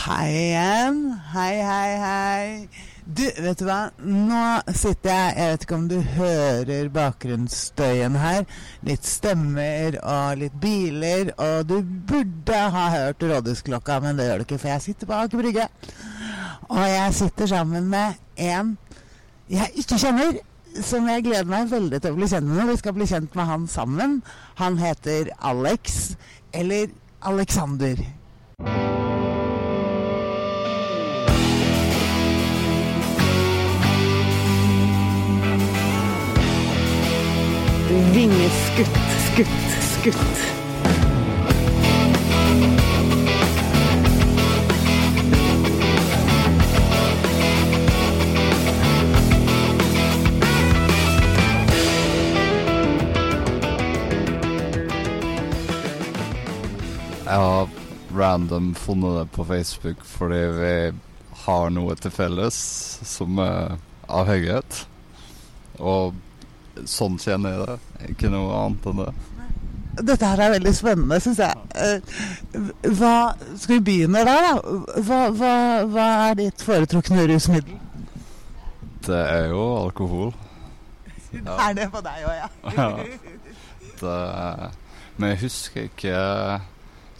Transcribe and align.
Hei 0.00 0.28
igjen. 0.32 1.00
Hei, 1.34 1.60
hei, 1.60 1.96
hei. 2.00 2.68
Du, 3.04 3.26
vet 3.36 3.58
du 3.60 3.66
hva? 3.66 3.90
Nå 4.00 4.44
sitter 4.72 5.10
jeg 5.10 5.32
Jeg 5.36 5.50
vet 5.50 5.64
ikke 5.66 5.76
om 5.76 5.88
du 5.90 5.96
hører 6.14 6.88
bakgrunnsstøyen 6.94 8.14
her. 8.16 8.46
Litt 8.86 9.04
stemmer 9.04 9.98
og 10.00 10.40
litt 10.40 10.56
biler. 10.62 11.34
Og 11.36 11.68
du 11.68 11.74
burde 11.84 12.60
ha 12.76 12.84
hørt 12.94 13.26
rådhusklokka, 13.28 13.98
men 14.00 14.16
det 14.16 14.30
gjør 14.30 14.40
du 14.40 14.46
ikke, 14.46 14.60
for 14.62 14.72
jeg 14.72 14.86
sitter 14.86 15.10
bak 15.10 15.36
brygge. 15.36 15.66
Og 16.70 16.80
jeg 16.86 17.18
sitter 17.18 17.50
sammen 17.52 17.90
med 17.92 18.16
en 18.40 18.78
jeg 19.52 19.82
ikke 19.82 19.98
kjenner, 20.00 20.38
som 20.86 21.10
jeg 21.12 21.26
gleder 21.26 21.50
meg 21.50 21.68
veldig 21.74 22.00
til 22.00 22.14
å 22.14 22.20
bli 22.22 22.30
kjent 22.30 22.48
med. 22.48 22.70
Vi 22.72 22.78
skal 22.80 22.96
bli 22.96 23.10
kjent 23.10 23.36
med 23.36 23.52
han 23.52 23.68
sammen. 23.68 24.22
Han 24.62 24.80
heter 24.80 25.34
Alex, 25.52 26.14
eller 26.56 26.88
Alexander. 27.20 28.00
Vingeskutt, 37.90 38.98
skutt, 39.24 39.48
skutt. 39.82 40.42
Jeg 57.26 57.26
har 57.26 57.68
random 58.14 58.74
funnet 58.78 59.18
det 59.18 59.28
på 59.34 59.44
Facebook 59.50 60.06
fordi 60.06 60.42
vi 60.62 60.72
har 61.42 61.70
noe 61.74 61.98
til 61.98 62.14
felles 62.14 62.64
som 63.02 63.42
er 63.42 63.80
avhengighet. 64.06 64.84
Og 65.82 66.14
sånn 66.88 67.18
kjenner 67.20 67.56
jeg 67.56 67.66
det. 67.66 68.08
Ikke 68.14 68.30
noe 68.32 68.54
annet 68.64 68.86
enn 68.90 69.02
det. 69.04 69.12
Dette 70.06 70.28
her 70.30 70.40
er 70.40 70.52
veldig 70.54 70.72
spennende, 70.76 71.18
syns 71.20 71.40
jeg. 71.42 71.62
Eh, 71.74 72.20
Hva, 72.96 73.14
skal 73.58 73.74
vi 73.76 73.80
begynne 73.88 74.22
der, 74.24 74.46
da? 74.46 74.76
Hva, 75.04 75.18
hva, 75.34 75.54
hva 75.90 76.06
er 76.30 76.38
ditt 76.38 76.62
foretrukne 76.64 77.26
rusmiddel? 77.28 77.76
Det 79.04 79.18
er 79.18 79.50
jo 79.50 79.64
alkohol. 79.80 80.30
Det 81.32 81.42
er 81.66 81.74
det 81.78 81.88
på 81.92 82.00
deg 82.06 82.24
òg, 82.26 82.38
ja. 82.38 82.48
Ja. 82.76 82.88
Det, 84.00 84.14
men 85.20 85.34
jeg 85.34 85.42
husker 85.42 85.90
ikke 85.90 86.20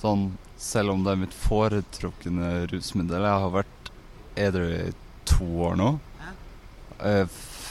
sånn 0.00 0.30
Selv 0.60 0.94
om 0.94 1.02
det 1.04 1.12
er 1.12 1.18
mitt 1.20 1.34
foretrukne 1.36 2.48
rusmiddel 2.70 3.26
Jeg 3.26 3.42
har 3.44 3.52
vært 3.52 3.90
edru 4.40 4.64
i 4.72 4.86
to 5.28 5.46
år 5.66 5.76
nå. 5.80 5.90
Jeg 7.00 7.28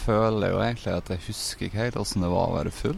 føler 0.10 0.54
jo 0.54 0.60
egentlig 0.64 0.96
at 0.96 1.14
jeg 1.14 1.26
husker 1.28 1.70
ikke 1.70 1.84
helt 1.84 2.02
åssen 2.02 2.26
det 2.26 2.34
var 2.34 2.50
å 2.50 2.58
være 2.58 2.74
full. 2.74 2.98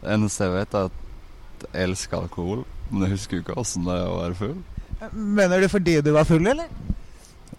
Det 0.00 0.10
eneste 0.14 0.48
jeg 0.48 0.54
vet, 0.54 0.74
er 0.78 0.88
at 0.88 1.64
jeg 1.68 1.88
elsker 1.88 2.22
alkohol, 2.22 2.64
men 2.88 3.04
jeg 3.04 3.16
husker 3.16 3.38
jo 3.38 3.44
ikke 3.44 3.58
åssen 3.60 3.88
det 3.88 3.96
er 3.98 4.08
å 4.08 4.20
være 4.22 4.38
full. 4.38 4.58
Mener 5.12 5.62
du 5.62 5.68
fordi 5.70 5.98
du 6.02 6.12
var 6.16 6.26
full, 6.28 6.46
eller? 6.48 6.70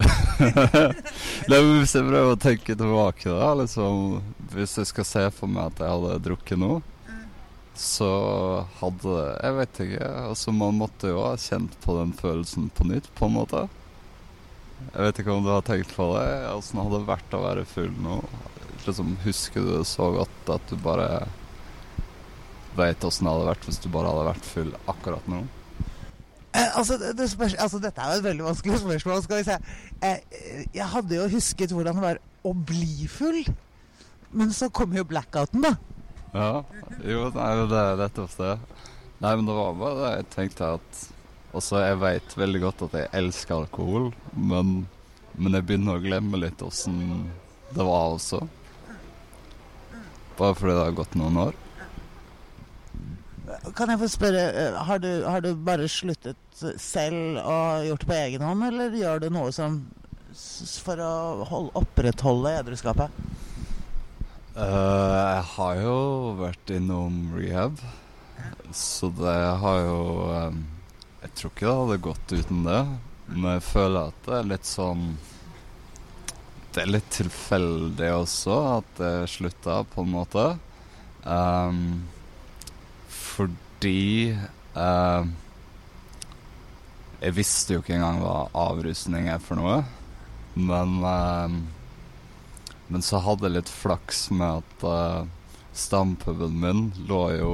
Det 0.40 1.56
er 1.56 1.64
Hvis 1.66 1.92
jeg 1.96 2.06
prøver 2.06 2.30
å 2.32 2.38
tenke 2.40 2.76
tilbake, 2.78 3.28
da 3.28 3.50
liksom, 3.58 4.20
Hvis 4.54 4.78
jeg 4.78 4.88
skal 4.88 5.04
se 5.04 5.24
for 5.36 5.50
meg 5.50 5.74
at 5.74 5.82
jeg 5.82 5.92
hadde 5.92 6.22
drukket 6.24 6.60
noe, 6.60 6.78
så 7.76 8.08
hadde 8.80 9.16
Jeg 9.40 9.56
vet 9.58 9.82
ikke. 9.86 10.08
Altså, 10.30 10.54
man 10.56 10.78
måtte 10.80 11.12
jo 11.12 11.20
ha 11.24 11.34
kjent 11.40 11.76
på 11.84 11.96
den 11.98 12.14
følelsen 12.16 12.70
på 12.76 12.88
nytt, 12.88 13.08
på 13.16 13.28
en 13.28 13.36
måte. 13.36 13.66
Jeg 14.90 15.04
vet 15.06 15.20
ikke 15.22 15.36
om 15.36 15.44
du 15.44 15.52
har 15.52 15.64
tenkt 15.64 15.92
på 15.96 16.08
det. 16.16 16.26
Åssen 16.52 16.80
hadde 16.80 16.98
det 16.98 17.08
vært 17.08 17.36
å 17.36 17.44
være 17.44 17.66
full 17.68 17.92
nå? 18.04 18.20
Liksom, 18.86 19.14
husker 19.24 19.64
du 19.64 19.72
det 19.78 19.86
så 19.88 20.10
godt 20.14 20.52
at 20.56 20.70
du 20.70 20.76
bare 20.80 21.26
veit 22.78 23.04
åssen 23.04 23.26
det 23.26 23.32
hadde 23.34 23.48
vært 23.50 23.66
hvis 23.66 23.80
du 23.82 23.88
bare 23.92 24.12
hadde 24.12 24.28
vært 24.30 24.46
full 24.46 24.70
akkurat 24.90 25.26
nå? 25.30 25.40
Eh, 26.50 26.78
altså, 26.78 26.96
det, 26.98 27.28
spørs, 27.30 27.54
altså, 27.62 27.78
dette 27.82 28.02
er 28.02 28.14
jo 28.14 28.22
et 28.22 28.26
veldig 28.26 28.46
vanskelig 28.48 28.80
spørsmål. 28.82 29.22
Skal 29.22 29.38
vi 29.38 29.46
se. 29.46 29.58
Eh, 30.02 30.64
jeg 30.74 30.88
hadde 30.94 31.18
jo 31.18 31.28
husket 31.36 31.74
hvordan 31.76 31.98
det 31.98 32.06
var 32.06 32.20
å 32.46 32.54
bli 32.54 33.06
full. 33.10 33.44
Men 34.34 34.52
så 34.54 34.70
kom 34.74 34.94
jo 34.94 35.06
blackouten, 35.06 35.62
da. 35.66 35.74
Ja. 36.34 36.50
Jo, 37.06 37.28
nei, 37.34 37.50
det 37.70 37.84
er 37.84 38.00
det. 38.00 38.50
Nei, 39.20 39.32
men 39.34 39.46
det 39.46 39.56
var 39.56 39.78
bare 39.78 39.98
det 40.00 40.12
jeg 40.14 40.30
tenkte 40.36 40.76
at 40.78 41.08
Altså, 41.50 41.80
jeg 41.82 41.98
veit 41.98 42.34
veldig 42.38 42.58
godt 42.62 42.82
at 42.86 42.92
jeg 42.94 43.08
elsker 43.18 43.56
alkohol, 43.56 44.04
men, 44.38 44.84
men 45.34 45.56
jeg 45.56 45.64
begynner 45.66 45.98
å 45.98 46.02
glemme 46.04 46.38
litt 46.38 46.62
åssen 46.62 47.00
det 47.74 47.86
var 47.86 48.14
også. 48.14 48.38
Bare 50.40 50.56
fordi 50.56 50.72
det 50.72 50.86
har 50.86 50.96
gått 50.96 51.18
noen 51.20 51.36
år. 51.48 51.58
Kan 53.76 53.90
jeg 53.92 54.00
få 54.00 54.08
spørre, 54.08 54.42
eh, 54.56 54.76
har 54.88 55.00
du, 55.02 55.08
har 55.26 55.42
du 55.44 55.50
bare 55.54 55.88
sluttet 55.90 56.62
selv 56.80 57.40
og 57.42 57.86
gjort 57.88 58.04
det 58.04 58.08
på 58.08 58.16
egen 58.16 58.44
hånd, 58.46 58.64
eller 58.64 58.96
gjør 58.96 59.24
du 59.24 59.28
noe 59.34 59.52
som 59.52 59.82
for 60.84 61.02
å 61.02 61.12
hold, 61.50 61.70
opprettholde 61.78 62.54
edruskapet? 62.60 63.10
Uh, 64.54 65.10
jeg 65.14 65.42
har 65.54 65.80
jo 65.82 65.96
vært 66.40 66.72
innom 66.74 67.18
rehab, 67.36 67.82
så 68.74 69.10
det 69.14 69.36
har 69.62 69.78
jo 69.86 70.00
um, 70.26 70.58
Jeg 71.22 71.30
tror 71.36 71.52
ikke 71.52 71.66
det 71.66 71.76
hadde 71.80 71.98
gått 72.06 72.34
uten 72.34 72.62
det, 72.66 72.80
men 73.30 73.50
jeg 73.56 73.66
føler 73.66 74.10
at 74.10 74.24
det 74.26 74.38
er 74.38 74.50
litt 74.54 74.68
sånn 74.68 75.04
Det 76.70 76.84
er 76.84 76.90
litt 76.92 77.08
tilfeldig 77.10 78.10
også 78.14 78.56
at 78.76 78.90
det 79.00 79.14
slutta, 79.32 79.80
på 79.90 80.04
en 80.04 80.12
måte. 80.14 80.44
Um, 81.24 82.06
fordi 83.10 84.32
uh, 84.76 85.26
Jeg 87.20 87.36
visste 87.36 87.74
jo 87.74 87.82
ikke 87.82 87.98
engang 87.98 88.22
hva 88.22 88.36
avrusning 88.56 89.28
er 89.28 89.42
for 89.42 89.60
noe, 89.60 89.82
men 90.54 90.96
uh, 91.04 91.60
men 92.90 93.04
så 93.06 93.20
hadde 93.22 93.46
jeg 93.46 93.54
litt 93.54 93.70
flaks 93.70 94.24
med 94.34 94.64
at 94.64 94.82
uh, 94.82 95.28
stampuben 95.76 96.56
min 96.58 96.88
lå 97.06 97.20
jo 97.36 97.52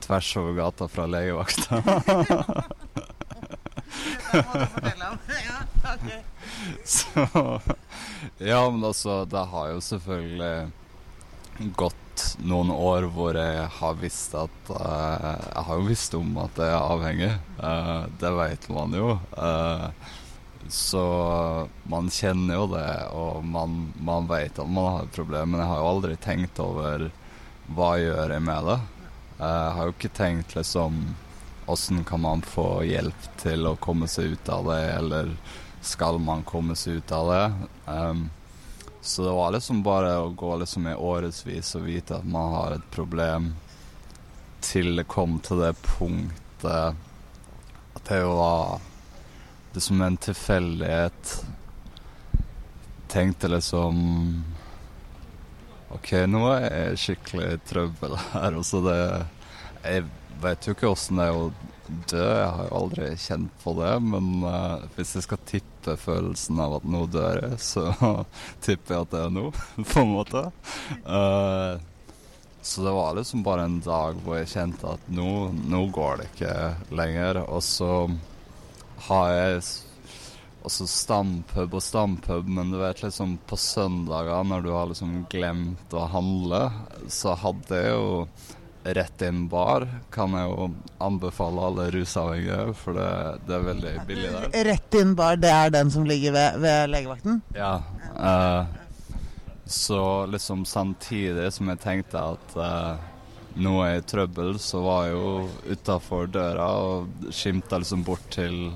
tvers 0.00 0.30
over 0.40 0.54
gata 0.56 0.88
fra 0.88 1.04
legevakta. 1.04 1.82
så 6.84 7.60
Ja, 8.38 8.70
men 8.70 8.84
altså, 8.84 9.24
det 9.24 9.44
har 9.50 9.70
jo 9.72 9.80
selvfølgelig 9.82 11.72
gått 11.74 12.22
noen 12.46 12.70
år 12.70 13.08
hvor 13.10 13.34
jeg 13.34 13.64
har 13.78 13.96
visst 13.98 14.34
at 14.38 14.70
uh, 14.70 15.34
Jeg 15.42 15.64
har 15.66 15.80
jo 15.80 15.88
visst 15.88 16.14
om 16.14 16.36
at 16.38 16.58
jeg 16.58 16.70
er 16.70 16.86
avhengig. 16.94 17.32
Uh, 17.58 18.06
det 18.20 18.32
vet 18.38 18.68
man 18.70 18.94
jo. 18.94 19.16
Uh, 19.34 19.90
så 20.70 21.02
man 21.90 22.10
kjenner 22.14 22.60
jo 22.60 22.66
det, 22.76 22.88
og 23.16 23.42
man, 23.42 23.88
man 23.98 24.28
vet 24.30 24.58
at 24.58 24.70
man 24.70 24.92
har 24.92 25.08
et 25.08 25.18
problem. 25.18 25.54
Men 25.54 25.64
jeg 25.64 25.70
har 25.72 25.82
jo 25.82 25.92
aldri 25.96 26.16
tenkt 26.22 26.62
over 26.62 27.08
hva 27.74 27.92
gjør 27.98 28.36
jeg 28.36 28.44
med 28.46 28.70
det. 28.70 28.80
Jeg 29.38 29.72
har 29.78 29.88
jo 29.88 29.96
ikke 29.96 30.16
tenkt 30.18 30.54
liksom 30.58 31.02
Åssen 31.68 32.00
kan 32.08 32.22
man 32.22 32.40
få 32.40 32.80
hjelp 32.88 33.26
til 33.42 33.66
å 33.68 33.76
komme 33.76 34.06
seg 34.08 34.38
ut 34.38 34.48
av 34.48 34.70
det, 34.70 34.84
eller 34.88 35.34
skal 35.80 36.18
man 36.18 36.44
komme 36.46 36.76
seg 36.76 37.00
ut 37.00 37.12
av 37.12 37.30
det? 37.32 37.44
Um, 37.86 38.28
så 39.00 39.24
det 39.24 39.34
var 39.36 39.52
liksom 39.54 39.82
bare 39.82 40.16
å 40.20 40.28
gå 40.36 40.56
liksom 40.60 40.88
i 40.90 40.94
årevis 40.94 41.74
og 41.78 41.86
vite 41.86 42.18
at 42.18 42.26
man 42.28 42.52
har 42.52 42.76
et 42.76 42.90
problem, 42.90 43.54
til 44.60 44.96
det 44.98 45.06
kom 45.08 45.38
til 45.44 45.62
det 45.62 45.74
punktet 45.86 46.98
at 47.94 48.04
det 48.08 48.24
var 48.26 48.80
liksom 49.72 50.02
en 50.02 50.16
tilfeldighet 50.16 51.36
tenkte 53.08 53.48
liksom 53.48 53.98
OK, 55.88 56.12
nå 56.28 56.42
er 56.52 56.66
jeg 56.66 57.00
skikkelig 57.00 57.46
i 57.54 57.60
trøbbel 57.70 58.16
her. 58.34 58.58
Og 58.58 58.66
så 58.66 58.82
det 58.84 58.98
Jeg 59.84 60.04
vet 60.42 60.66
jo 60.66 60.74
ikke 60.74 60.90
åssen 60.90 61.20
det 61.20 61.30
er 61.30 61.38
å 61.38 61.48
dø, 61.88 62.22
jeg 62.24 62.48
har 62.54 62.68
jo 62.68 62.78
aldri 62.80 63.10
kjent 63.20 63.60
på 63.62 63.74
det. 63.78 63.92
Men 64.04 64.30
uh, 64.44 64.86
hvis 64.96 65.16
jeg 65.16 65.26
skal 65.26 65.44
tippe 65.48 65.96
følelsen 66.00 66.60
av 66.62 66.78
at 66.78 66.88
nå 66.88 67.04
dør 67.12 67.42
jeg, 67.42 67.60
så 67.62 67.86
tipper 68.64 68.94
jeg 68.94 69.06
at 69.06 69.14
det 69.14 69.22
er 69.26 69.36
nå, 69.36 69.46
på 69.92 70.04
en 70.04 70.14
måte. 70.14 70.44
Uh, 71.04 71.78
så 72.62 72.84
det 72.84 72.94
var 72.98 73.14
liksom 73.16 73.42
bare 73.46 73.64
en 73.64 73.78
dag 73.80 74.18
hvor 74.24 74.40
jeg 74.40 74.50
kjente 74.52 74.96
at 74.96 75.12
nå, 75.14 75.28
nå 75.70 75.84
går 75.94 76.18
det 76.20 76.30
ikke 76.32 76.56
lenger. 76.98 77.42
Og 77.46 77.62
så 77.64 77.92
har 79.08 79.30
jeg 79.32 79.62
også 80.68 80.88
stampub 80.90 81.76
og 81.78 81.82
stampub, 81.82 82.48
men 82.50 82.72
du 82.72 82.78
vet 82.80 83.02
liksom 83.04 83.38
på 83.48 83.56
søndager 83.56 84.44
når 84.44 84.64
du 84.66 84.70
har 84.74 84.90
liksom 84.90 85.22
glemt 85.32 85.94
å 85.96 86.08
handle, 86.12 86.66
så 87.08 87.36
hadde 87.38 87.78
jeg 87.78 87.94
jo 87.94 88.10
rett 88.94 89.22
inn 89.22 89.46
bar 89.48 89.86
kan 90.14 90.34
jeg 90.36 90.50
jo 90.50 90.68
anbefale 91.04 91.64
alle 91.68 91.86
rusavhengige, 91.94 92.74
for 92.78 92.98
det, 92.98 93.10
det 93.46 93.56
er 93.56 93.68
veldig 93.68 93.92
billig 94.08 94.32
der. 94.34 94.50
Rett 94.70 94.98
inn 95.00 95.14
bar, 95.18 95.38
det 95.40 95.52
er 95.52 95.72
den 95.74 95.92
som 95.94 96.06
ligger 96.08 96.34
ved, 96.36 96.58
ved 96.64 96.92
legevakten? 96.92 97.40
Ja. 97.56 97.72
eh, 98.16 98.66
så 99.68 100.26
liksom 100.26 100.64
samtidig 100.64 101.50
som 101.52 101.68
jeg 101.68 101.82
tenkte 101.82 102.22
at 102.34 102.54
eh, 102.56 103.08
nå 103.60 103.74
er 103.82 103.96
jeg 103.96 104.04
i 104.04 104.06
trøbbel, 104.12 104.52
så 104.62 104.82
var 104.84 105.08
jeg 105.08 105.16
jo 105.16 105.32
utafor 105.74 106.30
døra 106.32 106.68
og 106.84 107.32
skimta 107.34 107.80
liksom 107.82 108.04
bort 108.06 108.24
til 108.32 108.70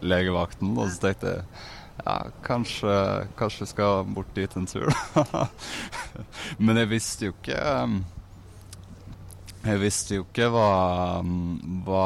legevakten, 0.00 0.76
og 0.78 0.92
så 0.92 1.08
tenkte 1.08 1.34
jeg 1.34 1.44
ja, 2.04 2.16
kanskje, 2.46 2.94
kanskje 3.38 3.66
skal 3.66 4.04
bort 4.14 4.30
dit 4.36 4.56
en 4.56 4.66
tur. 4.70 4.92
Men 6.64 6.78
jeg 6.78 6.90
visste 6.92 7.28
jo 7.28 7.34
ikke 7.34 7.58
um, 7.82 7.98
Jeg 9.64 9.80
visste 9.82 10.18
jo 10.18 10.24
ikke 10.26 10.48
hva 10.54 10.68
um, 11.20 11.82
Hva, 11.86 12.04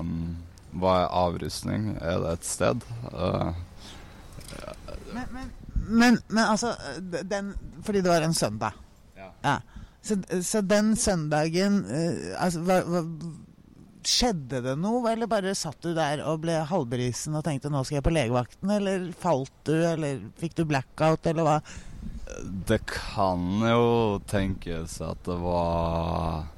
um, 0.00 0.36
hva 0.80 0.96
er 1.02 1.14
avrustning? 1.22 1.92
Er 2.00 2.20
det 2.22 2.32
et 2.38 2.48
sted? 2.48 2.84
Uh, 3.12 3.52
Men, 5.12 5.28
men, 5.32 5.52
men, 5.74 6.18
men 6.28 6.44
altså 6.44 6.74
den, 7.28 7.54
Fordi 7.84 8.00
det 8.00 8.10
var 8.12 8.24
en 8.24 8.34
søndag. 8.34 8.76
Ja. 9.16 9.30
Ja. 9.44 9.56
Så, 10.02 10.16
så 10.42 10.60
den 10.66 10.96
søndagen 10.96 11.84
eh, 11.86 12.32
altså, 12.42 12.62
hva, 12.66 12.80
hva, 12.82 13.02
Skjedde 14.02 14.58
det 14.64 14.72
noe, 14.82 15.04
eller 15.12 15.28
bare 15.30 15.52
satt 15.54 15.78
du 15.84 15.92
der 15.94 16.24
og 16.26 16.40
ble 16.42 16.56
halvbrisen 16.66 17.36
og 17.38 17.44
tenkte 17.46 17.70
'nå 17.70 17.84
skal 17.86 18.00
jeg 18.00 18.04
på 18.08 18.10
legevakten', 18.10 18.72
eller 18.74 19.04
falt 19.14 19.52
du, 19.62 19.76
eller 19.78 20.24
fikk 20.40 20.56
du 20.58 20.64
blackout, 20.66 21.28
eller 21.30 21.46
hva? 21.46 21.54
Det 22.66 22.80
kan 22.90 23.62
jo 23.62 24.18
tenkes 24.26 24.96
at 25.06 25.22
det 25.28 25.36
var 25.38 26.48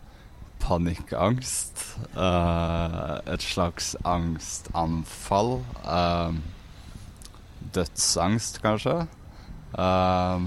panikkangst. 0.65 1.85
Uh, 2.17 3.21
et 3.31 3.45
slags 3.45 3.95
angstanfall. 4.05 5.59
eh, 5.85 6.43
dødsangst, 7.75 8.61
kanskje. 8.63 9.07
Eh, 9.79 10.45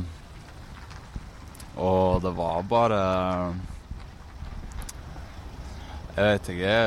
og 1.78 2.22
det 2.24 2.32
var 2.38 2.62
bare 2.64 3.00
Jeg 6.16 6.24
vet 6.24 6.48
ikke. 6.50 6.78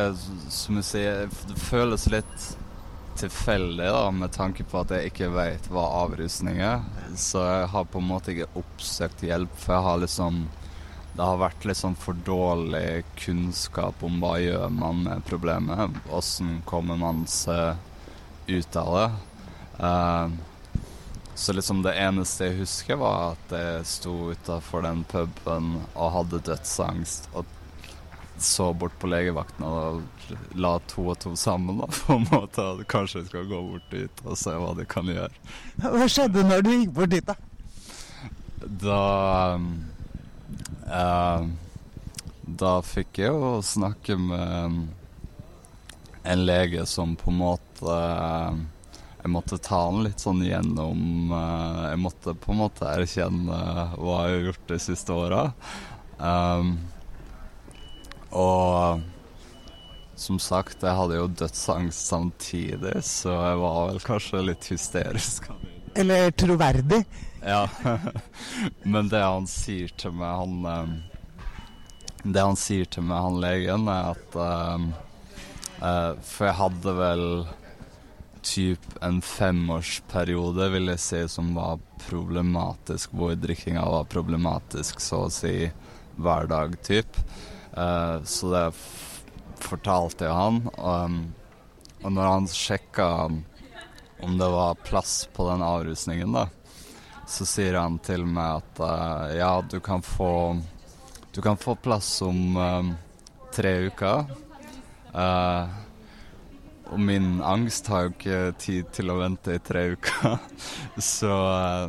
Som 0.51 0.81
jeg 0.81 0.89
sier, 0.89 1.29
det 1.47 1.59
føles 1.63 2.09
litt 2.11 2.47
tilfeldig, 3.21 3.87
da, 3.93 4.07
med 4.11 4.33
tanke 4.35 4.65
på 4.67 4.81
at 4.81 4.95
jeg 4.97 5.11
ikke 5.13 5.29
vet 5.35 5.69
hva 5.71 5.85
avrusning 6.01 6.59
er. 6.65 6.83
Så 7.15 7.43
jeg 7.45 7.69
har 7.71 7.87
på 7.87 8.01
en 8.01 8.09
måte 8.09 8.33
ikke 8.33 8.49
oppsøkt 8.59 9.23
hjelp, 9.23 9.53
for 9.61 9.77
jeg 9.77 9.87
har 9.87 10.03
liksom 10.03 10.41
Det 11.21 11.27
har 11.29 11.37
vært 11.37 11.65
litt 11.69 11.77
sånn 11.77 11.95
for 12.01 12.17
dårlig 12.25 13.03
kunnskap 13.21 14.01
om 14.07 14.23
hva 14.23 14.39
gjør 14.41 14.71
man 14.73 15.03
med 15.05 15.27
problemet. 15.29 15.99
Åssen 16.17 16.63
kommer 16.65 16.97
man 16.97 17.27
seg 17.29 17.77
ut 18.49 18.79
av 18.81 18.89
det. 18.95 19.11
Uh, 19.83 20.33
så 21.35 21.53
liksom 21.59 21.83
det 21.85 21.93
eneste 22.01 22.49
jeg 22.49 22.63
husker, 22.63 23.03
var 23.03 23.35
at 23.35 23.53
jeg 23.53 23.85
sto 23.91 24.15
utafor 24.33 24.87
den 24.89 25.05
puben 25.13 25.69
og 25.93 26.11
hadde 26.17 26.41
dødsangst. 26.49 27.29
Og 27.37 27.45
så 28.41 28.71
bort 28.73 28.97
på 28.97 29.13
legevakten 29.13 29.69
og 29.69 30.01
la 30.57 30.73
to 30.89 31.05
og 31.13 31.21
to 31.21 31.35
sammen, 31.37 31.85
da, 31.85 31.93
på 32.01 32.17
en 32.17 32.29
måte. 32.33 32.65
At 32.65 32.85
kanskje 32.97 33.27
jeg 33.27 33.29
skal 33.35 33.49
gå 33.53 33.61
bort 33.75 33.93
dit 33.93 34.25
og 34.25 34.41
se 34.41 34.57
hva 34.57 34.73
de 34.81 34.89
kan 34.89 35.13
gjøre. 35.13 35.53
Hva 35.85 36.09
skjedde 36.09 36.49
når 36.49 36.65
du 36.65 36.75
gikk 36.79 36.99
bort 37.03 37.13
dit, 37.13 37.29
da? 37.29 37.37
Da 38.89 39.01
eh, 39.53 39.73
Da 42.61 42.73
fikk 42.83 43.21
jeg 43.23 43.31
jo 43.31 43.61
snakke 43.63 44.17
med 44.19 44.89
en 46.23 46.47
lege 46.47 46.87
som 46.87 47.17
på 47.17 47.31
en 47.31 47.41
måte 47.41 47.95
eh, 47.95 48.59
Jeg 49.23 49.33
måtte 49.33 49.59
ta 49.63 49.85
han 49.87 50.03
litt 50.05 50.21
sånn 50.21 50.43
gjennom 50.45 51.33
eh, 51.33 51.85
Jeg 51.93 52.01
måtte 52.03 52.35
på 52.37 52.53
en 52.53 52.61
måte 52.63 52.89
erkjenne 52.89 53.61
hva 53.97 54.19
jeg 54.27 54.35
har 54.37 54.49
gjort 54.51 54.67
de 54.69 54.81
siste 54.83 55.17
åra. 55.17 55.45
Um, 56.21 56.75
og 58.37 59.01
som 60.21 60.37
sagt, 60.43 60.83
jeg 60.85 60.97
hadde 60.99 61.17
jo 61.17 61.31
dødsangst 61.33 62.11
samtidig, 62.13 62.99
så 63.09 63.33
jeg 63.33 63.61
var 63.63 63.79
vel 63.89 64.03
kanskje 64.05 64.43
litt 64.51 64.69
hysterisk. 64.69 65.49
Eller 65.97 66.29
troverdig? 66.37 67.01
Ja. 67.45 67.69
Men 68.83 69.09
det 69.09 69.23
han 69.23 69.47
sier 69.49 69.93
til 70.01 70.13
meg, 70.17 70.43
han 70.43 70.67
eh, 70.69 71.47
Det 72.23 72.45
han 72.45 72.59
sier 72.59 72.85
til 72.85 73.07
meg, 73.09 73.25
han 73.25 73.41
legen, 73.41 73.89
er 73.89 74.13
at 74.13 74.37
eh, 74.45 76.19
For 76.27 76.51
jeg 76.51 76.59
hadde 76.61 76.97
vel 76.99 77.27
typ 78.43 78.85
en 79.05 79.21
femårsperiode, 79.23 80.69
vil 80.73 80.93
jeg 80.95 81.01
si, 81.05 81.21
som 81.29 81.53
var 81.57 81.81
problematisk, 82.07 83.13
hvor 83.13 83.35
drikkinga 83.37 83.85
var 83.85 84.09
problematisk 84.09 85.01
så 85.05 85.27
å 85.27 85.33
si 85.33 85.55
hver 86.21 86.49
dag, 86.49 86.77
typ. 86.85 87.21
Uh, 87.77 88.25
så 88.25 88.53
det 88.55 88.65
fortalte 89.61 90.27
jeg 90.27 90.37
han. 90.37 90.63
Um, 90.79 91.19
og 92.01 92.15
når 92.17 92.31
han 92.33 92.49
sjekka 92.49 93.11
om 94.21 94.39
det 94.41 94.49
var 94.53 94.81
plass 94.85 95.29
på 95.37 95.47
den 95.51 95.65
avrusningen, 95.65 96.33
da, 96.37 96.49
så 97.31 97.47
sier 97.47 97.77
han 97.79 97.99
til 98.03 98.25
meg 98.27 98.59
at 98.59 98.81
uh, 98.83 99.31
ja, 99.39 99.63
du 99.63 99.79
kan 99.81 100.03
få 100.03 100.59
Du 101.31 101.41
kan 101.43 101.57
få 101.57 101.77
plass 101.79 102.23
om 102.27 102.57
eh, 102.59 102.87
tre 103.55 103.87
uker. 103.87 104.25
Uh, 105.15 105.69
og 106.91 106.99
min 106.99 107.39
angst 107.39 107.87
har 107.87 108.03
jo 108.03 108.11
ikke 108.17 108.41
tid 108.59 108.91
til 108.91 109.11
å 109.15 109.21
vente 109.21 109.55
i 109.55 109.63
tre 109.63 109.93
uker. 109.95 110.39
så, 111.13 111.31
uh, 111.31 111.87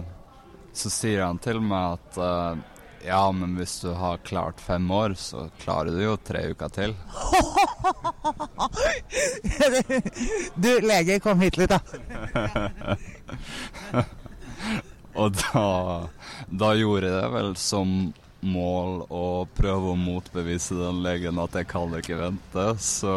så 0.77 0.93
sier 0.93 1.23
han 1.25 1.41
til 1.41 1.57
meg 1.65 1.97
at 1.97 2.61
ja, 3.01 3.23
men 3.33 3.57
hvis 3.57 3.79
du 3.81 3.89
har 3.97 4.21
klart 4.21 4.61
fem 4.61 4.85
år, 4.93 5.17
så 5.17 5.49
klarer 5.63 5.89
du 5.97 6.03
jo 6.03 6.17
tre 6.21 6.53
uker 6.53 6.69
til. 6.69 6.93
du, 10.53 10.71
lege, 10.85 11.17
kom 11.25 11.41
hit 11.41 11.57
litt, 11.57 11.73
da. 11.73 11.81
Og 15.21 15.37
da, 15.37 15.65
da 16.49 16.73
gjorde 16.77 17.09
jeg 17.09 17.19
det 17.19 17.31
vel 17.35 17.53
som 17.59 17.91
mål 18.41 19.03
å 19.13 19.25
prøve 19.53 19.91
å 19.91 19.99
motbevise 19.99 20.73
den 20.79 21.03
legen 21.05 21.37
at 21.41 21.53
jeg 21.59 21.69
kan 21.69 21.93
ikke 21.97 22.17
vente. 22.23 22.65
Så 22.81 23.13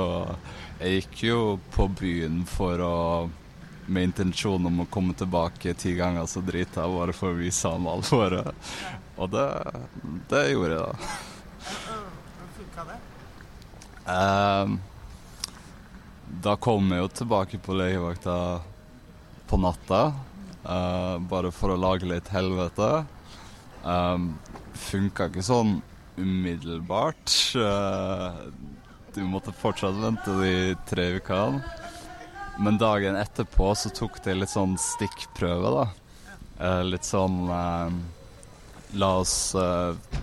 jeg 0.82 1.00
gikk 1.00 1.22
jo 1.30 1.38
på 1.72 1.88
byen 2.00 2.42
for 2.48 2.82
å 2.84 2.96
med 3.86 4.08
intensjon 4.08 4.66
om 4.66 4.80
å 4.80 4.88
komme 4.88 5.12
tilbake 5.16 5.74
ti 5.76 5.94
ganger 5.94 6.26
så 6.26 6.40
drita, 6.40 6.86
bare 6.88 7.12
for 7.12 7.34
å 7.34 7.38
vise 7.40 7.69
ham 7.69 7.88
alvoret. 7.90 8.55
Og 9.20 9.31
det, 9.32 9.48
det 10.31 10.43
gjorde 10.50 10.79
jeg, 10.79 10.84
da. 10.84 10.93
Funka 12.56 12.86
det? 12.88 12.96
Eh, 14.14 14.76
da 16.48 16.56
kom 16.56 16.93
jeg 16.93 17.05
jo 17.05 17.10
tilbake 17.20 17.60
på 17.62 17.76
legevakta 17.76 18.38
på 19.48 19.60
natta, 19.60 20.00
eh, 20.64 21.16
bare 21.30 21.52
for 21.54 21.74
å 21.74 21.80
lage 21.80 22.08
litt 22.08 22.30
helvete. 22.34 23.04
Um, 23.84 24.34
Funka 24.74 25.28
ikke 25.30 25.44
sånn 25.44 25.76
umiddelbart. 26.18 27.32
Uh, 27.54 28.48
du 29.14 29.22
måtte 29.28 29.54
fortsatt 29.54 29.98
vente 30.02 30.34
de 30.40 30.54
tre 30.88 31.12
ukene. 31.20 31.62
Men 32.58 32.78
dagen 32.78 33.16
etterpå 33.18 33.72
så 33.74 33.90
tok 33.94 34.20
de 34.24 34.34
litt 34.38 34.52
sånn 34.52 34.76
stikkprøve, 34.78 35.70
da. 35.74 35.86
Uh, 36.58 36.82
litt 36.86 37.06
sånn 37.06 37.40
eh, 37.50 37.94
La 38.94 39.08
oss 39.18 39.56
eh, 39.58 40.20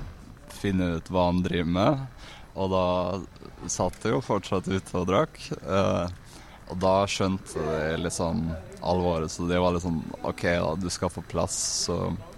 finne 0.62 0.94
ut 0.96 1.10
hva 1.12 1.26
han 1.28 1.42
driver 1.44 1.74
med. 1.76 2.06
Og 2.56 2.72
da 2.72 2.86
satt 3.72 3.98
de 4.04 4.14
jo 4.14 4.22
fortsatt 4.24 4.70
ute 4.72 4.96
og 4.96 5.10
drakk. 5.10 5.40
Eh, 5.60 6.21
og 6.72 6.80
da 6.80 6.94
skjønte 7.10 7.60
de 7.60 7.98
litt 8.00 8.16
sånn 8.16 8.46
alvoret, 8.82 9.32
så 9.34 9.46
det 9.50 9.60
var 9.60 9.76
sånn 9.84 10.00
OK, 10.24 10.46
da, 10.48 10.74
du 10.80 10.88
skal 10.94 11.12
få 11.12 11.24
plass. 11.28 11.58
Så, 11.86 11.98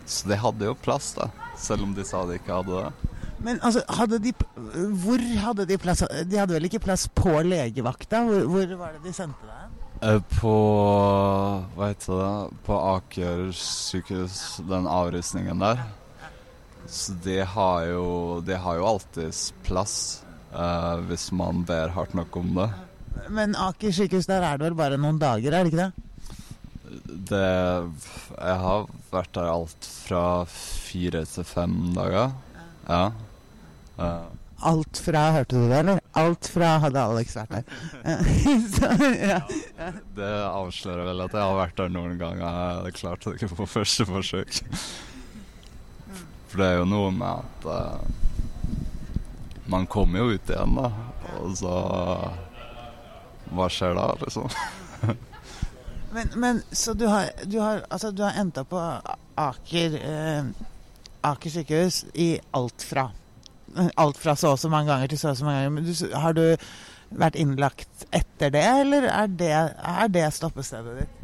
så 0.10 0.30
de 0.32 0.40
hadde 0.42 0.70
jo 0.72 0.78
plass, 0.82 1.14
da. 1.18 1.30
Selv 1.60 1.86
om 1.86 1.94
de 1.94 2.06
sa 2.08 2.24
de 2.26 2.40
ikke 2.40 2.58
hadde 2.62 2.82
det. 2.82 3.12
Men 3.44 3.60
altså, 3.62 3.84
hadde 3.92 4.22
de 4.24 4.32
Hvor 5.04 5.22
hadde 5.44 5.66
de 5.68 5.78
plass? 5.78 6.02
De 6.26 6.40
hadde 6.40 6.56
vel 6.56 6.68
ikke 6.70 6.82
plass 6.86 7.06
på 7.12 7.36
legevakta? 7.46 8.24
Hvor, 8.26 8.46
hvor 8.50 8.76
var 8.80 8.96
det 8.96 9.04
de 9.04 9.14
sendte 9.16 9.50
deg? 9.50 9.74
Eh, 10.04 10.22
På 10.40 10.54
Hva 11.76 11.90
heter 11.92 12.22
det? 12.22 12.62
På 12.66 12.80
Aker 12.96 13.52
sykehus, 13.58 14.62
den 14.70 14.88
avrusningen 14.90 15.60
der. 15.64 15.84
Så 16.88 17.16
de 17.24 17.42
har 17.48 17.86
jo 17.92 18.08
De 18.48 18.58
har 18.60 18.80
jo 18.80 18.88
alltids 18.88 19.52
plass 19.68 19.96
eh, 20.56 21.04
hvis 21.10 21.30
man 21.36 21.66
ber 21.68 21.94
hardt 21.96 22.16
nok 22.18 22.40
om 22.40 22.56
det. 22.62 22.72
Men 23.34 23.56
Aker 23.56 23.94
sykehus, 23.96 24.28
der 24.30 24.44
er 24.46 24.60
det 24.60 24.68
vel 24.70 24.78
bare 24.78 25.00
noen 25.00 25.20
dager, 25.22 25.54
er 25.54 25.66
det 25.66 25.74
ikke 25.74 25.86
det? 25.86 25.92
Det 27.30 27.44
Jeg 27.44 28.58
har 28.64 28.88
vært 29.14 29.34
der 29.36 29.50
alt 29.50 29.88
fra 30.04 30.24
fire 30.50 31.24
til 31.30 31.48
fem 31.48 31.76
dager. 31.96 32.34
Ja. 32.88 33.04
Uh. 33.94 34.26
alt 34.66 34.98
fra 34.98 35.20
Hørte 35.36 35.60
du 35.60 35.68
det, 35.70 35.80
eller? 35.84 36.00
Alt 36.18 36.48
fra 36.50 36.72
hadde 36.82 37.02
Alex 37.02 37.36
vært 37.38 37.54
der. 37.54 37.64
Så, 38.74 38.90
ja. 39.22 39.40
Det 40.18 40.32
avslører 40.50 41.08
vel 41.12 41.24
at 41.26 41.36
jeg 41.38 41.46
har 41.46 41.58
vært 41.58 41.78
der 41.80 41.94
noen 41.94 42.18
ganger. 42.20 42.84
Jeg 42.88 42.98
klarte 43.00 43.32
det 43.32 43.42
ikke 43.42 43.62
på 43.62 43.70
første 43.70 44.08
forsøk. 44.10 44.62
For 46.50 46.62
det 46.62 46.70
er 46.70 46.80
jo 46.82 46.90
noe 46.90 47.14
med 47.14 47.30
at 47.34 47.68
uh, 47.70 48.24
man 49.74 49.88
kommer 49.90 50.22
jo 50.22 50.36
ut 50.36 50.54
igjen, 50.54 50.76
da. 50.78 50.92
Og 51.40 51.56
så 51.58 51.78
Hva 53.52 53.68
skjer 53.72 53.98
da, 53.98 54.08
liksom? 54.22 54.50
Men, 56.14 56.30
men 56.38 56.62
så 56.70 56.94
du 56.94 57.08
har, 57.10 57.32
du 57.50 57.58
har, 57.58 57.80
altså, 57.90 58.12
du 58.14 58.22
har 58.22 58.36
endt 58.38 58.60
opp 58.62 58.70
på 58.70 58.82
Aker, 59.42 59.96
eh, 59.98 60.50
Aker 61.26 61.54
sykehus 61.56 62.04
i 62.14 62.36
alt 62.54 62.86
fra 62.86 63.08
Alt 63.98 64.20
fra 64.22 64.36
så 64.38 64.52
og 64.54 64.60
så 64.62 64.70
mange 64.70 64.92
ganger 64.92 65.10
til 65.10 65.18
så 65.18 65.32
og 65.32 65.40
så 65.40 65.48
mange 65.48 65.64
ganger. 65.64 65.74
Men 65.74 65.88
du, 65.88 66.18
har 66.22 66.36
du 66.38 66.44
vært 67.18 67.40
innlagt 67.42 68.06
etter 68.14 68.54
det, 68.54 68.62
eller 68.84 69.08
er 69.10 69.34
det, 69.42 69.50
er 69.50 70.12
det 70.14 70.28
stoppestedet 70.38 70.94
ditt? 71.00 71.20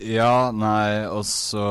Ja, 0.00 0.48
nei, 0.56 1.04
og 1.12 1.26
så 1.28 1.66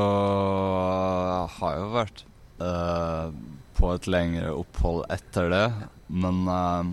har 1.50 1.74
jeg 1.74 1.82
jo 1.82 1.90
vært 1.96 2.22
eh, 2.62 3.32
på 3.80 3.90
et 3.96 4.06
lengre 4.06 4.54
opphold 4.54 5.02
etter 5.10 5.50
det. 5.50 5.66
Men 6.06 6.44
eh, 6.46 6.92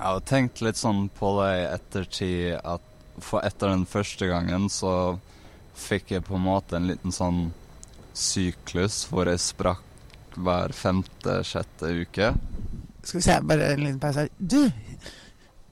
jeg 0.00 0.08
har 0.08 0.22
tenkt 0.24 0.62
litt 0.64 0.78
sånn 0.80 1.08
på 1.12 1.34
det 1.40 1.50
i 1.58 1.66
ettertid 1.68 2.54
at 2.64 2.86
For 3.20 3.44
etter 3.44 3.68
den 3.68 3.84
første 3.84 4.30
gangen 4.30 4.70
så 4.72 5.18
fikk 5.76 6.14
jeg 6.14 6.24
på 6.24 6.38
en 6.38 6.46
måte 6.46 6.78
en 6.78 6.86
liten 6.88 7.12
sånn 7.12 7.50
syklus 8.16 9.02
hvor 9.10 9.28
jeg 9.28 9.42
sprakk 9.44 10.38
hver 10.40 10.72
femte-sjette 10.72 11.90
uke. 12.00 12.30
Skal 13.02 13.18
vi 13.18 13.24
se, 13.26 13.36
bare 13.44 13.72
en 13.74 13.84
liten 13.84 14.00
pause 14.00 14.24
her. 14.24 14.32
Du 14.38 14.70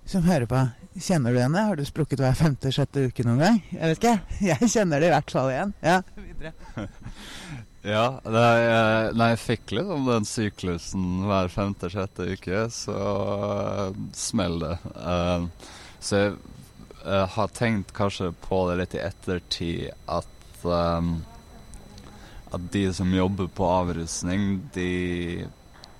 som 0.08 0.25
hører 0.25 0.49
på, 0.49 0.61
kjenner 0.97 1.32
du 1.32 1.38
igjen 1.40 1.56
det? 1.56 1.64
Har 1.70 1.76
du 1.80 1.85
sprukket 1.88 2.20
hver 2.20 2.37
femte-sjette 2.37 3.08
uke 3.08 3.25
noen 3.26 3.42
gang? 3.42 3.58
Jeg 3.73 3.92
vet 3.92 3.99
ikke. 4.02 4.14
Jeg 4.50 4.70
kjenner 4.73 5.00
det 5.00 5.11
i 5.11 5.14
hvert 5.14 5.35
fall 5.37 5.50
igjen. 5.52 5.75
Ja, 5.85 5.99
videre. 6.16 6.52
Ja, 7.88 8.18
det, 8.21 8.45
jeg, 8.61 9.12
når 9.16 9.33
jeg 9.33 9.40
fikk 9.40 9.73
liksom 9.78 10.09
den 10.11 10.26
syklusen 10.28 11.07
hver 11.25 11.49
femte-sjette 11.52 12.26
uke, 12.35 12.66
så 12.75 12.99
smeller 14.16 14.76
det. 14.76 14.92
Uh, 14.99 15.73
så 16.00 16.21
jeg 16.21 16.35
uh, 17.07 17.25
har 17.33 17.54
tenkt 17.57 17.95
kanskje 17.97 18.35
på 18.45 18.61
det 18.68 18.76
litt 18.83 18.99
i 18.99 19.04
ettertid 19.07 19.88
at 20.04 20.66
um, 20.68 21.14
at 22.50 22.73
de 22.73 22.85
som 22.95 23.14
jobber 23.14 23.49
på 23.52 23.66
avrusning, 23.68 24.61
de 24.73 25.45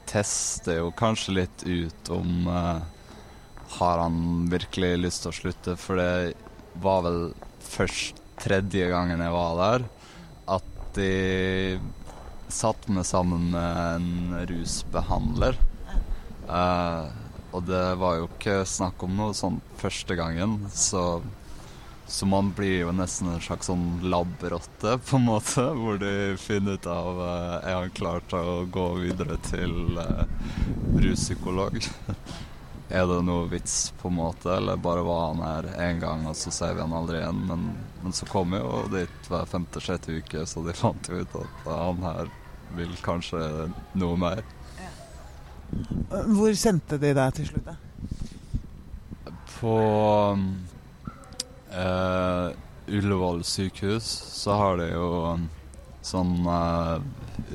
tester 0.09 0.81
jo 0.81 0.93
kanskje 0.97 1.35
litt 1.43 1.65
ut 1.67 2.13
om 2.15 2.49
uh, 2.49 2.81
Har 3.79 3.99
han 4.01 4.49
virkelig 4.49 4.95
lyst 4.97 5.23
til 5.25 5.33
å 5.33 5.37
slutte? 5.37 5.77
For 5.77 6.01
det 6.01 6.33
var 6.81 7.03
vel 7.05 7.21
først 7.61 8.23
tredje 8.41 8.89
gangen 8.89 9.21
jeg 9.21 9.35
var 9.35 9.59
der, 9.61 9.85
de 10.97 11.79
satt 12.49 12.89
meg 12.89 13.05
sammen 13.05 13.51
med 13.53 13.81
en 13.99 14.39
rusbehandler. 14.49 15.59
Uh, 16.49 17.11
og 17.53 17.65
det 17.69 17.85
var 18.01 18.19
jo 18.19 18.29
ikke 18.29 18.63
snakk 18.69 19.03
om 19.05 19.17
noe 19.19 19.37
sånn 19.37 19.61
første 19.81 20.17
gangen, 20.17 20.63
så 20.73 21.21
så 22.09 22.27
man 22.27 22.53
blir 22.57 22.79
jo 22.81 22.93
nesten 22.97 23.29
en 23.29 23.41
slags 23.45 23.69
sånn 23.69 23.99
labrotte, 24.09 24.95
på 25.05 25.19
en 25.19 25.27
måte, 25.27 25.65
hvor 25.77 25.99
de 26.01 26.39
finner 26.41 26.79
ut 26.79 26.87
av 26.89 27.21
uh, 27.21 27.57
Er 27.61 27.75
han 27.83 27.93
klar 27.93 28.25
til 28.31 28.49
å 28.49 28.63
gå 28.73 28.87
videre 29.03 29.37
til 29.45 30.01
uh, 30.01 30.25
ruspsykolog? 30.97 31.77
er 32.99 33.05
det 33.11 33.19
noe 33.29 33.45
vits, 33.53 33.91
på 34.01 34.09
en 34.09 34.17
måte, 34.23 34.55
eller 34.57 34.81
bare 34.81 35.05
var 35.05 35.27
han 35.27 35.45
her 35.45 35.69
én 35.85 36.01
gang, 36.01 36.25
og 36.31 36.37
så 36.41 36.53
ser 36.55 36.79
vi 36.79 36.87
han 36.87 36.97
aldri 36.97 37.21
igjen? 37.21 37.45
Men, 37.51 37.69
men 38.03 38.15
så 38.15 38.27
kom 38.31 38.55
jeg 38.55 38.63
jo 38.63 38.83
dit 38.93 39.31
hver 39.31 39.49
femte-sjette 39.51 40.21
uke, 40.21 40.45
så 40.47 40.63
de 40.67 40.75
fant 40.77 41.11
jo 41.11 41.23
ut 41.23 41.37
at 41.41 41.67
han 41.67 42.05
her 42.05 42.31
vil 42.77 42.95
kanskje 43.05 43.41
noe 43.99 44.17
mer. 44.21 44.43
Hvor 46.09 46.55
sendte 46.57 46.99
de 47.01 47.13
deg 47.17 47.35
til 47.37 47.47
slutt, 47.51 47.69
da? 47.69 47.77
På 49.59 49.77
uh, 51.75 52.49
Ullevål 52.89 53.43
sykehus 53.45 54.09
så 54.39 54.57
har 54.57 54.79
de 54.81 54.91
jo 54.93 55.09
en 55.35 55.49
sånn 56.09 56.47
eh, 56.49 57.01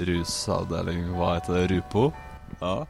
rusavdeling, 0.06 1.08
hva 1.16 1.38
heter 1.38 1.56
det, 1.58 1.64
Rupo? 1.72 2.04
Ja. 2.60 2.84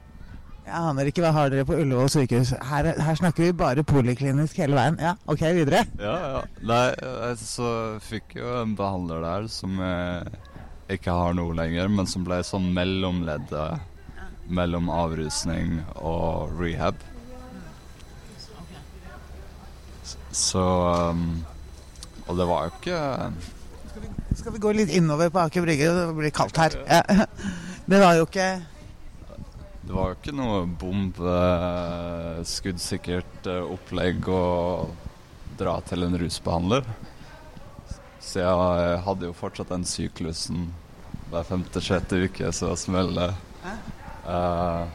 Jeg 0.63 0.79
aner 0.79 1.09
ikke 1.09 1.23
hva 1.25 1.33
har 1.35 1.51
dere 1.51 1.65
på 1.67 1.75
Ullevål 1.75 2.09
sykehus. 2.13 2.53
Her, 2.69 2.93
her 3.03 3.19
snakker 3.19 3.43
vi 3.43 3.55
bare 3.59 3.83
poliklinisk 3.83 4.61
hele 4.63 4.77
veien. 4.77 4.97
Ja, 5.01 5.13
ok, 5.27 5.43
videre. 5.57 5.83
Ja, 5.99 6.15
ja. 6.35 6.41
Nei, 6.63 6.85
eh, 7.03 7.33
så 7.39 7.69
fikk 8.03 8.37
jo 8.39 8.53
en 8.61 8.75
behandler 8.79 9.23
der 9.25 9.49
som 9.51 9.75
jeg 9.83 10.97
ikke 10.97 11.15
har 11.15 11.35
noe 11.35 11.55
lenger, 11.57 11.91
men 11.91 12.07
som 12.09 12.23
ble 12.27 12.39
sånn 12.47 12.71
mellomleddet 12.75 13.83
mellom 14.53 14.89
avrusning 14.91 15.81
og 15.95 16.51
rehab. 16.59 16.99
Så 20.33 20.63
um, 21.13 21.43
Og 22.25 22.37
det 22.39 22.47
var 22.49 22.65
jo 22.65 22.71
ikke 22.79 22.99
skal 23.93 24.01
vi, 24.01 24.09
skal 24.39 24.53
vi 24.55 24.61
gå 24.63 24.71
litt 24.73 24.91
innover 24.97 25.29
på 25.29 25.43
Aker 25.43 25.61
Brygge? 25.61 25.91
Det 25.93 26.05
blir 26.17 26.33
kaldt 26.33 26.57
her. 26.57 26.77
Ja. 26.89 27.27
Det 27.91 27.99
var 27.99 28.15
jo 28.15 28.23
ikke 28.23 28.47
Det 29.83 29.91
var 29.91 30.07
jo 30.09 30.15
ikke 30.15 30.31
noe 30.35 30.65
bombeskuddsikkert 30.79 33.47
opplegg 33.67 34.27
å 34.31 34.43
dra 35.59 35.81
til 35.83 36.03
en 36.05 36.15
rusbehandler. 36.21 36.83
Så 38.23 38.39
jeg 38.39 39.01
hadde 39.03 39.27
jo 39.27 39.33
fortsatt 39.35 39.67
den 39.73 39.83
syklusen 39.83 40.71
hver 41.33 41.43
femte-sjette 41.49 42.15
uke, 42.23 42.51
så 42.55 42.75
smeller 42.79 43.15
det. 43.19 43.33
Uh, 44.23 44.87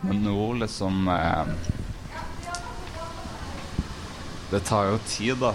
men 0.00 0.24
nå 0.24 0.52
liksom 0.62 1.08
uh, 1.08 1.46
Det 4.50 4.60
tar 4.64 4.84
jo 4.88 4.98
tid, 5.04 5.36
da, 5.42 5.52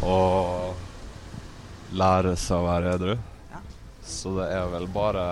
å 0.00 0.72
lære 1.92 2.36
seg 2.40 2.56
å 2.56 2.66
være 2.70 2.94
edru. 2.96 3.16
Så 4.06 4.34
det 4.38 4.46
er 4.54 4.66
vel 4.72 4.86
bare 4.94 5.24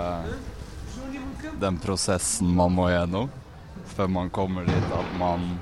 den 1.60 1.78
prosessen 1.82 2.50
man 2.54 2.74
må 2.74 2.88
gjennom 2.92 3.30
før 3.88 4.10
man 4.14 4.30
kommer 4.30 4.66
dit 4.68 4.92
at 4.94 5.14
man 5.18 5.56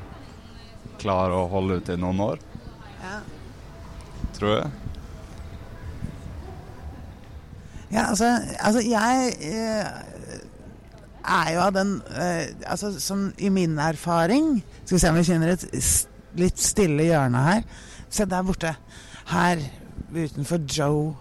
klarer 1.00 1.36
å 1.38 1.46
holde 1.48 1.78
ut 1.80 1.88
i 1.92 1.96
noen 2.00 2.20
år. 2.20 2.42
Ja. 3.00 3.20
Tror 4.36 4.52
jeg. 4.58 4.70
Ja, 7.86 8.08
altså, 8.10 8.28
altså 8.60 8.82
jeg 8.82 9.30
eh, 9.46 9.86
er 11.22 11.52
jo 11.54 11.60
av 11.62 11.70
den 11.76 11.92
eh, 12.18 12.48
Altså 12.66 12.90
som 12.98 13.28
i 13.38 13.46
min 13.48 13.76
erfaring 13.78 14.56
Skal 14.82 14.96
vi 14.96 14.98
se 14.98 15.12
om 15.12 15.18
vi 15.20 15.22
finner 15.28 15.52
et 15.54 15.66
litt 16.36 16.58
stille 16.60 17.06
hjørne 17.06 17.40
her. 17.40 17.62
Se 18.12 18.26
der 18.28 18.42
borte. 18.44 18.74
Her 19.30 19.62
utenfor 20.12 20.60
Joe 20.68 21.14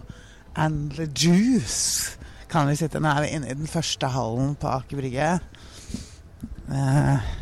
and 0.56 0.92
the 0.98 1.06
Juice 1.06 2.15
kan 2.50 2.68
vi 2.70 2.76
sitte. 2.78 3.00
Nå 3.02 3.10
er 3.10 3.26
vi 3.26 3.32
inne 3.36 3.50
i 3.50 3.58
den 3.58 3.70
første 3.70 4.10
hallen 4.12 4.54
på 4.60 4.70
Aker 4.70 5.00
Brygge. 5.00 5.30
Eh, 6.66 7.32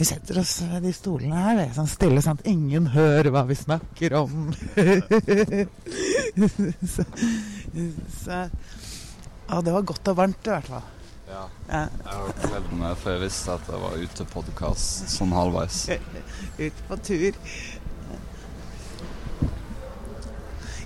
vi 0.00 0.06
setter 0.08 0.38
oss 0.40 0.54
ved 0.64 0.86
de 0.86 0.92
stolene 0.96 1.36
her, 1.36 1.58
det 1.58 1.64
er 1.66 1.74
sånn 1.76 1.90
stille, 1.90 2.22
sånn 2.24 2.38
at 2.40 2.46
ingen 2.48 2.86
hører 2.94 3.28
hva 3.34 3.42
vi 3.48 3.56
snakker 3.58 4.14
om. 4.16 4.46
så, 6.94 7.04
så 8.14 8.38
Å, 9.50 9.60
det 9.66 9.74
var 9.74 9.84
godt 9.90 10.10
og 10.12 10.16
varmt 10.22 10.48
i 10.48 10.54
hvert 10.54 10.70
fall. 10.72 10.88
Ja. 11.30 11.42
Ja, 11.68 11.82
Jeg 11.84 12.16
har 12.16 12.32
kledd 12.42 12.70
meg, 12.80 12.96
for 13.02 13.12
jeg 13.12 13.22
visste 13.26 13.54
at 13.58 13.68
det 13.68 13.80
var 13.82 14.00
ute-podkast 14.06 15.12
sånn 15.12 15.34
halvveis. 15.36 15.82
ut 16.64 16.80
på 16.88 16.98
tur. 17.06 17.36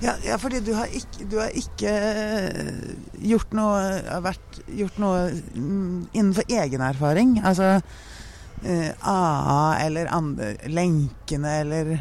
Ja, 0.05 0.15
ja, 0.21 0.37
fordi 0.37 0.61
du 0.61 0.75
har 0.77 0.91
ikke, 0.93 1.25
du 1.31 1.39
har 1.41 1.55
ikke 1.57 1.91
eh, 1.91 2.89
gjort 3.25 3.55
noe, 3.57 3.79
vært, 4.25 4.59
gjort 4.69 4.99
noe 5.01 5.31
mm, 5.33 6.11
innenfor 6.13 6.51
egen 6.53 6.85
erfaring. 6.85 7.39
Altså 7.41 7.79
eh, 7.79 8.91
AA 9.01 9.79
eller 9.87 10.13
andre, 10.13 10.51
lenkene 10.69 11.55
eller 11.63 11.95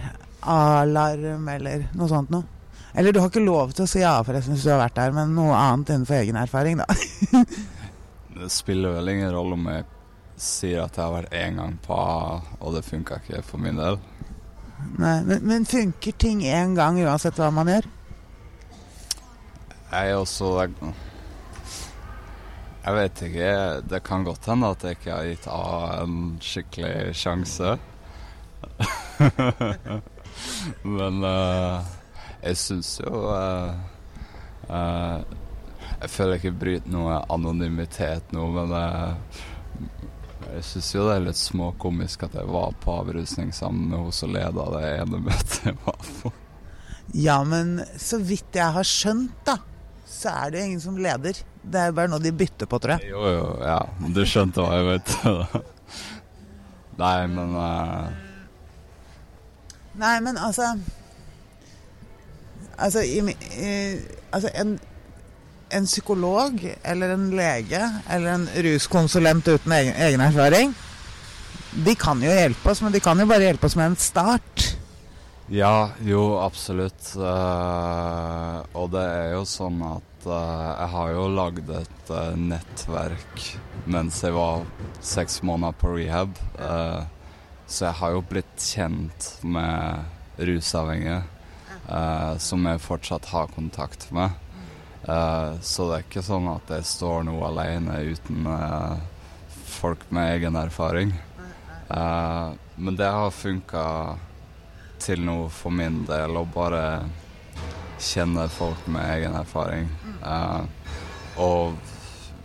alarm 0.43 1.47
eller 1.53 1.87
noe 1.95 2.11
sånt 2.11 2.33
noe. 2.33 2.49
Eller 2.93 3.15
du 3.15 3.21
har 3.23 3.31
ikke 3.31 3.41
lov 3.41 3.71
til 3.73 3.87
å 3.87 3.89
si 3.89 4.03
ja 4.03 4.17
forresten 4.25 4.53
hvis 4.53 4.67
du 4.67 4.73
har 4.73 4.83
vært 4.83 4.99
der, 4.99 5.15
men 5.15 5.31
noe 5.37 5.55
annet 5.57 5.95
innenfor 5.95 6.19
egen 6.19 6.37
erfaring, 6.43 6.83
da. 6.83 6.89
Det 8.33 8.49
spiller 8.49 8.95
vel 8.97 9.11
ingen 9.13 9.31
rolle 9.31 9.55
om 9.55 9.67
jeg 9.69 9.85
sier 10.41 10.83
at 10.83 10.97
jeg 10.97 11.05
har 11.05 11.13
vært 11.13 11.35
én 11.37 11.59
gang 11.61 11.75
på 11.85 11.95
A, 11.95 12.39
og 12.59 12.75
det 12.75 12.83
funka 12.85 13.21
ikke 13.21 13.43
for 13.45 13.61
min 13.61 13.77
del. 13.79 13.99
Nei, 14.99 15.17
men, 15.27 15.39
men 15.47 15.65
funker 15.65 16.15
ting 16.19 16.43
én 16.45 16.75
gang 16.77 16.99
uansett 17.03 17.39
hva 17.39 17.49
man 17.53 17.71
gjør? 17.71 17.87
Jeg 19.93 20.09
er 20.09 20.17
også 20.17 20.67
Jeg 22.83 22.93
vet 22.97 23.21
ikke. 23.27 23.49
Det 23.89 24.03
kan 24.03 24.23
godt 24.25 24.49
hende 24.49 24.71
at 24.73 24.83
jeg 24.83 24.97
ikke 24.97 25.13
har 25.13 25.27
gitt 25.29 25.47
A 25.47 26.01
en 26.01 26.15
skikkelig 26.41 27.13
sjanse. 27.15 27.77
Men 30.97 31.23
uh, 31.23 31.85
jeg 32.41 32.57
syns 32.57 32.95
jo 33.03 33.11
uh, 33.29 33.71
uh, 34.67 35.19
Jeg 36.01 36.09
føler 36.09 36.39
ikke 36.39 36.55
bryter 36.63 36.91
noe 36.91 37.19
anonymitet 37.31 38.33
nå, 38.35 38.47
men 38.55 38.73
jeg 40.53 40.65
syns 40.67 40.89
jo 40.93 41.07
det 41.07 41.15
er 41.15 41.25
litt 41.27 41.39
småkomisk 41.39 42.25
at 42.27 42.37
jeg 42.37 42.49
var 42.51 42.73
på 42.83 42.95
avrusning 43.01 43.51
sammen 43.55 43.89
med 43.91 44.01
hun 44.03 44.15
som 44.15 44.33
leda 44.33 44.65
det 44.75 44.81
ene 45.01 45.21
møtet 45.25 45.69
jeg 45.69 45.77
var 45.85 46.09
på. 46.21 46.31
Ja, 47.13 47.37
men 47.43 47.77
så 47.99 48.17
vidt 48.23 48.55
jeg 48.55 48.73
har 48.75 48.87
skjønt, 48.87 49.35
da, 49.45 49.57
så 50.07 50.31
er 50.31 50.53
det 50.53 50.61
jo 50.61 50.69
ingen 50.69 50.83
som 50.83 50.97
leder. 50.97 51.39
Det 51.63 51.79
er 51.79 51.91
jo 51.91 51.97
bare 51.99 52.11
noe 52.11 52.23
de 52.23 52.31
bytter 52.35 52.69
på, 52.69 52.79
tror 52.81 52.95
jeg. 52.95 53.11
Jo, 53.11 53.23
jo, 53.27 53.45
ja. 53.63 53.79
Du 54.15 54.23
skjønte 54.27 54.63
hva 54.63 54.79
jeg 54.79 54.87
vet. 54.89 55.13
Nei, 57.03 57.17
men 57.31 57.55
uh... 57.57 58.11
Nei, 59.99 60.17
men 60.25 60.39
altså 60.41 60.73
Altså, 62.73 63.03
i, 63.05 63.19
i, 63.21 63.71
altså 64.33 64.49
en, 64.57 64.79
en 65.73 65.89
psykolog 65.89 66.61
eller 66.83 67.15
en 67.15 67.27
lege 67.35 67.81
eller 68.07 68.35
en 68.35 68.47
ruskonsulent 68.65 69.47
uten 69.47 69.75
egen, 69.79 69.95
egen 70.07 70.23
erfaring 70.23 70.73
De 71.73 71.95
kan 71.97 72.21
jo 72.21 72.29
hjelpe 72.29 72.69
oss, 72.69 72.83
men 72.85 72.93
de 72.93 73.01
kan 73.01 73.19
jo 73.19 73.25
bare 73.29 73.47
hjelpe 73.47 73.65
oss 73.65 73.75
med 73.79 73.91
en 73.91 73.97
start. 73.97 74.67
Ja, 75.49 75.89
jo, 76.05 76.37
absolutt. 76.37 77.15
Uh, 77.17 78.61
og 78.77 78.91
det 78.93 79.01
er 79.01 79.31
jo 79.33 79.41
sånn 79.49 79.81
at 79.87 80.27
uh, 80.29 80.69
jeg 80.69 80.89
har 80.93 81.13
jo 81.15 81.25
lagd 81.33 81.73
et 81.81 82.13
uh, 82.13 82.37
nettverk 82.37 83.47
mens 83.85 84.21
jeg 84.23 84.35
var 84.35 84.63
seks 85.03 85.41
måneder 85.43 85.75
på 85.79 85.95
rehab. 85.97 86.37
Eh, 86.59 87.03
så 87.67 87.85
jeg 87.89 87.97
har 87.99 88.15
jo 88.15 88.25
blitt 88.29 88.63
kjent 88.63 89.29
med 89.43 90.37
rusavhengige 90.37 91.21
eh, 91.89 92.33
som 92.39 92.65
jeg 92.69 92.83
fortsatt 92.83 93.29
har 93.33 93.51
kontakt 93.55 94.09
med. 94.15 94.39
Eh, 95.03 95.59
så 95.61 95.87
det 95.89 95.95
er 95.97 96.05
ikke 96.07 96.25
sånn 96.25 96.47
at 96.53 96.69
jeg 96.77 96.87
står 96.87 97.25
nå 97.27 97.35
alene 97.43 97.99
uten 98.13 98.47
eh, 98.47 98.93
folk 99.67 100.05
med 100.15 100.37
egen 100.37 100.55
erfaring. 100.59 101.11
Eh, 101.89 102.53
men 102.75 102.99
det 102.99 103.09
har 103.11 103.35
funka 103.35 103.87
til 105.03 105.25
nå 105.27 105.37
for 105.51 105.75
min 105.75 106.03
del 106.07 106.37
å 106.39 106.45
bare 106.47 106.85
kjenne 107.99 108.47
folk 108.51 108.87
med 108.91 109.09
egen 109.17 109.35
erfaring. 109.35 109.89
Eh, 110.23 110.61
og 111.43 111.75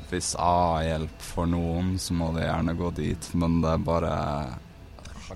hvis 0.08 0.32
A 0.40 0.54
har 0.74 0.86
hjelp 0.86 1.22
for 1.22 1.50
noen, 1.50 1.94
så 2.00 2.16
må 2.16 2.32
de 2.34 2.46
gjerne 2.46 2.74
gå 2.78 2.90
dit, 2.96 3.30
men 3.38 3.60
det 3.62 3.74
er 3.74 3.84
bare 3.84 4.12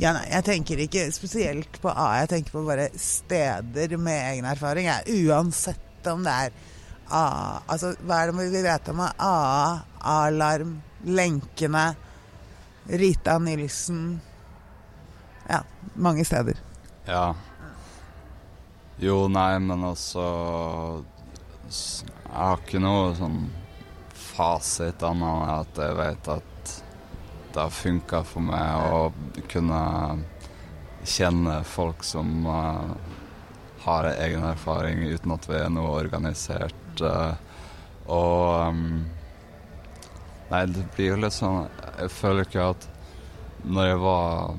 Ja, 0.00 0.14
nei, 0.16 0.24
jeg 0.32 0.44
tenker 0.46 0.80
ikke 0.80 1.06
spesielt 1.12 1.76
på 1.82 1.92
A, 1.92 2.22
jeg 2.22 2.30
tenker 2.32 2.54
på 2.56 2.66
bare 2.66 2.88
steder 2.96 3.98
med 4.00 4.22
egen 4.32 4.48
erfaring. 4.48 4.88
Jeg. 4.88 5.26
Uansett 5.28 6.08
om 6.08 6.24
det 6.24 6.36
er 6.46 6.54
A 7.12 7.60
Altså, 7.70 7.92
hva 8.06 8.22
er 8.22 8.32
det 8.32 8.48
vi 8.52 8.64
vet 8.64 8.90
om 8.92 9.02
AA, 9.04 9.80
A-alarm, 10.00 10.76
Lenkene, 11.04 11.86
Rita 12.88 13.38
Nilsen 13.38 14.20
Ja, 15.48 15.62
mange 15.94 16.24
steder. 16.24 16.58
Ja. 17.06 17.32
Jo, 19.02 19.26
nei, 19.28 19.58
men 19.58 19.84
altså 19.84 20.24
Jeg 21.66 22.36
har 22.36 22.60
ikke 22.62 22.82
noe 22.82 23.12
sånn 23.18 23.42
fasit 24.32 25.02
annet 25.04 25.28
enn 25.28 25.54
at 25.58 25.80
jeg 25.82 25.96
vet 25.98 26.28
at 26.32 26.74
det 27.52 27.60
har 27.60 27.74
funka 27.76 28.22
for 28.24 28.44
meg 28.44 28.92
å 28.96 29.00
kunne 29.52 29.80
kjenne 31.04 31.58
folk 31.68 32.04
som 32.06 32.46
eh, 32.48 32.94
har 33.84 34.08
jeg 34.08 34.20
egen 34.28 34.44
erfaring 34.46 35.02
uten 35.08 35.34
at 35.34 35.48
vi 35.50 35.58
er 35.58 35.72
noe 35.72 35.96
organisert. 35.98 37.00
eh, 37.00 37.34
og 38.06 38.68
um, 38.68 39.04
Nei, 40.52 40.66
det 40.68 40.82
blir 40.92 41.14
jo 41.14 41.20
litt 41.22 41.32
sånn 41.32 41.62
Jeg 41.96 42.10
føler 42.12 42.44
ikke 42.44 42.64
at 42.74 42.88
når 43.62 43.86
jeg 43.86 43.98
var 44.02 44.56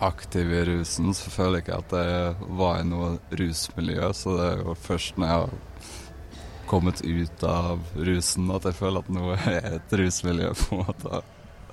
aktiv 0.00 0.52
i 0.54 0.60
rusen, 0.64 1.10
så 1.12 1.32
føler 1.34 1.58
jeg 1.58 1.66
ikke 1.66 1.80
at 1.82 1.94
jeg 1.98 2.52
var 2.60 2.78
i 2.80 2.86
noe 2.88 3.08
rusmiljø. 3.36 4.12
Så 4.16 4.36
det 4.38 4.46
er 4.46 4.62
jo 4.62 4.76
først 4.78 5.18
når 5.18 5.26
jeg 5.26 5.40
har 5.42 5.90
kommet 6.70 7.02
ut 7.02 7.44
av 7.50 7.82
rusen 7.98 8.48
at 8.54 8.68
jeg 8.70 8.78
føler 8.78 9.02
at 9.02 9.12
noe 9.12 9.36
er 9.50 9.68
et 9.74 9.96
rusmiljø, 10.00 10.54
på 10.62 10.78
en 10.78 10.86
måte. 10.86 11.20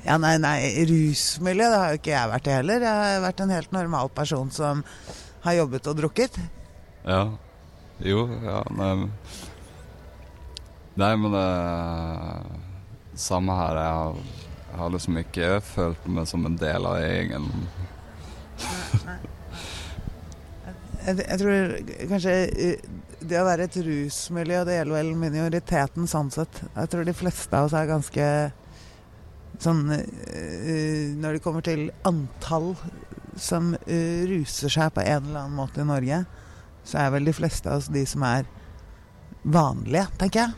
Ja, 0.07 0.17
nei, 0.21 0.33
nei, 0.41 0.57
rusmiljø, 0.89 1.69
det 1.69 1.79
har 1.83 1.93
jo 1.93 2.01
ikke 2.01 2.13
jeg 2.15 2.33
vært 2.33 2.49
i 2.49 2.57
heller. 2.57 2.86
Jeg 2.89 3.05
har 3.05 3.23
vært 3.29 3.45
en 3.45 3.53
helt 3.53 3.77
normal 3.77 4.12
person 4.17 4.51
som 4.53 4.83
har 5.47 5.57
jobbet 5.62 5.88
og 5.91 5.97
drukket. 6.01 6.39
Ja. 7.07 7.21
Jo, 8.05 8.27
ja, 8.43 8.60
nei 8.77 8.91
men- 8.99 9.12
Nei, 10.97 11.12
men 11.15 11.31
det 11.31 11.47
Samme 13.17 13.53
her. 13.57 13.75
Jeg 13.77 13.93
har, 13.97 14.15
jeg 14.71 14.77
har 14.79 14.89
liksom 14.93 15.17
ikke 15.21 15.47
følt 15.65 16.07
meg 16.10 16.27
som 16.29 16.45
en 16.45 16.55
del 16.57 16.86
av 16.86 16.99
gjengen. 17.01 17.47
Jeg, 21.07 21.17
jeg 21.23 21.39
tror 21.41 21.75
kanskje 22.12 22.33
eh, 22.51 22.88
det 23.27 23.39
å 23.39 23.45
være 23.47 23.67
et 23.69 23.77
rusmiljø, 23.86 24.63
det 24.67 24.75
gjelder 24.77 24.97
vel 24.99 25.12
minoriteten 25.21 26.10
sånn 26.10 26.29
sett. 26.33 26.62
Jeg 26.75 26.91
tror 26.91 27.07
de 27.07 27.15
fleste 27.17 27.57
av 27.57 27.69
oss 27.69 27.75
er 27.77 27.89
ganske 27.89 28.27
sånn 29.63 29.83
eh, 29.95 31.15
Når 31.17 31.38
det 31.38 31.43
kommer 31.45 31.63
til 31.65 31.88
antall 32.05 32.73
som 33.41 33.73
eh, 33.86 34.23
ruser 34.30 34.71
seg 34.73 34.93
på 34.95 35.04
en 35.04 35.26
eller 35.26 35.43
annen 35.45 35.58
måte 35.58 35.82
i 35.82 35.88
Norge, 35.88 36.23
så 36.88 37.02
er 37.04 37.12
vel 37.15 37.28
de 37.28 37.36
fleste 37.36 37.69
av 37.69 37.82
oss 37.82 37.91
de 37.91 38.06
som 38.08 38.23
er 38.28 38.47
vanlige, 39.43 40.08
tenker 40.19 40.45
jeg. 40.45 40.56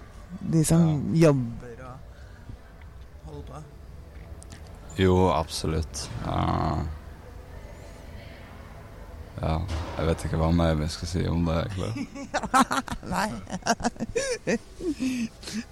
De 0.54 0.62
som 0.66 0.86
jobber 1.18 1.84
og 1.86 3.32
holder 3.32 3.46
på. 3.50 3.62
Jo, 5.00 5.16
absolutt. 5.32 6.04
Ja. 6.26 6.84
ja. 9.42 9.56
Jeg 9.98 10.10
vet 10.10 10.26
ikke 10.28 10.42
hva 10.42 10.52
mer 10.54 10.78
vi 10.80 10.90
skal 10.92 11.12
si 11.14 11.26
om 11.30 11.48
det, 11.48 11.58
egentlig. 11.66 12.08
Nei. 13.16 13.30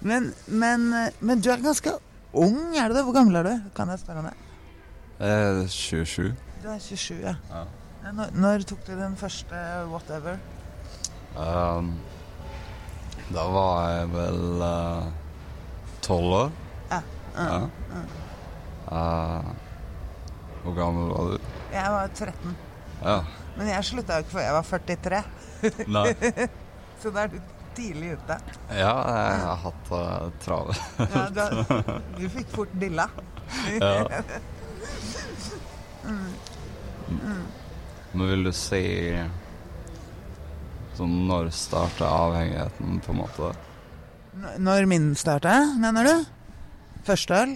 men, 0.00 0.32
men, 0.46 0.90
men 1.20 1.44
du 1.44 1.52
er 1.52 1.62
ganske 1.64 1.94
ung, 2.32 2.58
er 2.74 2.88
du 2.88 2.98
det? 2.98 3.06
Hvor 3.06 3.16
gammel 3.16 3.40
er 3.40 3.50
du? 3.50 3.54
Kan 3.76 3.92
jeg 3.92 4.02
spørre 4.02 4.24
om 4.24 4.30
det? 4.30 4.36
Er 5.28 5.66
27. 5.66 6.32
Du 6.68 6.72
er 6.74 6.80
27, 6.84 7.20
ja. 7.22 7.30
Ja. 7.48 7.60
Når, 8.12 8.32
når 8.36 8.64
tok 8.68 8.80
du 8.84 8.90
den 8.92 9.14
første 9.16 9.58
whatever? 9.88 10.34
Um, 11.32 11.94
da 13.32 13.44
var 13.54 13.86
jeg 13.88 14.10
vel 14.12 14.64
eh, 14.66 15.06
tolv 16.04 16.34
år. 16.36 16.50
Ja. 16.90 16.98
Ja. 17.38 17.56
Uh, 18.90 19.48
hvor 20.66 20.76
gammel 20.76 21.08
var 21.14 21.30
du? 21.30 21.48
Jeg 21.72 21.94
var 21.96 22.12
13. 22.20 22.52
Ja. 23.00 23.16
Men 23.56 23.72
jeg 23.72 23.88
slutta 23.88 24.20
jo 24.20 24.26
ikke 24.26 24.36
før 24.36 24.46
jeg 24.50 24.58
var 24.58 24.68
43, 24.74 25.22
Nei. 25.96 26.04
så 27.00 27.14
da 27.16 27.24
er 27.24 27.32
du 27.32 27.40
tidlig 27.80 28.12
ute. 28.18 28.40
Ja, 28.74 28.92
jeg 29.08 29.40
har 29.46 29.64
hatt 29.64 29.90
det 29.94 30.44
travelt. 30.44 30.84
Ja, 31.16 31.24
du, 31.32 31.42
du 32.20 32.28
fikk 32.36 32.52
fort 32.58 32.76
dilla. 32.84 33.08
Ja. 33.80 34.20
Men 37.08 38.24
vil 38.30 38.44
du 38.48 38.52
si 38.56 38.82
Sånn 40.98 41.12
når 41.28 41.50
starta 41.54 42.08
avhengigheten, 42.24 42.96
på 43.04 43.12
en 43.14 43.18
måte? 43.20 43.52
N- 44.34 44.64
Når 44.66 44.86
min 44.90 45.12
starta, 45.18 45.52
mener 45.78 46.08
du? 46.08 46.14
Første 47.06 47.36
øl? 47.44 47.52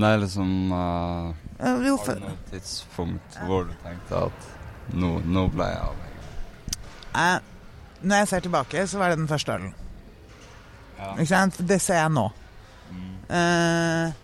Nei, 0.00 0.14
liksom 0.22 0.72
uh, 0.72 1.34
Ja, 1.60 1.74
Jo, 1.84 1.98
Har 2.00 2.16
du 2.16 2.24
noe 2.24 2.38
tidspunkt 2.48 3.36
hvor 3.44 3.66
du 3.68 3.74
tenkte 3.84 4.22
at 4.30 4.46
nå, 4.96 5.18
nå 5.28 5.44
ble 5.52 5.66
jeg 5.68 5.82
avhengig? 5.84 6.24
Eh, 7.12 7.38
Når 8.08 8.22
jeg 8.22 8.28
ser 8.32 8.46
tilbake, 8.48 8.86
så 8.88 8.98
var 9.02 9.12
det 9.12 9.18
den 9.20 9.28
første 9.30 9.52
ølen. 9.58 9.74
Ja. 10.96 11.10
Ikke 11.12 11.28
sant? 11.34 11.60
Det 11.68 11.76
ser 11.84 12.00
jeg 12.00 12.10
nå. 12.16 12.24
Mm. 12.88 13.12
Eh, 13.36 14.16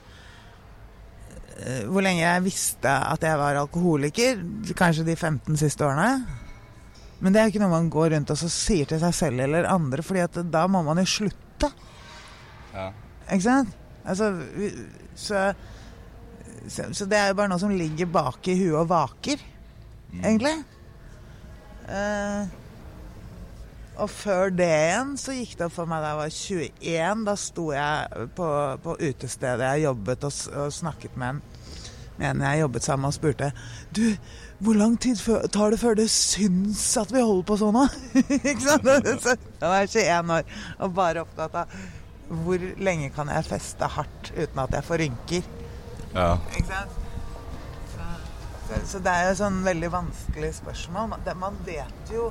hvor 1.90 2.04
lenge 2.06 2.22
jeg 2.22 2.44
visste 2.44 2.90
at 3.12 3.24
jeg 3.26 3.38
var 3.40 3.56
alkoholiker, 3.58 4.38
kanskje 4.78 5.04
de 5.08 5.16
15 5.18 5.56
siste 5.58 5.82
årene. 5.86 6.22
Men 7.18 7.34
det 7.34 7.40
er 7.40 7.48
jo 7.48 7.52
ikke 7.54 7.62
noe 7.64 7.72
man 7.72 7.88
går 7.90 8.12
rundt 8.14 8.30
og 8.30 8.38
så 8.38 8.46
sier 8.52 8.86
til 8.86 9.00
seg 9.02 9.14
selv 9.16 9.42
eller 9.42 9.66
andre, 9.66 10.04
fordi 10.06 10.20
at 10.22 10.38
da 10.54 10.66
må 10.70 10.84
man 10.86 11.00
jo 11.02 11.06
slutte. 11.10 11.72
Ja. 12.76 12.90
Ikke 13.26 13.42
sant? 13.48 13.72
Altså, 14.08 14.28
så, 15.18 15.40
så, 16.70 16.86
så 16.94 17.08
det 17.10 17.18
er 17.18 17.32
jo 17.32 17.38
bare 17.40 17.50
noe 17.50 17.60
som 17.60 17.74
ligger 17.74 18.06
bak 18.14 18.46
i 18.48 18.58
huet 18.62 18.78
og 18.84 18.90
vaker, 18.94 19.42
Mm. 20.08 20.22
egentlig. 20.24 20.54
Eh, 21.92 22.46
og 23.98 24.10
før 24.10 24.52
det 24.54 24.68
igjen 24.68 25.14
så 25.20 25.34
gikk 25.34 25.56
det 25.58 25.66
opp 25.68 25.74
for 25.74 25.90
meg 25.90 26.02
da 26.02 26.12
jeg 26.12 26.18
var 26.20 26.34
21. 26.34 27.22
Da 27.28 27.36
sto 27.38 27.68
jeg 27.74 28.26
på, 28.38 28.48
på 28.84 28.96
utestedet 28.98 29.70
jeg 29.72 29.86
jobbet 29.88 30.26
og, 30.28 30.36
og 30.62 30.74
snakket 30.74 31.16
med 31.18 31.36
en, 31.36 31.40
med 32.18 32.28
en 32.30 32.44
jeg 32.46 32.62
jobbet 32.62 32.86
sammen 32.86 33.06
med 33.06 33.12
og 33.12 33.18
spurte 33.18 33.50
Du, 33.94 34.04
hvor 34.62 34.78
lang 34.78 34.96
tid 35.00 35.20
tar 35.54 35.74
det 35.74 35.80
før 35.82 35.98
det 35.98 36.08
syns 36.10 36.84
at 36.98 37.12
vi 37.14 37.22
holder 37.22 37.46
på 37.46 37.58
sånn, 37.60 37.78
da? 37.78 37.86
Ikke 38.38 38.64
sant? 38.64 38.88
Så, 39.24 39.36
da 39.60 39.72
var 39.72 39.84
jeg 39.84 39.94
21 40.06 40.34
år 40.38 40.58
og 40.78 40.96
bare 40.98 41.24
opptatt 41.26 41.62
av 41.62 41.78
hvor 42.28 42.60
lenge 42.84 43.08
kan 43.14 43.30
jeg 43.32 43.46
feste 43.48 43.88
hardt 43.88 44.32
uten 44.34 44.58
at 44.60 44.74
jeg 44.76 44.84
får 44.84 45.00
rynker. 45.00 45.46
Ja. 46.12 46.34
Ikke 46.58 46.66
sant? 46.68 46.98
Så, 48.68 48.80
så, 48.90 49.00
det 49.00 49.14
er 49.14 49.30
jo 49.30 49.38
sånn 49.38 49.62
veldig 49.64 49.88
vanskelig 49.94 50.50
spørsmål. 50.58 51.16
Man 51.40 51.56
vet 51.64 52.12
jo 52.12 52.26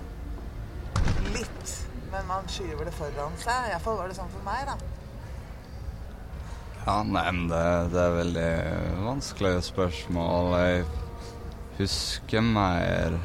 litt, 1.34 1.74
men 2.12 2.30
man 2.30 2.48
skyver 2.52 2.88
det 2.88 2.94
foran 2.98 3.36
seg. 3.42 3.72
Iallfall 3.72 4.00
var 4.02 4.12
det 4.12 4.20
sånn 4.20 4.32
for 4.34 4.46
meg, 4.48 4.70
da. 4.70 4.78
Ja, 6.88 7.02
nei, 7.04 7.26
men 7.36 7.50
det, 7.52 7.64
det 7.92 8.00
er 8.00 8.14
veldig 8.16 8.52
vanskelige 9.04 9.66
spørsmål. 9.68 10.54
Jeg 10.62 10.86
husker 11.82 12.46
mer 12.46 13.18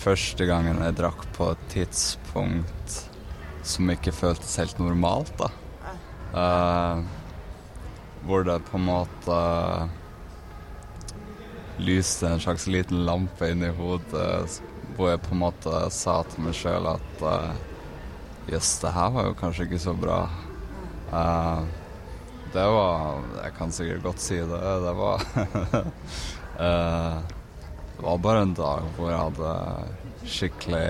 første 0.00 0.48
gangen 0.48 0.80
jeg 0.82 0.96
drakk 0.98 1.22
på 1.36 1.52
et 1.54 1.64
tidspunkt 1.70 2.98
som 3.66 3.92
ikke 3.92 4.14
føltes 4.16 4.56
helt 4.58 4.78
normalt, 4.82 5.32
da. 5.38 5.50
Uh, 6.30 7.02
hvor 8.26 8.44
det 8.46 8.58
på 8.68 8.78
en 8.78 8.86
måte 8.86 9.38
lyste 11.80 12.28
en 12.28 12.42
slags 12.42 12.66
liten 12.70 13.04
lampe 13.06 13.48
inni 13.50 13.70
hodet, 13.78 14.60
hvor 14.96 15.10
jeg 15.12 15.22
på 15.24 15.34
en 15.34 15.42
måte 15.42 15.82
sa 15.94 16.20
til 16.28 16.46
meg 16.46 16.56
sjøl 16.56 16.88
at 16.90 17.24
jøss, 18.50 18.72
uh, 18.78 18.82
det 18.84 18.94
her 18.96 19.12
var 19.16 19.28
jo 19.28 19.38
kanskje 19.40 19.66
ikke 19.68 19.82
så 19.82 19.94
bra. 19.96 20.20
Uh, 21.10 21.62
det 22.50 22.66
var 22.66 23.22
Jeg 23.44 23.52
kan 23.58 23.72
sikkert 23.72 24.02
godt 24.02 24.22
si 24.22 24.38
det. 24.42 24.60
Det 24.84 24.94
var 24.98 25.22
Det 28.00 28.06
var 28.06 28.18
bare 28.18 28.42
en 28.42 28.54
dag 28.56 28.86
hvor 28.96 29.10
jeg 29.10 29.20
hadde 29.20 29.50
skikkelig 30.24 30.88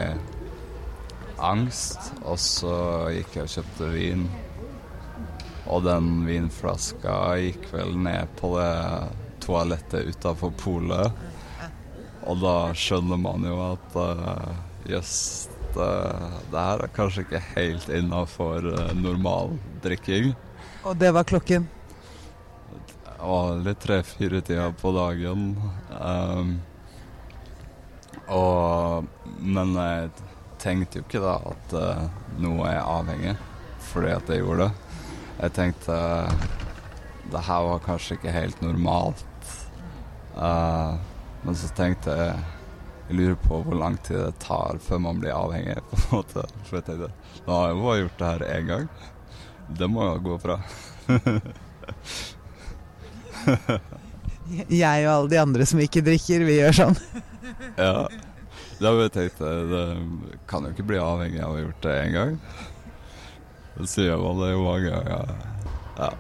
angst, 1.41 2.13
og 2.23 2.39
så 2.39 2.75
gikk 3.15 3.37
jeg 3.37 3.49
og 3.49 3.55
kjøpte 3.55 3.89
vin. 3.95 4.23
Og 5.71 5.85
den 5.87 6.09
vinflaska 6.27 7.17
gikk 7.43 7.67
vel 7.75 7.97
ned 8.05 8.31
på 8.41 8.53
det 8.57 8.71
toalettet 9.43 10.11
utafor 10.11 10.55
polet. 10.61 11.11
Og 12.29 12.41
da 12.43 12.55
skjønner 12.77 13.21
man 13.21 13.45
jo 13.47 13.57
at 13.65 13.97
jøss, 14.91 15.15
uh, 15.49 15.75
det, 15.75 15.91
det, 16.51 16.61
her 16.61 16.85
er 16.85 16.95
kanskje 16.97 17.25
ikke 17.25 17.43
helt 17.55 17.89
innafor 17.95 18.67
uh, 18.67 18.91
normal 18.99 19.55
drikking. 19.85 20.35
Og 20.85 20.97
det 21.01 21.13
var 21.17 21.29
klokken? 21.29 21.69
Det 23.05 23.17
var 23.21 23.63
litt 23.65 23.81
tre-fire-tida 23.85 24.71
på 24.81 24.93
dagen. 24.97 25.55
Um, 25.93 26.59
og 28.31 29.07
Men 29.41 29.75
jeg 29.77 30.11
tenkte 30.61 31.01
jo 31.01 31.07
ikke 31.07 31.23
da 31.25 31.37
at 31.51 31.75
uh, 31.77 32.07
noe 32.41 32.69
er 32.69 32.83
avhengig 32.85 33.37
fordi 33.91 34.13
at 34.15 34.29
jeg 34.31 34.45
gjorde 34.45 34.69
det. 34.69 34.97
Jeg 35.41 35.55
tenkte 35.57 35.97
uh, 35.97 36.49
det 37.31 37.43
her 37.47 37.65
var 37.67 37.81
kanskje 37.85 38.17
ikke 38.19 38.35
helt 38.35 38.61
normalt. 38.63 39.25
Uh, 40.37 41.01
men 41.43 41.57
så 41.57 41.69
tenkte 41.77 42.17
jeg 42.17 42.41
jeg 43.11 43.19
lurer 43.19 43.39
på 43.43 43.57
hvor 43.67 43.75
lang 43.75 43.97
tid 44.07 44.21
det 44.23 44.39
tar 44.39 44.79
før 44.79 45.01
man 45.03 45.19
blir 45.19 45.35
avhengig. 45.35 45.83
på 45.91 45.97
en 45.99 46.05
måte. 46.15 46.47
For 46.69 46.79
jeg 46.79 46.85
tenkte 46.87 47.11
nå 47.43 47.51
har 47.57 47.73
jeg 47.73 47.83
bare 47.83 48.01
gjort 48.01 48.19
det 48.21 48.29
her 48.29 48.43
én 48.47 48.67
gang. 48.69 48.85
Det 49.81 49.89
må 49.91 50.05
jo 50.07 50.21
gå 50.29 50.35
bra. 50.45 50.57
jeg 54.71 55.09
og 55.09 55.15
alle 55.15 55.33
de 55.33 55.39
andre 55.43 55.67
som 55.67 55.83
ikke 55.83 56.07
drikker, 56.07 56.47
vi 56.47 56.55
gjør 56.61 56.75
sånn. 56.85 56.97
ja. 57.83 58.07
Da 58.81 58.89
jeg 58.97 59.13
tenkt, 59.17 59.39
det 59.43 59.85
kan 60.49 60.65
jo 60.65 60.71
ikke 60.71 60.89
bli 60.93 60.99
avhengig 61.03 61.43
av 61.43 61.51
å 61.51 61.57
ha 61.59 61.65
gjort 61.67 61.83
det 61.85 61.95
én 62.05 62.13
gang. 62.15 62.33
Det 63.75 63.87
sier 63.91 64.17
man 64.23 64.39
det 64.39 64.55
jo 64.55 64.63
mange 64.65 64.87
ganger. 64.87 65.35
Ja. 65.99 66.11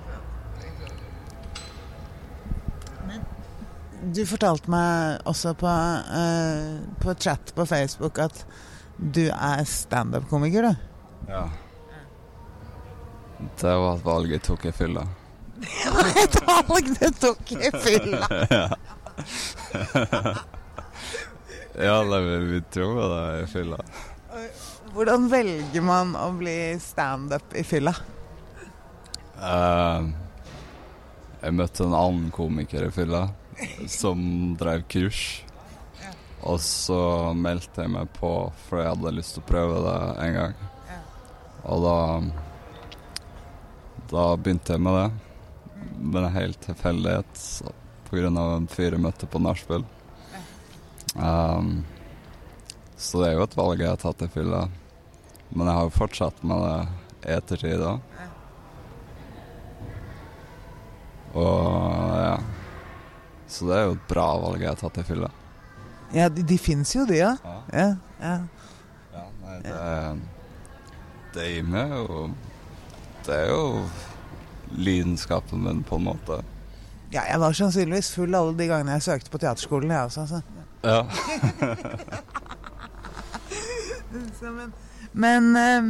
Du 4.00 4.22
fortalte 4.24 4.70
meg 4.72 5.20
også 5.28 5.52
på, 5.60 5.68
uh, 5.68 6.80
på 7.02 7.14
chat 7.20 7.52
på 7.52 7.66
Facebook 7.68 8.18
at 8.22 8.44
du 8.96 9.26
er 9.28 9.64
standup-komiker, 9.68 10.70
du. 10.70 10.74
Ja. 11.28 11.42
Det 13.60 13.72
var 13.76 13.98
et 13.98 14.04
valg 14.04 14.32
jeg 14.32 14.42
tok 14.44 14.64
i 14.68 14.72
fylla. 14.72 15.04
Det 15.60 15.92
var 15.92 16.08
et 16.22 16.38
valg 16.46 16.88
du 16.96 17.10
tok 17.20 17.52
i 17.56 17.70
fylla! 17.76 18.28
ja. 18.56 18.66
ja, 21.76 21.96
det, 22.08 22.20
vi 22.48 22.62
tror 22.72 23.02
det 23.02 23.20
er 23.20 23.42
i 23.42 23.50
fylla. 23.52 23.80
Hvordan 24.94 25.28
velger 25.32 25.84
man 25.84 26.16
å 26.16 26.30
bli 26.40 26.56
standup 26.80 27.52
i 27.52 27.64
fylla? 27.68 27.92
Uh, 29.40 30.08
jeg 31.40 31.56
møtte 31.56 31.84
en 31.84 31.96
annen 31.96 32.32
komiker 32.32 32.88
i 32.88 32.92
fylla 32.92 33.26
som 33.88 34.20
drev 34.60 34.84
kurs. 34.88 35.22
Og 36.40 36.60
så 36.64 37.00
meldte 37.36 37.84
jeg 37.84 37.92
meg 37.92 38.12
på 38.16 38.30
for 38.64 38.80
jeg 38.80 38.94
hadde 38.94 39.12
lyst 39.16 39.36
til 39.36 39.44
å 39.44 39.48
prøve 39.50 39.80
det 39.84 39.98
en 40.24 40.38
gang. 40.38 40.54
Og 41.68 41.84
da 41.84 41.98
Da 44.10 44.22
begynte 44.36 44.74
jeg 44.74 44.82
med 44.82 44.96
det. 44.96 45.10
Med 46.00 46.24
en 46.24 46.32
hel 46.34 46.54
tilfeldighet 46.54 47.44
pga. 48.10 48.26
en 48.26 48.66
fyr 48.66 48.92
jeg 48.92 49.00
møtte 49.00 49.26
på 49.26 49.38
nachspiel. 49.38 49.84
Um, 51.14 51.84
så 52.96 53.20
det 53.20 53.28
er 53.28 53.36
jo 53.36 53.44
et 53.44 53.56
valg 53.56 53.80
jeg 53.80 53.88
har 53.88 54.00
tatt 54.00 54.22
i 54.22 54.28
fylla. 54.28 54.68
Men 55.50 55.66
jeg 55.66 55.76
har 55.76 55.84
jo 55.84 55.94
fortsatt 55.94 56.42
med 56.42 56.58
det 56.64 57.30
i 57.30 57.36
ettertid 57.36 57.80
òg. 57.86 58.00
Og. 61.34 61.99
Så 63.50 63.66
det 63.68 63.76
er 63.76 63.88
jo 63.88 63.96
et 63.98 64.08
bra 64.10 64.26
valg 64.42 64.62
jeg 64.62 64.70
har 64.70 64.78
tatt 64.80 65.00
i 65.02 65.06
fylla. 65.06 65.30
Ja, 66.14 66.28
de, 66.32 66.42
de 66.46 66.58
fins 66.58 66.94
jo, 66.94 67.04
de, 67.06 67.18
ja. 67.20 67.34
ja. 67.74 67.88
ja. 68.22 68.36
ja 69.14 69.24
nei, 69.42 69.58
det, 69.66 69.74
det 71.34 71.44
gir 71.46 71.68
meg 71.70 71.92
jo 71.94 72.24
Det 73.26 73.36
er 73.36 73.52
jo 73.52 73.64
lidenskapen 74.74 75.62
min, 75.66 75.84
på 75.86 75.98
en 75.98 76.06
måte. 76.08 76.40
Ja, 77.10 77.24
jeg 77.26 77.40
var 77.42 77.54
sannsynligvis 77.58 78.12
full 78.14 78.34
alle 78.38 78.54
de 78.58 78.66
gangene 78.70 78.98
jeg 78.98 79.06
søkte 79.08 79.32
på 79.34 79.40
teaterskolen, 79.42 79.90
jeg 79.90 80.10
også. 80.10 80.20
Altså. 80.26 80.40
Ja. 80.86 81.00
Så, 84.40 84.50
men 84.50 84.72
men, 85.12 85.56
eh, 85.56 85.82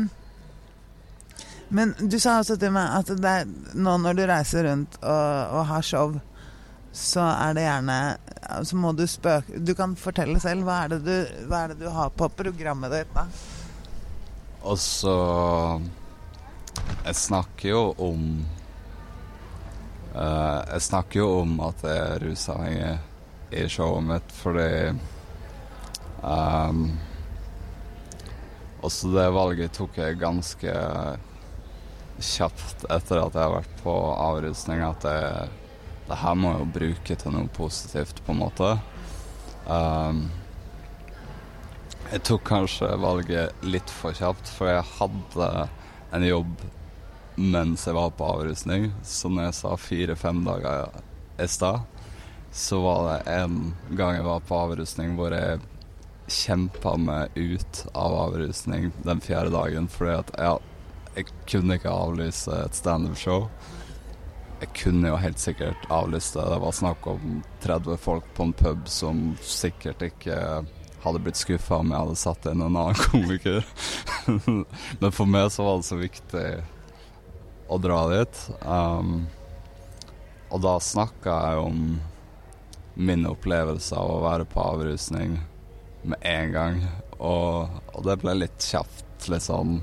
men 1.68 1.94
du 1.99 2.18
sa 2.20 2.38
også 2.40 2.57
til 2.61 2.73
meg 2.75 2.96
at 3.01 3.11
er, 3.12 3.49
nå 3.77 3.96
når 4.03 4.18
du 4.18 4.25
reiser 4.31 4.66
rundt 4.70 4.96
og, 5.03 5.57
og, 5.59 5.64
har 5.70 5.87
show, 5.87 6.16
så 6.92 7.22
er 7.22 7.55
det 7.55 7.62
gjerne 7.62 7.96
Så 8.66 8.76
må 8.76 8.92
du 8.98 9.05
spøke 9.07 9.61
Du 9.62 9.74
kan 9.79 9.92
fortelle 9.98 10.40
selv. 10.42 10.66
Hva 10.66 10.85
er 10.85 10.96
det 10.96 11.00
du, 11.07 11.46
er 11.55 11.70
det 11.70 11.79
du 11.85 11.88
har 11.94 12.11
på 12.11 12.26
programmet 12.35 12.90
ditt 12.94 13.12
da? 13.14 13.26
Og 14.66 14.79
så 14.83 15.14
Jeg 17.05 17.14
snakker 17.16 17.70
jo 17.70 17.85
om 17.94 18.24
uh, 20.16 20.61
Jeg 20.66 20.83
snakker 20.88 21.22
jo 21.22 21.31
om 21.44 21.55
at 21.68 21.87
jeg 21.87 22.03
er 22.09 22.26
rusavhengig 22.26 22.98
i 23.50 23.64
showet 23.66 24.05
mitt 24.07 24.33
fordi 24.38 24.92
um, 26.22 26.85
også 28.87 29.11
det 29.11 29.24
valget 29.35 29.74
tok 29.74 29.98
jeg 29.98 30.20
ganske 30.20 30.74
kjapt 32.20 32.85
etter 32.87 33.20
at 33.20 33.35
jeg 33.35 33.42
har 33.42 33.55
vært 33.57 33.81
på 33.83 33.94
avrusning, 34.14 34.83
at 34.85 35.07
jeg, 35.09 35.48
det 36.11 36.18
her 36.18 36.35
må 36.35 36.53
jeg 36.53 36.62
jo 36.62 36.70
bruke 36.75 37.16
til 37.23 37.35
noe 37.35 37.51
positivt, 37.55 38.20
på 38.27 38.35
en 38.35 38.42
måte. 38.42 38.70
Um, 39.70 40.25
jeg 42.11 42.25
tok 42.27 42.42
kanskje 42.49 42.88
valget 42.99 43.62
litt 43.62 43.92
for 43.94 44.16
kjapt, 44.16 44.51
for 44.51 44.73
jeg 44.73 44.88
hadde 44.96 45.51
en 46.11 46.27
jobb 46.27 46.66
mens 47.40 47.87
jeg 47.87 47.94
var 47.94 48.11
på 48.18 48.27
avrusning. 48.27 48.90
når 49.25 49.44
jeg 49.44 49.55
sa 49.55 49.77
fire-fem 49.77 50.42
dager 50.44 50.90
i 51.38 51.46
stad, 51.46 51.87
så 52.53 52.81
var 52.83 53.05
det 53.07 53.33
en 53.33 53.75
gang 53.90 54.16
jeg 54.18 54.27
var 54.27 54.40
på 54.40 54.59
avrusning 54.59 55.14
hvor 55.14 55.31
jeg 55.33 55.61
kjempa 56.31 56.96
meg 56.99 57.31
ut 57.38 57.87
av 57.94 58.14
avrusning 58.27 58.90
den 59.03 59.23
fjerde 59.23 59.51
dagen 59.55 59.88
fordi 59.90 60.16
at 60.18 60.31
ja, 60.38 60.57
jeg 61.14 61.31
kunne 61.46 61.79
ikke 61.79 61.94
avlyse 61.94 62.55
et 62.66 62.75
standup-show. 62.75 63.46
Jeg 64.61 64.75
kunne 64.77 65.09
jo 65.09 65.16
helt 65.16 65.40
sikkert 65.40 65.87
avlyst 65.88 66.35
det. 66.37 66.44
Det 66.53 66.59
var 66.61 66.77
snakk 66.77 67.07
om 67.09 67.40
30 67.62 67.96
folk 68.01 68.27
på 68.37 68.49
en 68.49 68.53
pub 68.53 68.88
som 68.88 69.23
sikkert 69.40 70.03
ikke 70.05 70.37
hadde 71.01 71.23
blitt 71.25 71.40
skuffa 71.40 71.79
om 71.81 71.92
jeg 71.94 72.03
hadde 72.03 72.18
satt 72.20 72.46
inn 72.51 72.61
en 72.61 72.77
annen 72.77 72.99
komiker. 73.09 73.64
Men 75.01 75.14
for 75.16 75.31
meg 75.31 75.49
så 75.53 75.64
var 75.64 75.81
det 75.81 75.88
så 75.88 75.96
viktig 76.01 76.46
å 77.70 77.79
dra 77.81 78.03
dit. 78.12 78.42
Um, 78.66 79.25
og 80.51 80.61
da 80.66 80.77
snakka 80.83 81.37
jeg 81.46 81.64
om 81.64 81.85
min 83.01 83.25
opplevelse 83.31 83.96
av 83.96 84.11
å 84.12 84.23
være 84.27 84.49
på 84.51 84.61
avrusning 84.61 85.38
med 86.03 86.27
en 86.27 86.53
gang. 86.53 86.81
Og, 87.16 87.81
og 87.94 88.05
det 88.05 88.18
ble 88.20 88.37
litt 88.42 88.64
kjapt, 88.64 89.07
sånn 89.20 89.81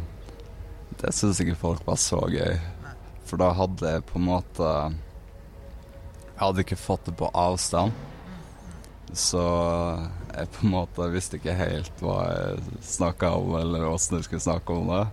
Det 0.97 1.11
syns 1.13 1.39
ikke 1.41 1.57
folk 1.57 1.85
var 1.85 1.99
så 2.01 2.23
gøy. 2.29 2.57
For 3.27 3.39
da 3.41 3.51
hadde 3.55 3.91
jeg 3.97 4.05
på 4.07 4.19
en 4.21 4.27
måte 4.29 4.67
Jeg 4.87 6.39
hadde 6.39 6.63
ikke 6.63 6.79
fått 6.79 7.09
det 7.09 7.15
på 7.19 7.31
avstand. 7.35 7.95
Så 9.15 9.41
jeg 10.35 10.49
på 10.53 10.65
en 10.65 10.73
måte 10.73 11.07
visste 11.11 11.39
ikke 11.39 11.55
helt 11.57 12.01
hva 12.03 12.17
jeg 12.27 12.81
snakka 12.85 13.31
om, 13.39 13.55
eller 13.57 13.87
åssen 13.87 14.19
jeg 14.19 14.27
skulle 14.27 14.43
snakke 14.43 14.75
om 14.75 14.91
det. 14.91 15.05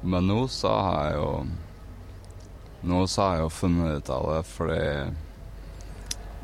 Men 0.00 0.26
nå 0.30 0.46
så 0.48 0.72
har 0.72 1.10
jeg 1.10 1.18
jo 1.20 1.32
Nå 2.80 3.02
så 3.12 3.26
har 3.26 3.34
jeg 3.36 3.42
jo 3.44 3.48
funnet 3.52 3.98
ut 3.98 4.10
av 4.14 4.22
det, 4.30 4.38
fordi 4.48 4.84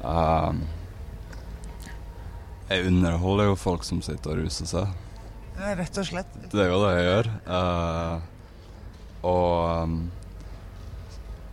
uh, 0.04 0.58
Jeg 2.68 2.90
underholder 2.90 3.48
jo 3.48 3.56
folk 3.56 3.86
som 3.88 4.02
sitter 4.04 4.34
og 4.34 4.44
ruser 4.44 4.68
seg. 4.68 4.92
Ja, 5.56 5.72
rett 5.78 5.96
og 5.96 6.04
slett. 6.04 6.36
Det 6.52 6.60
er 6.60 6.68
jo 6.68 6.82
det 6.82 6.92
jeg 6.92 7.06
gjør. 7.06 7.30
Uh, 7.48 8.16
og 9.24 9.86
um, 9.88 9.96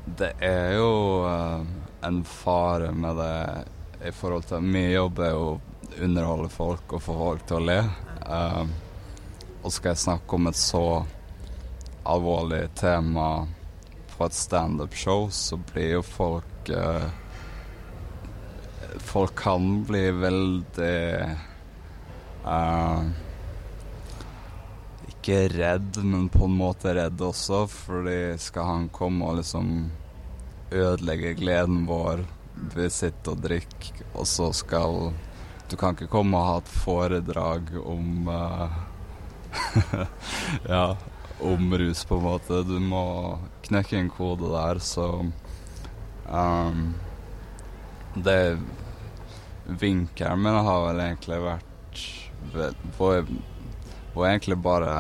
det 0.06 0.34
er 0.44 0.74
jo 0.76 1.24
uh, 1.24 1.64
en 2.04 2.24
fare 2.28 2.92
med 2.92 3.16
det 3.16 4.08
i 4.08 4.12
forhold 4.12 4.44
til 4.50 4.62
Min 4.62 4.92
jobb 4.92 5.20
er 5.24 5.32
jo 5.32 5.46
å 5.54 5.60
underholde 6.04 6.50
folk 6.52 6.96
og 6.96 7.04
få 7.06 7.16
folk 7.18 7.46
til 7.48 7.62
å 7.62 7.68
le. 7.70 7.80
Uh, 8.28 8.66
og 9.64 9.72
skal 9.72 9.94
jeg 9.94 10.04
snakke 10.04 10.36
om 10.36 10.50
et 10.52 10.60
så 10.60 10.86
alvorlig 12.04 12.66
tema 12.76 13.46
på 14.14 14.26
et 14.28 14.36
standup-show, 14.36 15.30
så 15.32 15.58
blir 15.72 16.00
jo 16.00 16.06
folk 16.06 16.74
uh, 16.76 17.10
Folk 19.04 19.32
kan 19.40 19.64
bli 19.88 20.04
veldig 20.14 21.00
uh, 22.46 23.08
Ikke 25.24 25.46
redd, 25.48 26.02
men 26.04 26.26
på 26.28 26.50
en 26.50 26.56
måte 26.60 26.92
redd 26.98 27.22
også, 27.24 27.62
fordi 27.72 28.36
skal 28.44 28.66
han 28.68 28.88
komme 28.92 29.24
og 29.24 29.38
liksom 29.38 29.70
ødelegge 30.76 31.32
gleden 31.40 31.86
vår 31.88 32.26
ved 32.74 32.92
sitt 32.92 33.30
og 33.32 33.40
drikke. 33.46 34.04
og 34.14 34.28
så 34.28 34.50
skal 34.52 35.14
Du 35.72 35.78
kan 35.80 35.96
ikke 35.96 36.12
komme 36.12 36.36
og 36.36 36.50
ha 36.50 36.58
et 36.60 36.74
foredrag 36.76 37.72
om 37.80 38.28
uh, 38.28 38.76
Ja, 40.76 40.98
om 41.40 41.72
rus, 41.72 42.04
på 42.04 42.20
en 42.20 42.28
måte. 42.28 42.60
Du 42.68 42.76
må 42.84 43.40
knekke 43.64 43.96
en 44.02 44.12
kode 44.12 44.52
der, 44.52 44.84
så 44.84 45.08
um, 46.28 46.84
Det 48.20 48.60
Vinkelen 49.80 50.44
min 50.44 50.62
har 50.68 50.86
vel 50.90 51.00
egentlig 51.08 51.42
vært 51.48 52.06
Var, 53.00 53.24
var 54.14 54.30
egentlig 54.30 54.58
bare 54.62 54.94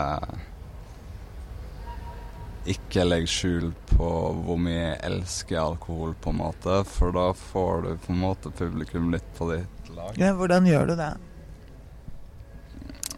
ikke 2.69 3.04
legg 3.04 3.28
skjul 3.28 3.73
på 3.89 4.10
hvor 4.45 4.60
mye 4.62 4.80
jeg 4.80 4.99
elsker 5.10 5.60
alkohol, 5.60 6.13
på 6.23 6.32
en 6.32 6.39
måte. 6.39 6.80
For 6.88 7.12
da 7.15 7.26
får 7.36 7.82
du 7.84 7.89
på 8.06 8.13
en 8.13 8.21
måte 8.23 8.52
publikum 8.56 9.12
litt 9.12 9.28
på 9.38 9.49
ditt 9.52 9.89
lag. 9.95 10.15
Ja, 10.19 10.32
hvordan 10.38 10.67
gjør 10.69 10.93
du 10.93 10.95
det? 10.99 11.12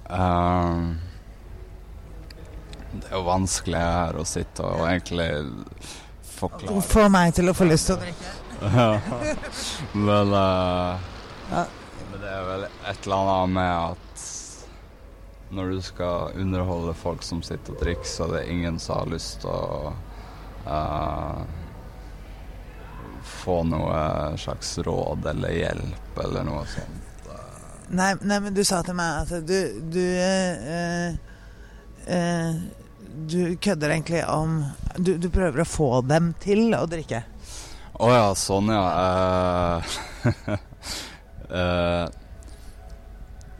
Uh, 0.10 0.94
det 2.96 3.10
er 3.10 3.16
jo 3.18 3.24
vanskelig 3.26 3.80
her 3.82 4.18
å 4.22 4.26
sitte 4.30 4.66
og 4.66 4.84
egentlig 4.86 5.30
forklare 6.36 6.84
Få 6.86 7.08
meg 7.10 7.34
til 7.38 7.50
å 7.50 7.56
få 7.58 7.66
lyst 7.70 7.90
til 7.90 7.98
å 7.98 8.04
drikke? 8.04 8.34
men, 10.08 10.34
uh, 10.34 11.02
Ja. 11.50 11.66
men 12.12 12.22
det 12.22 12.30
er 12.32 12.46
vel 12.52 12.68
et 12.70 13.08
eller 13.08 13.32
annet 13.34 13.56
med 13.58 13.74
at 13.74 14.28
når 15.50 15.70
du 15.70 15.82
skal 15.82 16.32
underholde 16.40 16.94
folk 16.94 17.24
som 17.24 17.44
sitter 17.44 17.76
og 17.76 17.82
drikker, 17.84 18.08
så 18.10 18.26
er 18.28 18.34
det 18.38 18.50
ingen 18.52 18.80
som 18.80 19.00
har 19.00 19.12
lyst 19.12 19.42
til 19.44 19.50
å 19.52 19.94
uh, 20.66 21.42
få 23.26 23.64
noe 23.70 24.38
slags 24.42 24.78
råd 24.86 25.26
eller 25.34 25.54
hjelp 25.56 26.24
eller 26.26 26.48
noe 26.48 26.66
sånt. 26.70 27.02
Nei, 27.86 28.16
nei, 28.26 28.40
men 28.42 28.54
du 28.56 28.64
sa 28.66 28.80
til 28.82 28.96
meg 28.98 29.28
at 29.28 29.46
du 29.46 29.60
Du, 29.94 30.02
uh, 30.02 31.14
uh, 32.10 32.54
du 33.30 33.56
kødder 33.62 33.94
egentlig 33.94 34.26
om 34.28 34.58
du, 34.98 35.16
du 35.22 35.30
prøver 35.30 35.62
å 35.62 35.70
få 35.70 36.02
dem 36.04 36.34
til 36.42 36.74
å 36.76 36.86
drikke. 36.90 37.22
Å 37.96 38.10
ja, 38.12 38.28
sånn 38.36 38.74
ja. 38.74 38.84
Uh, 41.48 42.10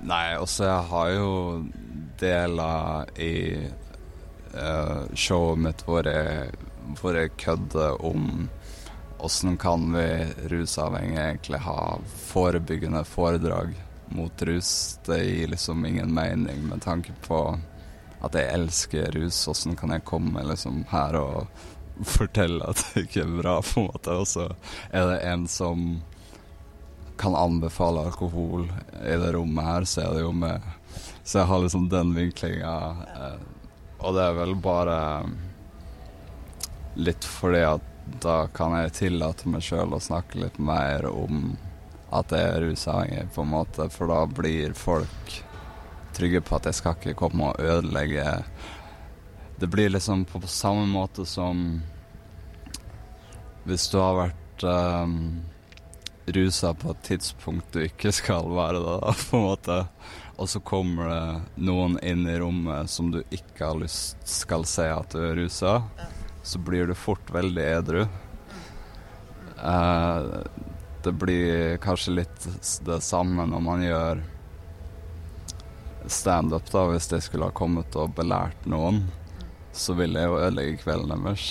nei, 0.06 0.38
også 0.38 0.68
jeg 0.70 0.90
har 0.92 1.10
jo 1.16 1.32
deler 2.20 3.10
i 3.20 3.36
uh, 4.56 5.04
showet 5.14 5.64
mitt 5.66 5.84
hvor 5.88 6.08
jeg, 6.08 6.52
hvor 7.00 7.18
jeg 7.18 7.34
kødder 7.42 8.06
om 8.06 8.48
åssen 9.26 9.58
kan 9.58 9.88
vi 9.96 10.08
rusavhengige 10.52 11.22
egentlig 11.22 11.60
ha 11.66 11.98
forebyggende 12.28 13.04
foredrag 13.04 13.74
mot 14.14 14.42
rus. 14.42 15.00
Det 15.06 15.24
gir 15.24 15.48
liksom 15.48 15.86
ingen 15.86 16.14
mening 16.14 16.68
med 16.68 16.82
tanke 16.82 17.14
på 17.28 17.40
at 18.22 18.36
jeg 18.36 18.54
elsker 18.54 19.12
rus. 19.12 19.48
Åssen 19.48 19.76
kan 19.76 19.96
jeg 19.96 20.06
komme 20.06 20.44
liksom 20.46 20.84
her 20.92 21.18
og 21.20 21.48
fortelle 22.18 22.70
at 22.70 22.84
det 22.84 23.06
ikke 23.08 23.24
er 23.24 23.38
bra, 23.40 23.56
på 23.62 23.82
en 23.82 23.90
måte. 23.90 24.20
Og 24.20 24.28
så 24.28 24.50
er 24.92 25.10
det 25.10 25.22
en 25.26 25.48
som 25.48 25.88
kan 27.18 27.36
anbefale 27.36 28.06
alkohol 28.10 28.68
i 29.04 29.18
det 29.22 29.32
rommet 29.36 29.66
her, 29.66 29.88
så 29.88 30.02
er 30.02 30.16
det 30.16 30.24
jo 30.26 30.32
med 30.36 30.62
Så 31.24 31.40
jeg 31.40 31.50
har 31.50 31.60
liksom 31.60 31.90
den 31.90 32.14
vinklinga. 32.14 32.74
Eh, 33.18 33.40
og 34.00 34.14
det 34.14 34.24
er 34.28 34.36
vel 34.38 34.56
bare 34.62 34.98
litt 36.96 37.26
fordi 37.26 37.64
at 37.66 37.88
da 38.22 38.46
kan 38.54 38.76
jeg 38.78 38.94
tillate 39.00 39.50
meg 39.50 39.64
sjøl 39.66 39.96
å 39.98 40.02
snakke 40.04 40.44
litt 40.44 40.60
mer 40.62 41.08
om 41.10 41.56
at 42.14 42.32
jeg 42.32 42.52
er 42.52 42.62
rusavhengig, 42.62 43.26
på 43.34 43.42
en 43.42 43.52
måte, 43.52 43.90
for 43.90 44.12
da 44.12 44.22
blir 44.30 44.76
folk 44.78 45.40
trygge 46.16 46.44
på 46.46 46.56
at 46.56 46.70
jeg 46.70 46.78
skal 46.78 46.96
ikke 46.96 47.18
komme 47.20 47.50
og 47.50 47.60
ødelegge 47.60 48.38
Det 49.60 49.68
blir 49.72 49.90
liksom 49.90 50.24
på 50.30 50.40
samme 50.48 50.86
måte 50.88 51.26
som 51.28 51.82
hvis 53.66 53.88
du 53.90 53.98
har 53.98 54.14
vært 54.20 54.64
um, 54.64 55.42
rusa 56.26 56.74
på 56.74 56.92
et 56.92 57.04
tidspunkt 57.04 57.74
du 57.74 57.84
ikke 57.86 58.12
skal 58.16 58.50
være 58.50 58.82
det, 58.82 58.98
da, 59.04 59.16
på 59.30 59.38
en 59.38 59.46
måte, 59.46 59.80
og 60.36 60.50
så 60.52 60.60
kommer 60.60 61.10
det 61.12 61.64
noen 61.68 61.98
inn 62.04 62.26
i 62.28 62.38
rommet 62.42 62.90
som 62.92 63.12
du 63.14 63.22
ikke 63.30 63.70
har 63.70 63.80
lyst 63.80 64.20
skal 64.28 64.66
se 64.68 64.88
at 64.92 65.14
du 65.16 65.22
er 65.24 65.38
rusa, 65.40 65.80
så 66.44 66.62
blir 66.62 66.90
du 66.90 66.96
fort 66.98 67.32
veldig 67.34 67.66
edru. 67.66 68.02
Eh, 69.64 70.24
det 71.06 71.14
blir 71.22 71.78
kanskje 71.78 72.18
litt 72.20 72.48
det 72.86 73.00
samme 73.06 73.46
når 73.50 73.64
man 73.64 73.86
gjør 73.86 74.24
standup, 76.08 76.72
da. 76.72 76.86
Hvis 76.92 77.10
jeg 77.12 77.26
skulle 77.26 77.50
ha 77.50 77.56
kommet 77.56 77.96
og 77.98 78.14
belært 78.18 78.68
noen, 78.70 79.06
så 79.74 79.96
ville 79.98 80.22
jeg 80.22 80.32
jo 80.32 80.42
ødelegge 80.42 80.82
kvelden 80.84 81.26
deres. 81.26 81.48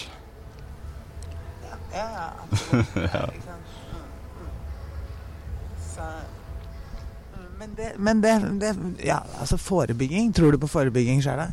Ja, 1.64 2.04
ja, 2.04 2.28
absolutt. 2.44 3.40
men 7.64 7.74
det, 7.76 7.92
men 7.96 8.20
det, 8.20 8.32
det 8.60 8.74
Ja, 9.06 9.22
altså 9.40 9.58
forebygging. 9.58 10.32
Tror 10.32 10.52
du 10.52 10.58
på 10.58 10.68
forebygging 10.68 11.22
sjøl? 11.24 11.46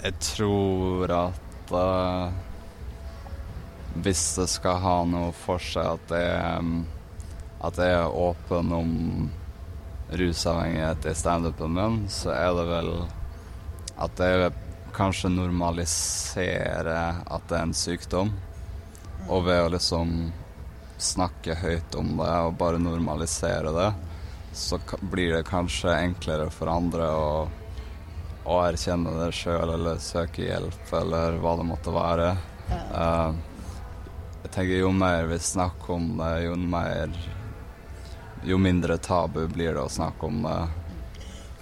Jeg 0.00 0.14
tror 0.20 1.12
at 1.12 1.72
uh, 1.72 2.32
hvis 4.04 4.22
det 4.38 4.48
skal 4.52 4.80
ha 4.84 4.96
noe 5.08 5.32
for 5.36 5.62
seg 5.62 5.96
at 5.96 6.08
det 6.12 6.22
er 6.24 6.70
At 7.60 7.76
jeg 7.80 7.92
er 7.92 8.16
åpen 8.16 8.72
om 8.72 8.92
rusavhengighet 10.10 11.04
i 11.06 11.14
standupen 11.14 11.74
min, 11.76 11.98
så 12.10 12.32
er 12.32 12.54
det 12.56 12.64
vel 12.66 12.88
at 14.00 14.22
jeg 14.24 14.52
kanskje 14.96 15.28
normaliserer 15.30 17.20
at 17.20 17.44
det 17.50 17.58
er 17.58 17.66
en 17.66 17.76
sykdom. 17.76 18.32
Og 19.28 19.44
ved 19.46 19.60
å 19.62 19.68
liksom 19.76 20.14
snakke 21.02 21.56
høyt 21.58 21.94
om 21.98 22.16
det 22.20 22.30
og 22.46 22.58
bare 22.60 22.80
normalisere 22.82 23.72
det, 23.74 23.90
så 24.56 24.78
blir 25.00 25.36
det 25.36 25.48
kanskje 25.48 25.94
enklere 25.94 26.50
for 26.52 26.70
andre 26.72 27.08
å 27.14 27.32
å 28.44 28.58
erkjenne 28.64 29.12
det 29.18 29.30
sjøl 29.36 29.74
eller 29.74 30.00
søke 30.02 30.46
hjelp 30.46 30.92
eller 31.00 31.38
hva 31.42 31.56
det 31.60 31.66
måtte 31.68 31.94
være. 31.94 32.30
Uh, 32.90 33.34
jeg 34.44 34.52
tenker 34.54 34.80
jo 34.80 34.92
mer 34.96 35.28
vi 35.30 35.38
snakker 35.44 35.96
om 35.96 36.12
det, 36.18 36.32
jo 36.46 36.56
mer 36.56 37.16
jo 38.46 38.56
mindre 38.56 38.96
tabu 39.04 39.42
blir 39.52 39.74
det 39.76 39.82
å 39.82 39.92
snakke 39.92 40.26
om 40.26 40.40
det. 40.46 40.60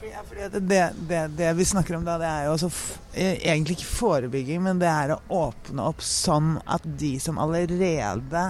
Ja, 0.08 0.22
fordi 0.22 0.60
det, 0.70 0.82
det, 1.10 1.22
det 1.36 1.50
vi 1.58 1.66
snakker 1.66 1.98
om 1.98 2.06
da, 2.06 2.16
det 2.22 2.28
er 2.30 2.46
jo 2.46 2.54
også 2.54 2.70
f 2.70 2.82
eh, 3.12 3.40
egentlig 3.50 3.78
ikke 3.78 3.90
forebygging, 3.90 4.62
men 4.62 4.80
det 4.80 4.88
er 4.88 5.12
å 5.14 5.20
åpne 5.48 5.88
opp 5.90 6.04
sånn 6.06 6.56
at 6.70 6.86
de 6.86 7.16
som 7.22 7.40
allerede 7.42 8.46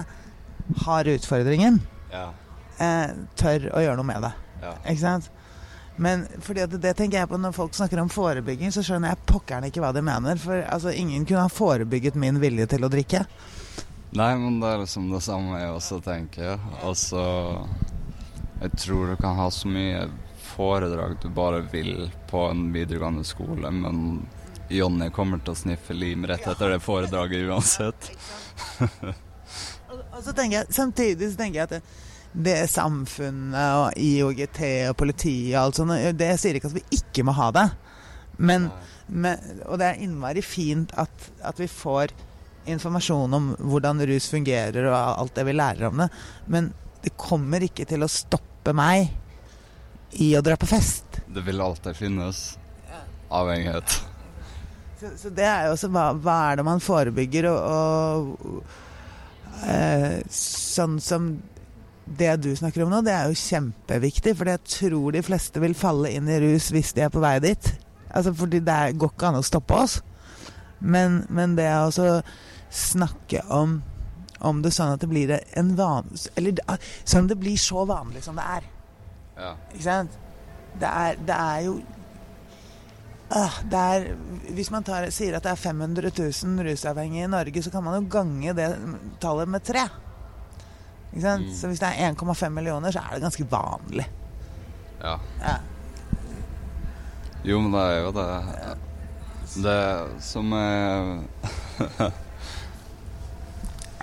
har 0.85 1.03
utfordringen, 1.05 1.79
Ja. 2.11 2.31
eh, 2.79 3.11
tør 3.35 3.69
å 3.73 3.81
gjøre 3.83 3.95
noe 3.97 4.05
med 4.05 4.21
det. 4.23 4.31
Ja. 4.61 4.73
Ikke 4.85 4.99
sant? 4.99 5.29
Men 5.97 6.27
fordi 6.39 6.61
at 6.63 6.71
det 6.81 6.93
tenker 6.95 7.19
jeg 7.19 7.27
på 7.27 7.37
når 7.37 7.51
folk 7.53 7.73
snakker 7.75 7.99
om 7.99 8.07
forebygging, 8.09 8.71
så 8.71 8.79
skjønner 8.85 9.09
jeg 9.11 9.25
pokkeren 9.27 9.65
ikke 9.67 9.81
hva 9.83 9.91
de 9.93 10.01
mener. 10.01 10.37
For 10.39 10.61
altså, 10.63 10.93
ingen 10.95 11.25
kunne 11.25 11.41
ha 11.43 11.49
forebygget 11.51 12.15
min 12.15 12.39
vilje 12.39 12.67
til 12.71 12.85
å 12.87 12.89
drikke. 12.89 13.25
Nei, 14.15 14.29
men 14.39 14.59
det 14.61 14.69
er 14.71 14.79
liksom 14.85 15.09
det 15.11 15.19
samme 15.21 15.59
jeg 15.59 15.73
også 15.75 15.99
tenker. 16.03 16.55
Altså 16.83 17.67
Jeg 18.61 18.71
tror 18.79 19.07
du 19.11 19.15
kan 19.21 19.35
ha 19.35 19.49
så 19.51 19.67
mye 19.71 20.07
foredrag 20.55 21.19
du 21.21 21.29
bare 21.29 21.61
vil 21.71 22.09
på 22.27 22.49
en 22.49 22.71
videregående 22.73 23.23
skole, 23.23 23.69
men 23.71 24.25
Jonny 24.69 25.09
kommer 25.15 25.39
til 25.39 25.53
å 25.53 25.57
sniffe 25.57 25.93
lim 25.95 26.25
rett 26.27 26.47
etter 26.47 26.69
det 26.73 26.79
foredraget 26.83 27.47
uansett. 27.47 28.11
Og, 29.89 30.21
så 30.23 30.33
tenker 30.37 30.59
jeg, 30.59 30.73
Samtidig 30.75 31.31
så 31.31 31.39
tenker 31.39 31.61
jeg 31.61 31.67
at 31.69 31.75
det, 31.77 31.81
det 32.45 32.55
er 32.61 32.69
samfunnet 32.69 33.77
og 33.81 33.97
IOGT 33.97 34.61
og 34.91 34.97
politiet 34.99 35.55
og 35.55 35.61
alt 35.63 35.79
sånt, 35.79 35.95
det 36.19 36.33
sier 36.37 36.59
ikke 36.59 36.69
at 36.69 36.77
vi 36.77 36.99
ikke 36.99 37.25
må 37.25 37.33
ha 37.39 37.49
det. 37.55 37.65
Men, 38.37 38.69
men, 39.07 39.39
og 39.65 39.79
det 39.81 39.87
er 39.87 40.03
innmari 40.05 40.43
fint 40.45 40.93
at, 40.99 41.31
at 41.41 41.57
vi 41.59 41.67
får 41.67 42.13
informasjon 42.69 43.33
om 43.33 43.49
hvordan 43.57 44.05
rus 44.05 44.29
fungerer 44.29 44.85
og 44.91 44.97
alt 44.99 45.33
det 45.39 45.47
vi 45.47 45.57
lærer 45.57 45.89
om 45.89 46.03
det. 46.03 46.09
Men 46.53 46.69
det 47.01 47.15
kommer 47.17 47.65
ikke 47.65 47.87
til 47.89 48.05
å 48.05 48.11
stoppe 48.11 48.75
meg 48.77 49.09
i 50.21 50.29
å 50.37 50.43
dra 50.45 50.57
på 50.59 50.69
fest. 50.69 51.21
Det 51.25 51.41
vil 51.45 51.61
alltid 51.61 51.97
finnes 51.97 52.43
avhengighet. 53.29 53.97
Så, 54.99 55.11
så 55.17 55.31
det 55.33 55.45
er 55.47 55.67
jo 55.67 55.75
også 55.75 55.89
hva, 55.93 56.09
hva 56.19 56.37
er 56.49 56.59
det 56.59 56.65
man 56.67 56.81
forebygger, 56.83 57.47
og, 57.49 58.33
og 58.43 58.88
eh, 59.65 60.19
sånn 60.33 60.99
som 61.03 61.31
det 62.19 62.31
du 62.41 62.49
snakker 62.57 62.83
om 62.83 62.93
nå, 62.93 63.01
det 63.05 63.13
er 63.13 63.29
jo 63.29 63.37
kjempeviktig, 63.37 64.33
for 64.37 64.49
jeg 64.49 64.65
tror 64.65 65.13
de 65.13 65.21
fleste 65.25 65.61
vil 65.61 65.75
falle 65.77 66.11
inn 66.15 66.29
i 66.29 66.39
rus 66.41 66.71
hvis 66.73 66.93
de 66.97 67.05
er 67.05 67.13
på 67.13 67.21
vei 67.21 67.35
dit. 67.43 67.71
Altså, 68.09 68.33
fordi 68.33 68.63
det 68.65 68.79
går 68.97 69.13
ikke 69.13 69.29
an 69.29 69.37
å 69.37 69.45
stoppe 69.45 69.77
oss. 69.77 69.99
Men, 70.79 71.23
men 71.29 71.53
det 71.59 71.67
er 71.69 71.83
også 71.83 72.21
snakke 72.73 73.43
om, 73.53 73.79
om 74.45 74.63
det 74.63 74.73
sånn 74.73 74.95
at 74.95 75.03
det 75.03 75.11
blir 75.11 75.35
en 75.59 75.75
van... 75.77 76.09
Eller 76.39 76.57
sånn 77.03 77.27
at 77.27 77.33
det 77.33 77.39
blir 77.41 77.59
så 77.61 77.85
vanlig 77.89 78.23
som 78.25 78.39
det 78.39 78.47
er. 78.57 78.67
Ja. 79.37 79.53
Ikke 79.69 79.85
sant? 79.85 80.17
Det 80.79 80.89
er, 80.89 81.21
det 81.27 81.35
er 81.35 81.63
jo 81.67 81.77
er, 83.29 84.05
Hvis 84.55 84.71
man 84.71 84.83
tar, 84.83 85.09
sier 85.13 85.37
at 85.37 85.43
det 85.45 85.51
er 85.51 85.55
500 85.55 86.11
000 86.17 86.63
rusavhengige 86.65 87.27
i 87.27 87.31
Norge, 87.31 87.63
så 87.63 87.71
kan 87.71 87.83
man 87.83 87.99
jo 87.99 88.09
gange 88.09 88.53
det 88.57 88.69
tallet 89.21 89.49
med 89.49 89.63
tre. 89.63 89.87
Mm. 91.13 91.49
Så 91.53 91.67
hvis 91.67 91.79
det 91.81 91.89
er 91.89 92.13
1,5 92.13 92.49
millioner, 92.49 92.91
så 92.91 92.99
er 92.99 93.13
det 93.13 93.21
ganske 93.21 93.51
vanlig. 93.51 94.07
ja. 95.01 95.19
Ja. 95.41 95.57
Jo, 97.43 97.61
men 97.63 97.71
det 97.71 97.81
er 97.81 98.01
jo 98.03 98.11
det 98.11 98.23
Det 99.63 100.21
som 100.21 100.51
jeg 100.53 101.21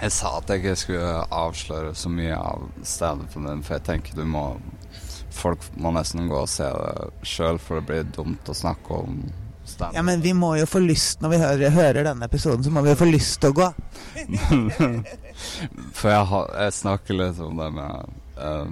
Jeg 0.03 0.13
sa 0.13 0.39
at 0.39 0.51
jeg 0.51 0.61
ikke 0.61 0.77
skulle 0.77 1.13
avsløre 1.33 1.95
så 1.97 2.09
mye 2.13 2.37
av 2.37 2.67
stedet 2.85 3.31
for 3.33 3.41
den, 3.49 3.63
for 3.65 3.75
jeg 3.79 3.85
tenker 3.87 4.17
du 4.17 4.25
må 4.29 4.61
Folk 5.37 5.67
må 5.77 5.93
nesten 5.95 6.29
gå 6.31 6.39
og 6.43 6.51
se 6.51 6.67
det 6.67 7.27
sjøl, 7.29 7.61
for 7.63 7.81
det 7.81 7.89
blir 7.91 8.09
dumt 8.17 8.49
å 8.49 8.57
snakke 8.57 9.01
om 9.05 9.19
stedet. 9.67 9.93
ja, 9.95 10.03
men 10.07 10.23
vi 10.25 10.33
må 10.37 10.55
jo 10.57 10.67
få 10.71 10.81
lyst 10.85 11.21
når 11.21 11.35
vi 11.35 11.41
hører, 11.43 11.75
hører 11.75 12.09
denne 12.11 12.29
episoden, 12.29 12.65
så 12.65 12.73
må 12.73 12.83
vi 12.87 12.93
jo 12.95 13.01
få 13.01 13.09
lyst 13.11 13.41
til 13.43 13.53
å 13.53 13.59
gå. 13.61 13.71
For 15.99 16.13
jeg, 16.13 16.29
har, 16.33 16.53
jeg 16.65 16.77
snakker 16.79 17.19
litt 17.19 17.41
om 17.45 17.61
det 17.61 17.69
med 17.77 18.15
eh, 18.41 18.71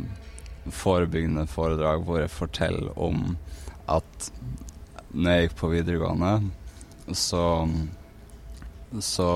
forebyggende 0.72 1.44
foredrag 1.52 2.06
hvor 2.06 2.22
jeg 2.22 2.32
forteller 2.32 2.94
om 2.96 3.34
at 3.92 4.30
når 5.12 5.30
jeg 5.30 5.44
gikk 5.44 5.58
på 5.60 5.70
videregående, 5.74 6.32
så 7.12 7.44
så 9.02 9.28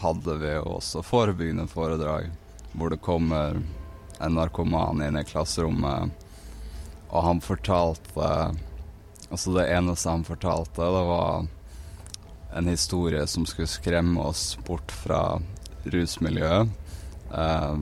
hadde 0.00 0.34
vi 0.40 0.48
jo 0.50 0.62
også 0.78 1.02
forebyggende 1.06 1.68
foredrag 1.70 2.30
hvor 2.74 2.90
det 2.90 2.98
kommer 3.04 3.60
en 4.20 4.34
narkoman 4.34 5.02
inn 5.04 5.18
i 5.18 5.24
klasserommet, 5.24 6.10
og 7.10 7.22
han 7.22 7.42
fortalte 7.44 8.30
Altså, 9.26 9.50
det 9.56 9.64
eneste 9.74 10.06
han 10.06 10.22
fortalte, 10.22 10.86
det 10.86 11.04
var 11.08 11.46
en 12.54 12.68
historie 12.70 13.24
som 13.26 13.42
skulle 13.46 13.66
skremme 13.66 14.22
oss 14.22 14.52
bort 14.68 14.92
fra 14.94 15.40
rusmiljøet. 15.90 16.70
Eh, 17.34 17.74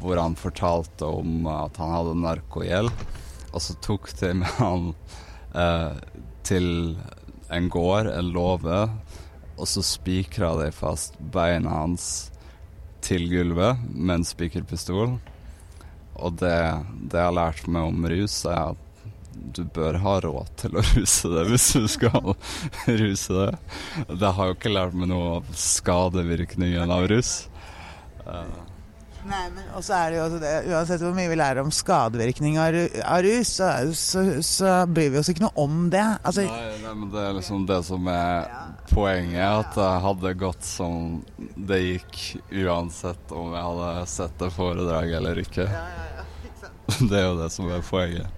hvor 0.00 0.16
han 0.16 0.36
fortalte 0.40 1.04
om 1.04 1.46
at 1.52 1.76
han 1.80 1.92
hadde 1.92 2.16
narkogjeld, 2.22 3.04
og 3.52 3.62
så 3.62 3.76
tok 3.84 4.08
de 4.20 4.32
med 4.40 4.56
han 4.56 4.88
eh, 5.52 6.00
til 6.48 6.68
en 7.52 7.68
gård, 7.72 8.10
en 8.10 8.32
låve, 8.34 8.80
og 9.56 9.68
så 9.68 9.84
spikra 9.84 10.52
de 10.60 10.72
fast 10.74 11.16
beina 11.32 11.82
hans 11.82 12.30
til 13.04 13.28
gulvet 13.30 13.80
med 13.92 14.20
en 14.20 14.26
spikerpistol. 14.26 15.16
Og 16.16 16.36
det, 16.40 16.56
det 17.10 17.20
jeg 17.20 17.28
har 17.28 17.36
lært 17.36 17.66
meg 17.68 17.90
om 17.90 18.06
rus, 18.10 18.40
er 18.48 18.72
at 18.72 18.82
du 19.56 19.62
bør 19.76 19.98
ha 20.00 20.14
råd 20.24 20.52
til 20.60 20.78
å 20.78 20.84
ruse 20.94 21.30
det 21.32 21.42
hvis 21.50 21.66
du 21.76 21.86
skal 21.92 22.32
ruse 22.88 23.36
det. 23.36 23.50
Det 24.08 24.32
har 24.38 24.50
jo 24.50 24.56
ikke 24.56 24.72
lært 24.72 24.96
meg 24.96 25.10
noe 25.12 25.36
av 25.38 25.50
skadevirkningen 25.60 26.92
av 26.92 27.08
rus. 27.12 27.34
Eh, 28.24 28.56
Nei, 29.26 29.42
men 29.50 29.70
også 29.74 29.94
er 29.96 30.12
det 30.12 30.18
jo 30.18 30.24
også 30.28 30.38
det, 30.42 30.50
Uansett 30.70 31.02
hvor 31.02 31.14
mye 31.16 31.30
vi 31.32 31.38
lærer 31.40 31.58
om 31.64 31.72
skadevirkning 31.74 32.58
av, 32.62 32.76
rus, 33.26 33.50
så, 33.58 33.70
så, 33.98 34.22
så 34.46 34.74
bryr 34.86 35.10
vi 35.14 35.18
oss 35.18 35.30
ikke 35.32 35.42
noe 35.42 35.64
om 35.64 35.88
det. 35.90 36.04
Altså, 36.22 36.44
Nei, 36.46 36.76
nei, 36.84 36.94
men 37.00 37.10
det 37.10 37.24
er 37.24 37.34
liksom 37.34 37.66
det 37.66 37.80
som 37.88 38.06
er 38.12 38.46
poenget. 38.92 39.42
At 39.42 39.74
det 39.74 39.90
hadde 40.06 40.34
gått 40.38 40.66
som 40.68 41.20
det 41.68 41.80
gikk 41.82 42.22
uansett 42.66 43.34
om 43.34 43.50
jeg 43.56 43.66
hadde 43.66 44.08
sett 44.14 44.38
det 44.44 44.52
foredraget 44.54 45.18
eller 45.20 45.42
ikke. 45.42 45.68
Det 46.86 47.16
er 47.18 47.24
jo 47.26 47.38
det 47.40 47.48
som 47.50 47.66
er 47.74 47.80
poenget. 47.82 48.30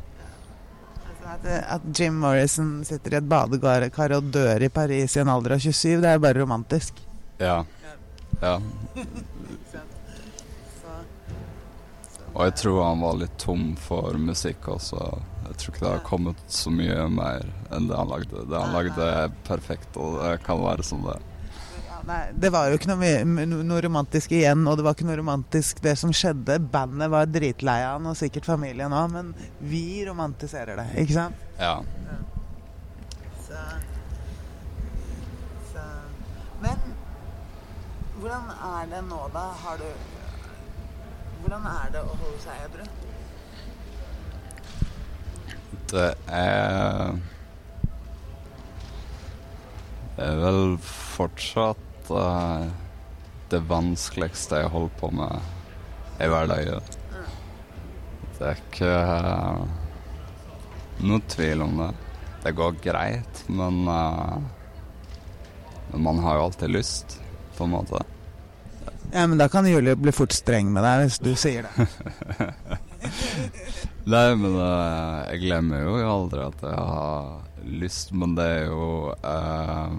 At, 1.28 1.42
at 1.76 1.82
Jim 1.92 2.16
Morrison 2.22 2.78
sitter 2.88 3.12
i 3.12 3.18
et 3.18 3.26
badekar 3.28 4.14
og 4.16 4.30
dør 4.32 4.64
i 4.64 4.70
Paris 4.72 5.18
i 5.18 5.20
en 5.20 5.28
alder 5.28 5.58
av 5.58 5.60
27, 5.60 5.98
det 6.00 6.14
er 6.14 6.22
bare 6.22 6.40
romantisk. 6.40 7.02
Ja. 7.36 7.58
Ja. 8.40 8.56
Og 12.38 12.44
jeg 12.46 12.54
tror 12.60 12.76
han 12.84 13.00
var 13.02 13.16
litt 13.18 13.34
tom 13.42 13.72
for 13.82 14.14
musikk 14.22 14.68
også. 14.70 14.98
Jeg 15.48 15.56
tror 15.58 15.72
ikke 15.72 15.82
det 15.82 15.90
har 15.90 16.04
kommet 16.06 16.42
så 16.54 16.70
mye 16.70 17.08
mer 17.10 17.48
enn 17.74 17.88
det 17.90 17.96
han 17.98 18.12
lagde. 18.12 18.44
Det 18.46 18.60
han 18.62 18.76
lagde 18.76 19.08
er 19.10 19.32
perfekt, 19.48 19.96
og 19.98 20.20
det 20.22 20.36
kan 20.44 20.60
være 20.62 20.84
som 20.86 21.02
det. 21.02 21.16
Nei, 22.06 22.20
det 22.40 22.52
var 22.54 22.70
jo 22.70 22.76
ikke 22.78 22.92
noe, 22.92 23.08
noe 23.66 23.80
romantisk 23.84 24.32
igjen, 24.32 24.62
og 24.70 24.78
det 24.78 24.84
var 24.86 24.94
ikke 24.94 25.08
noe 25.08 25.18
romantisk 25.18 25.82
det 25.84 25.96
som 25.98 26.12
skjedde. 26.14 26.60
Bandet 26.72 27.10
var 27.10 27.26
dritlei 27.26 27.80
av 27.82 27.98
han, 27.98 28.06
og 28.12 28.16
sikkert 28.16 28.46
familien 28.46 28.94
òg, 28.94 29.10
men 29.16 29.32
vi 29.58 30.06
romantiserer 30.06 30.78
det, 30.78 30.86
ikke 31.02 31.16
sant? 31.18 31.42
Ja. 31.58 31.74
Så, 33.48 33.64
så. 35.72 35.88
Men 36.62 36.86
hvordan 38.22 38.54
er 38.70 38.94
det 38.94 39.02
nå, 39.10 39.20
da? 39.34 39.44
Har 39.66 39.82
du 39.82 39.90
Hvordan 41.42 41.66
er 41.70 41.92
det 41.94 42.02
å 42.02 42.16
holde 42.20 42.40
seg 42.42 42.64
edru? 42.66 42.84
Det 45.88 46.10
er 46.34 47.18
Det 50.18 50.26
er 50.26 50.40
vel 50.42 50.64
fortsatt 50.82 52.08
uh, 52.10 52.66
det 53.52 53.60
vanskeligste 53.70 54.58
jeg 54.64 54.72
holder 54.72 54.96
på 54.98 55.10
med 55.14 56.18
i 56.18 56.26
hverdagen. 56.26 56.82
Det 58.34 58.48
er 58.48 58.58
ikke 58.58 58.90
uh, 58.90 59.62
noe 61.06 61.22
tvil 61.30 61.62
om 61.68 61.78
det. 61.84 61.88
Det 62.42 62.54
går 62.58 62.82
greit, 62.82 63.44
men 63.46 63.86
uh, 63.86 64.42
man 65.94 66.18
har 66.26 66.40
jo 66.40 66.48
alltid 66.48 66.74
lyst, 66.74 67.20
på 67.54 67.68
en 67.68 67.76
måte. 67.76 68.02
Ja, 69.12 69.26
men 69.26 69.38
da 69.38 69.48
kan 69.48 69.66
Julie 69.66 69.96
bli 69.96 70.12
fort 70.12 70.32
streng 70.36 70.72
med 70.72 70.84
deg 70.84 71.06
hvis 71.06 71.18
du 71.24 71.32
sier 71.38 71.68
det. 71.68 71.86
Nei, 74.12 74.28
men 74.40 74.54
uh, 74.56 75.24
jeg 75.30 75.42
glemmer 75.46 75.84
jo 75.84 75.96
aldri 76.04 76.44
at 76.44 76.62
jeg 76.64 76.86
har 76.90 77.64
lyst, 77.68 78.12
men 78.16 78.36
det 78.36 78.46
er 78.58 78.64
jo 78.68 79.14
uh, 79.24 79.96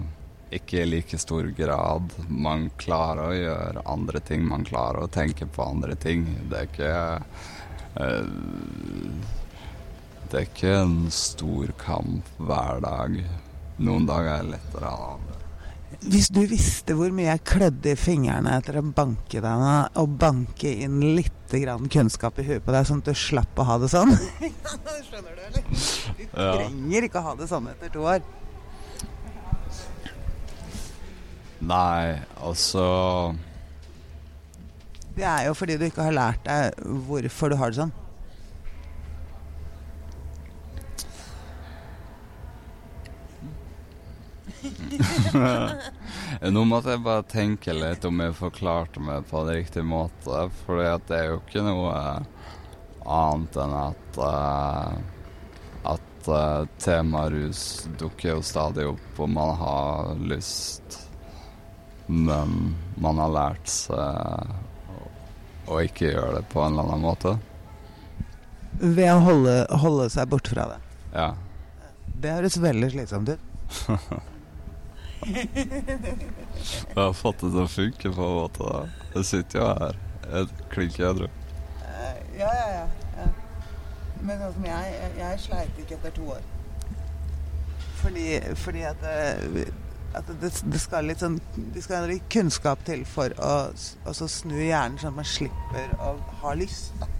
ikke 0.54 0.82
i 0.82 0.88
like 0.88 1.18
stor 1.22 1.46
grad 1.56 2.14
man 2.28 2.68
klarer 2.78 3.24
å 3.26 3.38
gjøre 3.38 3.84
andre 3.90 4.22
ting. 4.26 4.46
Man 4.46 4.66
klarer 4.66 5.04
å 5.04 5.12
tenke 5.12 5.46
på 5.46 5.66
andre 5.66 5.98
ting. 5.98 6.26
Det 6.50 6.62
er 6.62 6.70
ikke 6.70 6.94
uh, 7.98 9.36
det 10.30 10.38
er 10.38 10.46
ikke 10.46 10.74
en 10.84 10.98
stor 11.10 11.72
kamp 11.80 12.26
hver 12.38 12.78
dag. 12.84 13.16
Noen 13.82 14.04
dager 14.06 14.36
er 14.36 14.50
lettere 14.52 14.86
enn 14.86 15.06
andre. 15.16 15.29
Hvis 16.00 16.28
du 16.32 16.38
visste 16.48 16.94
hvor 16.96 17.10
mye 17.12 17.26
jeg 17.32 17.42
klødde 17.50 17.90
i 17.92 17.98
fingrene 17.98 18.52
etter 18.60 18.78
å 18.78 18.82
banke 18.94 19.40
deg 19.42 19.62
nå, 19.62 19.72
og 20.00 20.12
banke 20.22 20.70
inn 20.86 21.00
litt 21.16 21.50
grann 21.50 21.88
kunnskap 21.90 22.38
i 22.38 22.44
huet 22.46 22.62
på 22.64 22.72
deg, 22.72 22.86
sånn 22.86 23.02
at 23.02 23.10
du 23.10 23.18
slapp 23.18 23.58
å 23.58 23.66
ha 23.66 23.76
det 23.82 23.88
sånn 23.90 24.12
Skjønner 25.10 25.34
du, 25.34 25.42
eller? 25.48 25.64
Du 25.66 26.22
Ja. 26.30 26.52
trenger 26.54 27.06
ikke 27.08 27.18
å 27.20 27.26
ha 27.26 27.34
det 27.40 27.48
sånn 27.50 27.66
etter 27.72 27.90
to 27.92 28.04
år. 28.06 28.22
Nei, 31.60 32.20
altså 32.40 32.84
Det 35.16 35.26
er 35.26 35.48
jo 35.50 35.56
fordi 35.58 35.76
du 35.76 35.84
ikke 35.90 36.06
har 36.06 36.14
lært 36.16 36.46
deg 36.46 36.78
hvorfor 37.10 37.52
du 37.52 37.58
har 37.60 37.74
det 37.74 37.80
sånn. 37.82 37.92
Nå 46.54 46.64
måtte 46.64 46.94
jeg 46.94 47.02
bare 47.04 47.24
tenke 47.28 47.74
litt 47.76 48.04
om 48.08 48.20
jeg 48.22 48.36
forklarte 48.38 49.02
meg 49.02 49.26
på 49.30 49.42
en 49.42 49.52
riktig 49.54 49.84
måte. 49.86 50.46
For 50.62 50.80
det 50.80 51.16
er 51.16 51.30
jo 51.30 51.40
ikke 51.42 51.64
noe 51.66 51.94
annet 53.10 53.58
enn 53.60 53.76
at 53.80 54.18
uh, 54.20 54.96
At 55.90 56.28
uh, 56.28 56.66
tema 56.82 57.26
rus 57.32 57.88
dukker 57.98 58.36
jo 58.36 58.42
stadig 58.44 58.88
opp, 58.90 59.12
og 59.18 59.30
man 59.32 59.54
har 59.60 60.10
lyst. 60.20 60.98
Men 62.06 62.74
man 63.00 63.20
har 63.22 63.30
lært 63.32 63.70
seg 63.70 64.50
å, 65.70 65.78
ikke 65.80 66.10
gjøre 66.10 66.40
det 66.40 66.48
på 66.50 66.60
en 66.64 66.74
eller 66.74 66.90
annen 66.90 67.04
måte. 67.06 67.36
Ved 68.80 69.06
å 69.12 69.20
holde, 69.22 69.54
holde 69.82 70.08
seg 70.10 70.28
borte 70.32 70.52
fra 70.52 70.66
det. 70.72 70.80
Ja. 71.14 71.28
Det 72.20 72.34
høres 72.34 72.58
veldig 72.60 72.90
slitsomt 72.92 73.32
ut. 73.32 73.46
Jeg 75.26 76.96
har 76.96 77.12
fått 77.12 77.42
det 77.42 77.50
til 77.52 77.62
å 77.62 77.68
funke 77.70 78.12
på 78.14 78.28
en 78.28 78.38
måte. 78.38 78.70
Jeg 79.14 79.28
sitter 79.28 79.60
jo 79.60 79.66
her. 79.68 79.98
Jeg 80.30 80.48
klink 80.72 80.98
edru. 81.00 81.28
ja, 82.38 82.48
ja, 82.54 82.68
ja, 82.76 82.86
ja. 83.18 83.28
Men 84.22 84.40
sånn 84.40 84.56
som 84.56 84.66
jeg, 84.68 84.96
jeg, 84.96 85.12
jeg 85.18 85.44
sleit 85.44 85.78
ikke 85.82 85.96
etter 85.98 86.16
to 86.16 86.32
år. 86.36 86.42
Fordi, 88.00 88.26
fordi 88.56 88.82
at, 88.88 89.00
det, 89.04 89.66
at 90.16 90.28
det, 90.40 90.50
det 90.72 90.80
skal 90.80 91.04
litt 91.04 91.20
sånn 91.20 91.34
Det 91.74 91.82
skal 91.84 92.06
litt 92.08 92.24
kunnskap 92.32 92.80
til 92.86 93.02
for 93.04 93.34
å 93.44 94.14
snu 94.16 94.56
hjernen, 94.56 94.96
sånn 95.00 95.12
at 95.12 95.18
man 95.20 95.28
slipper 95.28 95.96
å 96.00 96.14
ha 96.44 96.54
lyst. 96.56 96.94
Da. 97.00 97.10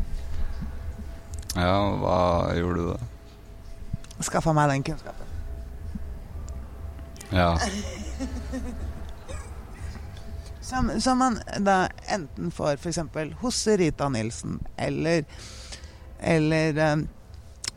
Ja, 1.58 1.76
hva 2.00 2.20
gjorde 2.56 2.78
du 2.80 2.92
da? 2.94 2.98
Skaffa 4.24 4.52
meg 4.56 4.70
den 4.70 4.86
kunnskapen. 4.86 5.29
Ja. 7.30 7.58
Som, 10.70 11.00
som 11.00 11.18
man 11.18 11.40
da 11.58 11.88
enten 12.06 12.50
får 12.50 12.72
f.eks. 12.72 12.98
hos 13.40 13.66
Rita 13.66 14.08
Nilsen, 14.08 14.60
eller 14.76 15.24
Eller 16.20 16.76
eh, 16.78 16.96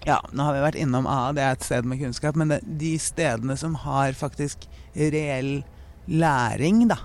Ja, 0.05 0.25
nå 0.31 0.43
har 0.43 0.53
vi 0.53 0.61
vært 0.61 0.75
innom 0.75 1.07
A, 1.07 1.31
det 1.33 1.41
er 1.41 1.55
et 1.55 1.65
sted 1.65 1.87
med 1.89 1.97
kunnskap, 2.03 2.35
men 2.37 2.51
det, 2.53 2.59
de 2.61 2.91
stedene 2.99 3.55
som 3.57 3.73
har 3.81 4.13
faktisk 4.13 4.67
reell 4.93 5.63
læring, 6.05 6.83
da, 6.91 6.99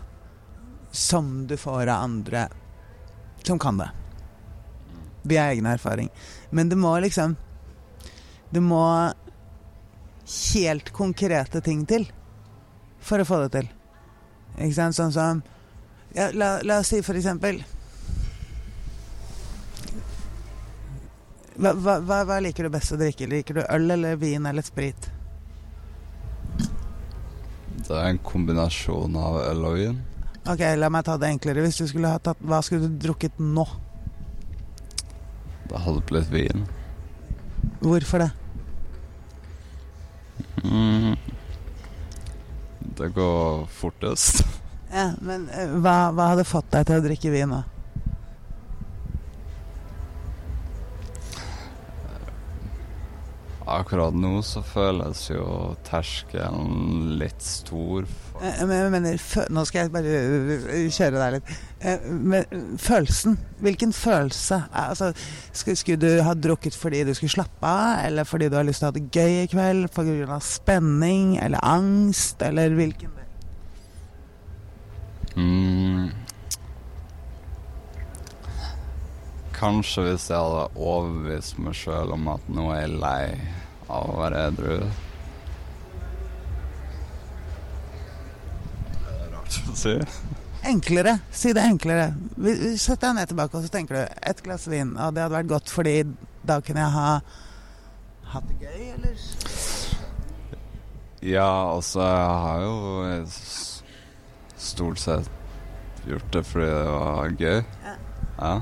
som 0.91 1.47
du 1.47 1.57
får 1.57 1.87
av 1.87 2.03
andre 2.03 2.49
som 3.47 3.59
kan 3.59 3.79
det. 3.79 3.91
Via 5.23 5.47
egen 5.53 5.67
erfaring. 5.67 6.11
Men 6.51 6.69
det 6.69 6.77
må 6.77 6.99
liksom 7.01 7.37
Det 8.51 8.61
må 8.61 9.13
helt 10.53 10.91
konkrete 10.91 11.61
ting 11.61 11.87
til 11.87 12.09
for 13.09 13.23
å 13.23 13.29
få 13.29 13.41
det 13.45 13.51
til. 13.57 13.71
Ikke 14.59 14.77
sant? 14.77 14.97
Sånn 14.99 15.15
som 15.15 15.43
ja, 16.17 16.31
la, 16.33 16.59
la 16.65 16.81
oss 16.83 16.89
si 16.93 17.03
for 17.05 17.19
eksempel 17.19 17.61
hva, 21.59 21.75
hva, 21.75 22.23
hva, 22.23 22.39
liker 22.41 22.69
du 22.69 22.71
best 22.73 22.95
å 22.95 22.99
drikke? 23.01 23.27
Liker 23.27 23.59
du 23.59 23.65
øl 23.65 23.91
eller 23.91 24.19
vin 24.21 24.47
eller 24.47 24.63
sprit? 24.63 25.09
Det 27.89 27.97
er 27.97 28.13
en 28.13 28.21
kombinasjon 28.23 29.17
av 29.19 29.41
øl 29.43 29.65
og 29.67 29.79
vin. 29.81 29.99
Ok, 30.49 30.63
la 30.79 30.91
meg 30.93 31.05
ta 31.09 31.17
det 31.19 31.33
enklere. 31.33 31.65
Hvis 31.67 31.81
du 31.81 31.89
skulle 31.91 32.13
ha 32.13 32.21
tatt 32.23 32.39
Hva 32.41 32.61
skulle 32.65 32.87
du 32.87 33.01
drukket 33.03 33.41
nå? 33.43 33.67
Det 35.69 35.83
hadde 35.85 36.05
blitt 36.09 36.31
vin. 36.33 36.63
Hvorfor 37.83 38.23
det? 38.23 38.31
Mm. 40.63 41.19
Det 42.79 43.09
går 43.15 43.67
fortest. 43.73 44.45
Ja, 44.93 45.11
men 45.21 45.49
eh, 45.53 45.75
hva, 45.83 46.11
hva 46.17 46.31
hadde 46.33 46.47
fått 46.49 46.71
deg 46.73 46.87
til 46.89 47.01
å 47.01 47.05
drikke 47.05 47.33
vin 47.35 47.51
nå? 47.53 47.63
Akkurat 53.69 54.17
nå 54.17 54.39
så 54.47 54.63
føles 54.65 55.27
jo 55.31 55.45
terskelen 55.87 57.19
litt 57.21 57.45
stor. 57.45 58.09
For 58.09 58.29
Eh, 58.39 58.59
jeg 58.61 58.91
mener, 58.93 59.19
nå 59.51 59.65
skal 59.67 59.85
jeg 59.85 59.93
bare 59.95 60.15
eh, 60.15 60.85
kjøre 60.95 61.19
deg 61.19 61.37
litt. 61.37 61.53
Eh, 61.81 62.05
Men 62.07 62.77
følelsen, 62.79 63.39
hvilken 63.65 63.93
følelse? 63.93 64.63
Eh, 64.71 64.89
Altså, 64.89 65.13
skulle, 65.53 65.97
du 65.97 66.23
ha 66.23 66.35
drukket 66.35 66.75
fordi 66.75 67.05
du 67.05 67.15
skulle 67.15 67.35
slappe 67.35 67.67
av, 67.67 68.07
eller 68.07 68.25
fordi 68.25 68.49
du 68.49 68.57
har 68.57 68.67
lyst 68.67 68.83
til 68.83 68.89
å 68.89 68.93
ha 68.93 68.99
det 68.99 69.11
gøy 69.11 69.43
i 69.43 69.51
kveld, 69.51 70.31
av 70.31 70.43
spenning 70.43 71.37
eller 71.43 71.59
angst, 71.63 72.43
eller 72.43 72.75
hvilken 72.79 73.11
mm. 75.37 76.28
Kanskje 79.59 80.05
hvis 80.07 80.29
jeg 80.31 80.39
hadde 80.39 80.69
overbevist 80.79 81.59
meg 81.59 81.75
sjøl 81.75 82.15
om 82.15 82.29
at 82.31 82.51
nå 82.53 82.69
er 82.71 82.85
jeg 82.85 82.99
lei 83.03 83.23
av 83.91 84.07
å 84.07 84.19
være 84.21 84.43
edru. 84.53 84.77
Det 88.93 89.15
er 89.17 89.33
rart 89.35 89.59
å 89.73 89.77
si. 89.83 89.97
Enklere. 90.69 91.17
Si 91.35 91.55
det 91.57 91.65
enklere. 91.65 92.13
Sett 92.79 93.03
deg 93.03 93.19
ned 93.19 93.33
tilbake 93.33 93.59
og 93.59 93.67
så 93.67 93.73
tenker 93.73 93.99
du 93.99 94.17
et 94.31 94.43
glass 94.47 94.69
vin, 94.71 94.95
og 94.95 95.17
det 95.17 95.25
hadde 95.25 95.37
vært 95.41 95.53
godt 95.57 95.75
fordi 95.75 95.97
da 96.47 96.61
kunne 96.65 96.85
jeg 96.85 96.95
ha 96.95 97.11
hatt 98.35 98.49
det 98.53 98.69
gøy, 98.69 98.89
eller? 98.95 99.15
Ja, 101.25 101.75
altså, 101.75 102.05
jeg 102.05 102.41
har 102.45 102.63
jo 102.63 102.75
stort 104.59 105.03
sett 105.03 105.31
gjort 106.07 106.33
det 106.33 106.45
fordi 106.47 106.69
det 106.71 106.91
var 106.95 107.39
gøy. 107.43 107.63
Ja. 107.83 107.95
Ja. 108.39 108.59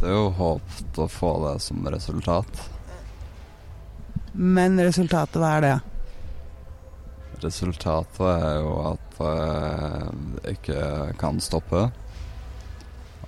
Det 0.00 0.08
er 0.08 0.16
jo 0.16 0.28
håpet 0.36 0.98
å 0.98 1.06
få 1.08 1.32
det 1.46 1.56
som 1.62 1.86
resultat. 1.88 2.62
Men 4.32 4.80
resultatet, 4.80 5.38
hva 5.40 5.56
er 5.58 5.66
det? 5.66 5.74
Resultatet 7.42 8.26
er 8.26 8.60
jo 8.62 8.72
at 8.92 9.20
jeg 9.22 10.56
ikke 10.56 10.82
kan 11.20 11.40
stoppe. 11.42 11.88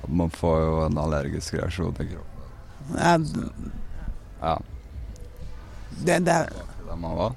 At 0.03 0.11
man 0.11 0.31
får 0.35 0.61
jo 0.65 0.77
en 0.85 1.01
allergisk 1.01 1.57
reaksjon 1.59 1.97
i 2.01 2.09
kroppen. 2.13 2.31
Ja, 2.99 3.19
Ja, 4.45 4.59
det, 6.05 6.19
det 6.27 6.33
er 6.33 6.51
Det 6.85 6.97
man 7.01 7.17
var. 7.17 7.33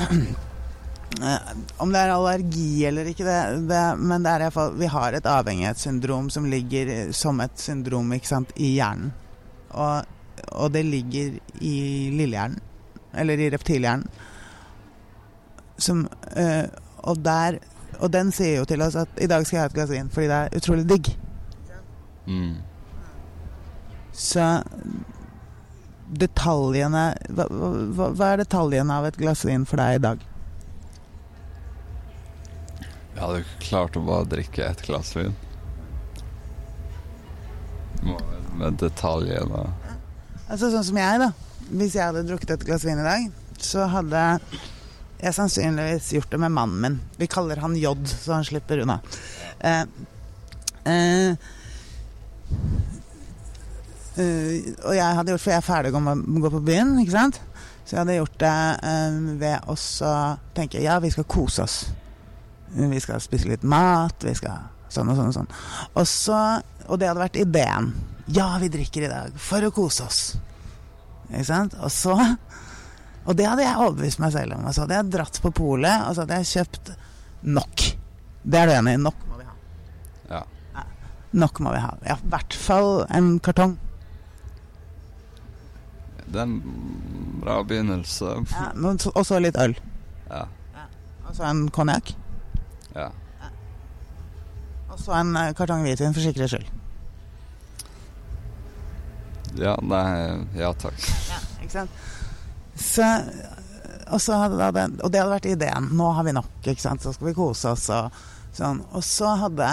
Eh, 1.18 1.38
Om 1.76 1.92
det 1.92 2.00
er 2.00 2.12
allergi 2.14 2.84
eller 2.86 3.10
ikke, 3.10 3.26
det, 3.26 3.66
det, 3.68 3.82
men 3.98 4.22
det 4.22 4.30
er 4.30 4.44
i 4.44 4.46
hvert 4.46 4.56
fall, 4.56 4.76
vi 4.78 4.90
har 4.90 5.16
et 5.16 5.26
avhengighetssyndrom 5.26 6.30
som 6.30 6.46
ligger 6.48 6.92
eh, 6.94 7.10
som 7.16 7.40
et 7.42 7.58
syndrom 7.60 8.12
ikke 8.14 8.30
sant, 8.30 8.54
i 8.56 8.76
hjernen. 8.76 9.10
Og, 9.70 10.06
og 10.54 10.72
det 10.74 10.84
ligger 10.86 11.36
i 11.60 11.74
lillehjernen, 12.14 12.62
eller 13.20 13.42
i 13.42 13.50
reptilhjernen. 13.52 14.06
Som, 15.80 16.06
eh, 16.36 16.66
og, 17.02 17.20
der, 17.24 17.58
og 17.98 18.10
den 18.12 18.32
sier 18.36 18.60
jo 18.60 18.68
til 18.68 18.82
oss 18.84 18.98
at 19.00 19.20
i 19.20 19.28
dag 19.30 19.46
skal 19.46 19.56
jeg 19.56 19.64
ha 19.64 19.70
et 19.70 19.76
glass 19.78 19.92
vin 19.92 20.10
fordi 20.12 20.30
det 20.30 20.40
er 20.40 20.58
utrolig 20.60 20.88
digg. 20.88 21.14
Mm. 22.28 22.58
Så 24.12 24.48
detaljene 26.10 27.04
hva, 27.30 27.46
hva, 27.48 28.10
hva 28.10 28.32
er 28.32 28.42
detaljene 28.42 28.98
av 28.98 29.06
et 29.08 29.18
glass 29.18 29.46
vin 29.48 29.64
for 29.68 29.80
deg 29.80 29.96
i 29.96 30.04
dag? 30.04 30.29
Jeg 33.20 33.26
hadde 33.26 33.40
ikke 33.42 33.64
klart 33.66 33.96
å 34.00 34.04
bare 34.06 34.28
drikke 34.32 34.64
ett 34.64 34.82
glass 34.86 35.12
vin. 35.12 35.34
Med 38.56 38.78
detaljene. 38.80 39.66
Altså 40.48 40.70
sånn 40.72 40.86
som 40.88 41.00
jeg, 41.02 41.20
da. 41.20 41.32
Hvis 41.68 41.98
jeg 41.98 42.06
hadde 42.06 42.24
drukket 42.26 42.54
et 42.56 42.64
glass 42.64 42.86
vin 42.88 42.98
i 43.02 43.04
dag, 43.04 43.26
så 43.60 43.84
hadde 43.92 44.24
jeg 45.20 45.36
sannsynligvis 45.36 46.14
gjort 46.16 46.32
det 46.32 46.40
med 46.40 46.56
mannen 46.56 46.80
min. 46.80 46.96
Vi 47.20 47.28
kaller 47.28 47.60
han 47.60 47.76
J, 47.76 47.92
så 48.08 48.38
han 48.38 48.48
slipper 48.48 48.80
unna. 48.86 49.02
Eh, 49.60 49.84
Eh, 50.84 51.30
eh, 54.16 54.72
og 54.84 54.94
jeg 54.96 55.16
hadde 55.16 55.34
gjort 55.34 55.42
For 55.44 55.52
jeg 55.52 55.60
er 55.60 55.66
ferdig 55.66 55.92
å 55.92 56.00
gå 56.00 56.52
på 56.56 56.64
byen, 56.64 56.96
ikke 57.02 57.16
sant? 57.16 57.40
Så 57.84 57.96
jeg 57.96 58.02
hadde 58.02 58.18
gjort 58.20 58.38
det 58.40 58.56
eh, 58.86 59.18
ved 59.40 59.70
å 59.70 59.76
tenke 60.56 60.82
ja, 60.82 61.00
vi 61.02 61.12
skal 61.12 61.28
kose 61.28 61.66
oss. 61.66 61.78
Vi 62.74 63.00
skal 63.02 63.20
spise 63.22 63.50
litt 63.50 63.64
mat, 63.66 64.22
vi 64.22 64.34
skal 64.38 64.68
sånn 64.90 65.10
og 65.10 65.18
sånn 65.18 65.30
og 65.30 65.36
sånn. 65.36 65.50
Og, 65.94 66.06
så, 66.08 66.38
og 66.86 66.98
det 67.00 67.10
hadde 67.10 67.22
vært 67.22 67.38
ideen. 67.40 67.92
Ja, 68.30 68.52
vi 68.62 68.70
drikker 68.70 69.06
i 69.06 69.10
dag 69.10 69.34
for 69.42 69.64
å 69.66 69.72
kose 69.74 70.06
oss. 70.06 70.20
Ikke 71.30 71.46
sant? 71.46 71.76
Og 71.82 71.92
så 71.94 72.16
Og 73.28 73.36
det 73.36 73.44
hadde 73.46 73.62
jeg 73.62 73.76
overbevist 73.76 74.18
meg 74.22 74.32
selv 74.34 74.56
om. 74.56 74.64
Og 74.66 74.74
så 74.74 74.82
hadde 74.82 74.96
jeg 74.96 75.10
dratt 75.12 75.36
på 75.44 75.50
polet, 75.54 76.06
og 76.08 76.14
så 76.16 76.24
hadde 76.24 76.38
jeg 76.40 76.48
kjøpt 76.50 76.88
nok. 77.52 77.84
Det 78.42 78.58
er 78.58 78.70
du 78.70 78.72
enig 78.74 78.94
i? 78.96 79.00
Nok 79.04 79.20
må 79.28 79.36
vi 79.38 79.44
ha. 79.44 79.54
Ja. 80.30 80.40
Nok 81.44 81.60
må 81.62 81.74
vi 81.74 81.82
ha. 81.84 81.90
Ja, 82.08 82.16
i 82.16 82.32
hvert 82.32 82.56
fall 82.56 83.04
en 83.12 83.34
kartong. 83.44 83.76
Det 86.30 86.40
er 86.40 86.46
en 86.46 86.56
bra 87.44 87.60
begynnelse. 87.66 88.32
Ja, 88.54 88.72
og 89.12 89.22
så 89.28 89.38
litt 89.42 89.58
øl. 89.60 89.76
Ja. 90.30 90.46
Og 91.28 91.36
så 91.36 91.46
en 91.46 91.66
konjakk. 91.74 92.14
Ja. 92.96 93.10
Og 94.90 94.98
så 94.98 95.14
en 95.20 95.34
eh, 95.38 95.52
kartong 95.56 95.84
hvitvin 95.86 96.14
for 96.16 96.24
sikkerhets 96.24 96.56
skyld. 96.56 96.76
Ja, 99.58 99.74
nei 99.82 100.46
Ja 100.58 100.70
takk. 100.78 100.98
Ikke 101.60 101.72
sant? 101.72 102.02
Så, 102.80 103.06
og, 104.08 104.20
så 104.22 104.38
hadde 104.40 104.70
det, 104.72 104.84
og 105.04 105.10
det 105.12 105.20
hadde 105.20 105.34
vært 105.34 105.48
ideen. 105.50 105.90
Nå 105.98 106.10
har 106.16 106.24
vi 106.26 106.34
nok, 106.34 106.52
ikke 106.64 106.82
sant? 106.82 107.02
så 107.04 107.12
skal 107.12 107.30
vi 107.30 107.36
kose 107.36 107.74
oss. 107.74 107.88
Og, 107.92 108.20
sånn. 108.56 108.80
og 108.90 109.04
så 109.04 109.34
hadde 109.42 109.70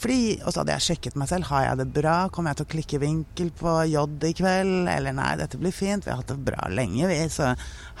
fordi, 0.00 0.38
Og 0.46 0.54
så 0.54 0.62
hadde 0.62 0.72
jeg 0.78 0.86
sjekket 0.86 1.16
meg 1.20 1.28
selv. 1.28 1.50
Har 1.50 1.66
jeg 1.66 1.80
det 1.82 1.90
bra? 1.92 2.14
Kommer 2.32 2.54
jeg 2.54 2.62
til 2.62 2.68
å 2.68 2.72
klikke 2.74 3.00
vinkel 3.02 3.50
på 3.52 3.74
J 3.90 4.06
i 4.30 4.36
kveld? 4.38 4.88
Eller 4.88 5.12
nei, 5.12 5.34
dette 5.36 5.60
blir 5.60 5.74
fint. 5.76 6.06
Vi 6.06 6.12
har 6.12 6.22
hatt 6.22 6.30
det 6.32 6.38
bra 6.46 6.70
lenge, 6.72 7.04
vi. 7.10 7.18
Så 7.28 7.50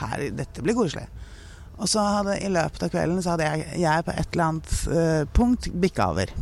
her, 0.00 0.22
dette 0.32 0.64
blir 0.64 0.78
koselig. 0.78 1.04
Og 1.80 1.88
så 1.88 2.02
hadde 2.04 2.36
i 2.44 2.50
løpet 2.52 2.82
av 2.84 2.92
kvelden 2.92 3.22
så 3.24 3.34
hadde 3.34 3.48
jeg, 3.48 3.80
jeg 3.80 4.04
på 4.04 4.12
et 4.12 4.34
eller 4.34 4.46
annet 4.46 4.74
uh, 4.92 5.22
punkt 5.36 5.70
bikka 5.80 6.10
over. 6.12 6.32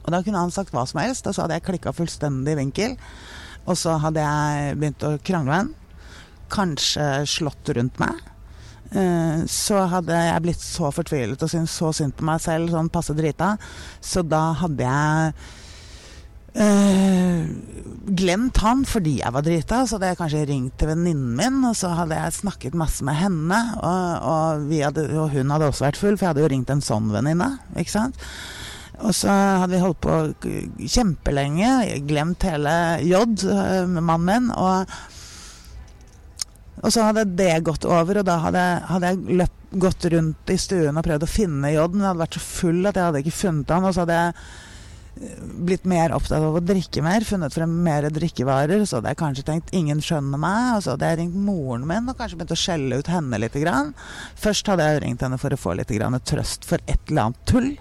Og 0.00 0.08
da 0.14 0.22
kunne 0.24 0.40
han 0.40 0.54
sagt 0.54 0.72
hva 0.72 0.86
som 0.88 1.02
helst, 1.02 1.28
og 1.28 1.36
så 1.36 1.44
hadde 1.44 1.58
jeg 1.58 1.66
klikka 1.68 1.92
fullstendig 1.92 2.56
vinkel. 2.56 2.96
Og 3.68 3.76
så 3.76 3.98
hadde 4.00 4.24
jeg 4.24 4.80
begynt 4.80 5.04
å 5.04 5.14
krangle 5.20 5.50
med 5.50 5.58
han. 5.60 5.72
Kanskje 6.50 7.08
slått 7.28 7.68
rundt 7.76 8.00
meg. 8.00 8.16
Eh, 8.90 9.44
Så 9.46 9.78
hadde 9.92 10.16
jeg 10.16 10.42
blitt 10.42 10.64
så 10.64 10.90
fortvilet 10.90 11.42
og 11.44 11.52
syntes 11.52 11.76
så 11.78 11.92
synd 11.94 12.16
på 12.18 12.26
meg 12.26 12.40
selv, 12.42 12.72
sånn 12.72 12.90
passe 12.90 13.14
drita. 13.14 13.52
Så 14.02 14.24
da 14.26 14.50
hadde 14.58 14.88
jeg 14.88 15.34
eh, 16.54 17.44
glemt 18.20 18.58
han 18.64 18.84
fordi 18.88 19.18
jeg 19.20 19.34
var 19.34 19.44
drita. 19.46 19.82
Så 19.86 19.98
hadde 19.98 20.12
jeg 20.12 20.20
kanskje 20.20 20.46
ringt 20.50 20.78
til 20.80 20.90
venninnen 20.90 21.36
min, 21.38 21.60
og 21.68 21.76
så 21.78 21.92
hadde 21.98 22.18
jeg 22.18 22.38
snakket 22.40 22.78
masse 22.78 23.06
med 23.06 23.18
henne. 23.18 23.60
Og, 23.80 24.30
og, 24.32 24.72
hadde, 24.72 25.06
og 25.18 25.30
hun 25.34 25.54
hadde 25.54 25.70
også 25.70 25.86
vært 25.88 26.00
full, 26.00 26.16
for 26.16 26.26
jeg 26.26 26.34
hadde 26.34 26.44
jo 26.44 26.50
ringt 26.54 26.72
en 26.74 26.84
sånn 26.84 27.12
venninne. 27.14 27.52
Ikke 27.78 27.94
sant? 27.94 28.26
Og 29.00 29.14
så 29.16 29.32
hadde 29.32 29.72
vi 29.72 29.80
holdt 29.80 30.02
på 30.04 30.16
kjempelenge, 30.84 31.70
glemt 32.08 32.44
hele 32.44 32.74
J, 33.06 33.22
med 33.88 34.04
mannen 34.04 34.26
min. 34.28 34.50
Og, 34.52 34.92
og 36.82 36.92
så 36.92 37.06
hadde 37.08 37.24
det 37.38 37.62
gått 37.64 37.86
over, 37.88 38.20
og 38.20 38.28
da 38.28 38.36
hadde, 38.44 38.66
hadde 38.90 39.14
jeg 39.14 39.40
løpt, 39.40 39.56
gått 39.70 40.02
rundt 40.10 40.50
i 40.50 40.56
stuen 40.58 40.96
og 40.98 41.04
prøvd 41.06 41.22
å 41.22 41.30
finne 41.30 41.70
J, 41.70 41.84
men 41.92 42.02
jeg 42.02 42.10
hadde 42.10 42.24
vært 42.24 42.36
så 42.36 42.42
full 42.42 42.90
at 42.90 42.96
jeg 42.98 43.06
hadde 43.06 43.22
ikke 43.22 43.38
funnet 43.38 43.70
han. 43.70 43.86
Og 43.86 43.94
så 43.94 44.02
hadde 44.02 44.18
jeg 44.18 44.34
blitt 45.60 45.84
mer 45.88 46.14
opptatt 46.14 46.38
av 46.38 46.56
å 46.56 46.62
drikke 46.64 47.02
mer, 47.04 47.24
funnet 47.26 47.54
frem 47.54 47.72
mer 47.84 48.06
drikkevarer. 48.14 48.84
Så 48.86 48.98
hadde 48.98 49.12
jeg 49.12 49.20
kanskje 49.20 49.46
tenkt 49.46 49.72
'ingen 49.74 50.00
skjønner 50.00 50.38
meg', 50.38 50.76
og 50.76 50.82
så 50.82 50.94
hadde 50.94 51.10
jeg 51.10 51.18
ringt 51.18 51.36
moren 51.36 51.86
min 51.86 52.08
og 52.08 52.16
kanskje 52.16 52.38
begynt 52.38 52.56
å 52.56 52.62
skjelle 52.64 52.98
ut 52.98 53.06
henne 53.06 53.38
litt. 53.38 53.54
Grann. 53.60 53.94
Først 54.36 54.66
hadde 54.66 54.86
jeg 54.86 55.02
ringt 55.02 55.20
henne 55.20 55.38
for 55.38 55.50
å 55.50 55.58
få 55.58 55.74
litt 55.76 55.88
grann 55.88 56.18
trøst 56.20 56.64
for 56.64 56.78
et 56.86 57.00
eller 57.08 57.22
annet 57.22 57.46
tull. 57.46 57.78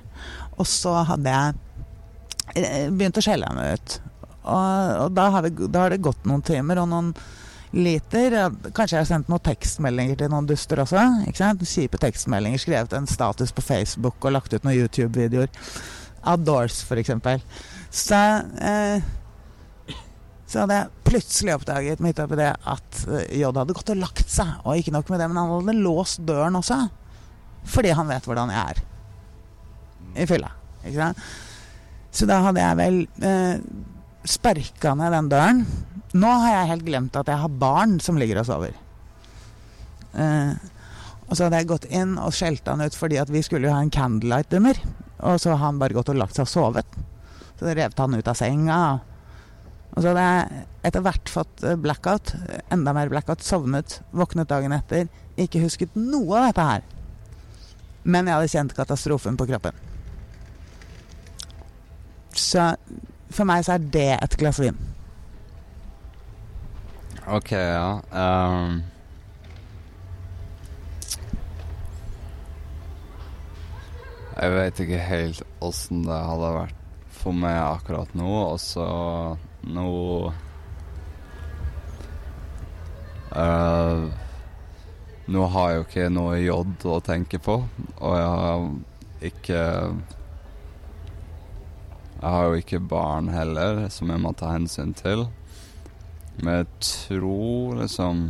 Og 0.58 0.68
så 0.68 1.04
hadde 1.06 1.30
jeg 1.30 1.54
eh, 2.56 2.90
begynt 2.90 3.18
å 3.18 3.24
skjelle 3.24 3.48
henne 3.48 3.74
ut. 3.74 4.00
Og, 4.44 5.06
og 5.06 5.14
da, 5.14 5.30
har 5.30 5.46
vi, 5.46 5.68
da 5.68 5.86
har 5.86 5.94
det 5.94 6.02
gått 6.02 6.26
noen 6.26 6.42
timer 6.42 6.82
og 6.82 6.90
noen 6.90 7.14
liter. 7.72 8.34
Kanskje 8.74 8.98
jeg 8.98 9.04
har 9.04 9.10
sendt 9.12 9.30
noen 9.30 9.46
tekstmeldinger 9.46 10.20
til 10.20 10.34
noen 10.34 10.50
duster 10.50 10.82
også. 10.82 11.06
ikke 11.30 11.44
sant? 11.44 11.64
Kjipe 11.64 12.02
tekstmeldinger. 12.02 12.62
Skrevet 12.62 12.98
en 12.98 13.08
status 13.08 13.54
på 13.54 13.62
Facebook 13.62 14.18
og 14.26 14.36
lagt 14.36 14.54
ut 14.54 14.66
noen 14.66 14.80
YouTube-videoer. 14.80 15.54
For 16.88 17.00
eksempel. 17.02 17.42
Så 17.90 18.20
eh, 18.62 19.08
så 20.50 20.64
hadde 20.64 20.78
jeg 20.80 21.04
plutselig 21.06 21.54
oppdaget 21.60 22.00
midt 22.02 22.20
oppi 22.24 22.38
det 22.40 22.50
at 22.50 23.02
eh, 23.06 23.36
J 23.38 23.52
hadde 23.52 23.76
gått 23.78 23.92
og 23.94 24.00
lagt 24.02 24.32
seg. 24.34 24.56
Og 24.66 24.80
ikke 24.80 24.94
nok 24.96 25.12
med 25.14 25.22
det, 25.22 25.28
men 25.30 25.38
han 25.38 25.52
hadde 25.52 25.76
låst 25.78 26.24
døren 26.26 26.58
også. 26.58 26.80
Fordi 27.70 27.94
han 27.94 28.10
vet 28.10 28.26
hvordan 28.26 28.54
jeg 28.54 28.74
er 28.74 28.82
i 30.18 30.26
fylla. 30.30 30.50
Ikke 30.82 30.98
sant? 30.98 31.22
Så 32.10 32.26
da 32.26 32.40
hadde 32.48 32.64
jeg 32.64 32.80
vel 32.80 32.98
eh, 33.30 33.62
sparka 34.26 34.96
ned 34.98 35.14
den 35.14 35.30
døren. 35.30 35.62
Nå 36.18 36.32
har 36.42 36.56
jeg 36.56 36.72
helt 36.72 36.88
glemt 36.88 37.20
at 37.20 37.30
jeg 37.30 37.44
har 37.44 37.60
barn 37.62 38.00
som 38.02 38.18
ligger 38.18 38.42
og 38.42 38.50
sover. 38.50 38.74
Eh, 40.18 40.56
og 41.30 41.36
så 41.38 41.46
hadde 41.46 41.62
jeg 41.62 41.70
gått 41.70 41.86
inn 41.94 42.18
og 42.18 42.34
skjelt 42.34 42.66
han 42.66 42.82
ut 42.82 42.98
fordi 42.98 43.20
at 43.22 43.30
vi 43.30 43.44
skulle 43.46 43.70
jo 43.70 43.76
ha 43.76 43.84
en 43.86 43.94
candlelight 43.94 44.50
dinner. 44.50 44.82
Og 45.20 45.40
så 45.42 45.54
har 45.54 45.64
han 45.66 45.80
bare 45.82 45.96
gått 45.98 46.12
og 46.12 46.20
lagt 46.20 46.38
seg 46.38 46.48
og 46.48 46.52
sovet. 46.52 47.00
Så 47.60 47.68
det 47.68 47.76
rev 47.78 47.96
han 47.98 48.16
ut 48.16 48.32
av 48.32 48.38
senga. 48.40 48.80
Og 49.96 50.04
så 50.04 50.12
hadde 50.12 50.28
jeg 50.28 50.66
etter 50.88 51.04
hvert 51.04 51.32
fått 51.34 51.64
eh, 51.66 51.80
blackout, 51.80 52.34
enda 52.72 52.94
mer 52.96 53.12
blackout, 53.12 53.44
sovnet, 53.44 54.00
våknet 54.16 54.50
dagen 54.52 54.76
etter, 54.76 55.10
ikke 55.40 55.64
husket 55.66 55.98
noe 55.98 56.40
av 56.40 56.50
dette 56.50 56.68
her. 56.70 56.86
Men 58.08 58.30
jeg 58.30 58.38
hadde 58.38 58.54
kjent 58.54 58.76
katastrofen 58.78 59.40
på 59.40 59.50
kroppen. 59.50 59.76
Så 62.38 62.70
for 63.34 63.50
meg 63.50 63.66
så 63.66 63.76
er 63.76 63.90
det 63.92 64.12
et 64.16 64.38
glass 64.40 64.62
vin. 64.62 64.78
Ok, 67.30 67.52
ja. 67.54 68.00
ehm. 68.16 68.80
Jeg 74.40 74.56
vet 74.56 74.80
ikke 74.84 75.00
helt 75.04 75.42
åssen 75.64 76.06
det 76.08 76.16
hadde 76.16 76.52
vært 76.56 76.76
for 77.20 77.36
meg 77.36 77.58
akkurat 77.60 78.14
nå. 78.16 78.30
Og 78.54 78.60
så 78.64 78.86
nå 79.68 79.90
uh, 83.36 84.06
Nå 85.30 85.42
har 85.54 85.68
jeg 85.70 85.78
jo 85.78 85.84
ikke 85.86 86.06
noe 86.10 86.38
J 86.42 86.54
å 86.90 87.02
tenke 87.06 87.38
på, 87.44 87.60
og 88.00 88.16
jeg 88.18 88.30
har 88.34 88.64
ikke 89.30 89.60
Jeg 92.20 92.32
har 92.34 92.48
jo 92.48 92.62
ikke 92.64 92.80
barn 92.96 93.30
heller, 93.30 93.84
som 93.94 94.10
jeg 94.10 94.24
må 94.24 94.32
ta 94.40 94.56
hensyn 94.56 94.96
til. 94.98 95.28
Men 96.40 96.62
jeg 96.62 96.72
tror 96.88 97.84
liksom 97.84 98.24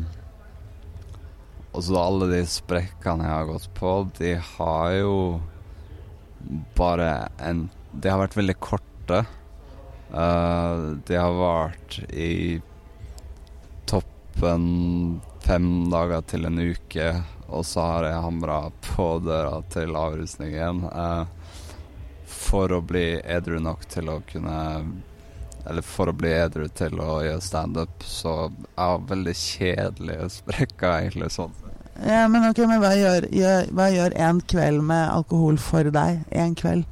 Altså 1.70 2.02
alle 2.02 2.28
de 2.34 2.42
sprekkene 2.50 3.30
jeg 3.30 3.36
har 3.36 3.48
gått 3.48 3.70
på, 3.78 3.94
de 4.18 4.34
har 4.42 4.94
jo 4.98 5.16
bare 6.76 7.30
en 7.38 7.70
De 7.92 8.10
har 8.10 8.20
vært 8.22 8.38
veldig 8.38 8.56
korte. 8.62 9.24
Uh, 10.14 10.98
de 11.08 11.16
har 11.18 11.34
vart 11.34 12.00
i 12.14 12.62
toppen 13.90 14.68
fem 15.46 15.90
dager 15.90 16.22
til 16.30 16.46
en 16.46 16.62
uke, 16.62 17.10
og 17.50 17.66
så 17.66 17.88
har 17.92 18.08
jeg 18.10 18.24
hamra 18.26 18.60
på 18.92 19.08
døra 19.26 19.60
til 19.74 19.98
avrusningen 19.98 20.84
uh, 20.86 21.26
for 22.30 22.78
å 22.78 22.82
bli 22.86 23.20
edru 23.26 23.58
nok 23.62 23.88
til 23.90 24.14
å 24.14 24.20
kunne 24.30 24.60
eller 25.66 25.82
for 25.82 26.10
å 26.10 26.16
bli 26.16 26.32
edru 26.34 26.68
til 26.74 27.02
å 27.04 27.20
gjøre 27.24 27.42
standup, 27.44 28.04
så 28.06 28.36
jeg 28.48 28.78
har 28.80 29.10
veldig 29.10 29.36
kjedelige 29.38 30.30
sprekker, 30.40 30.94
egentlig. 31.02 31.30
sånn. 31.36 31.54
Ja, 32.06 32.28
men 32.32 32.46
ok, 32.48 32.62
men 32.64 32.80
hva 32.80 32.94
gjør, 32.96 33.28
gjør, 33.36 33.68
hva 33.76 33.90
gjør 33.92 34.16
en 34.24 34.40
kveld 34.48 34.84
med 34.88 35.04
alkohol 35.12 35.60
for 35.60 35.90
deg? 35.92 36.22
En 36.32 36.56
kveld? 36.56 36.86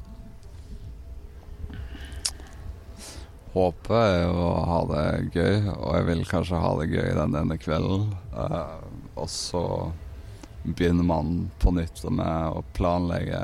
Håpet 3.54 3.94
er 3.96 4.18
jo 4.26 4.34
å 4.44 4.50
ha 4.68 4.80
det 4.90 5.06
gøy, 5.32 5.54
og 5.72 5.96
jeg 5.96 6.04
vil 6.10 6.20
kanskje 6.28 6.60
ha 6.60 6.74
det 6.82 6.90
gøy 6.92 7.08
den 7.16 7.38
ene 7.40 7.56
kvelden. 7.58 8.04
Uh, 8.36 8.76
og 9.16 9.30
så 9.32 9.64
begynner 10.62 11.06
man 11.08 11.50
på 11.62 11.72
nytt 11.72 12.04
med 12.12 12.52
å 12.52 12.62
planlegge 12.76 13.40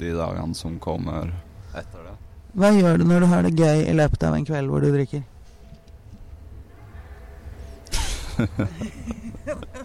de 0.00 0.14
dagene 0.16 0.56
som 0.56 0.80
kommer 0.80 1.34
etter 1.76 2.08
det. 2.08 2.16
Hva 2.56 2.72
gjør 2.72 2.96
du 2.96 3.04
når 3.04 3.20
du 3.20 3.28
har 3.34 3.44
det 3.44 3.54
gøy 3.60 3.84
i 3.84 3.96
løpet 4.00 4.24
av 4.24 4.38
en 4.38 4.48
kveld 4.48 4.72
hvor 4.72 4.80
du 4.80 4.88
drikker? 4.94 5.22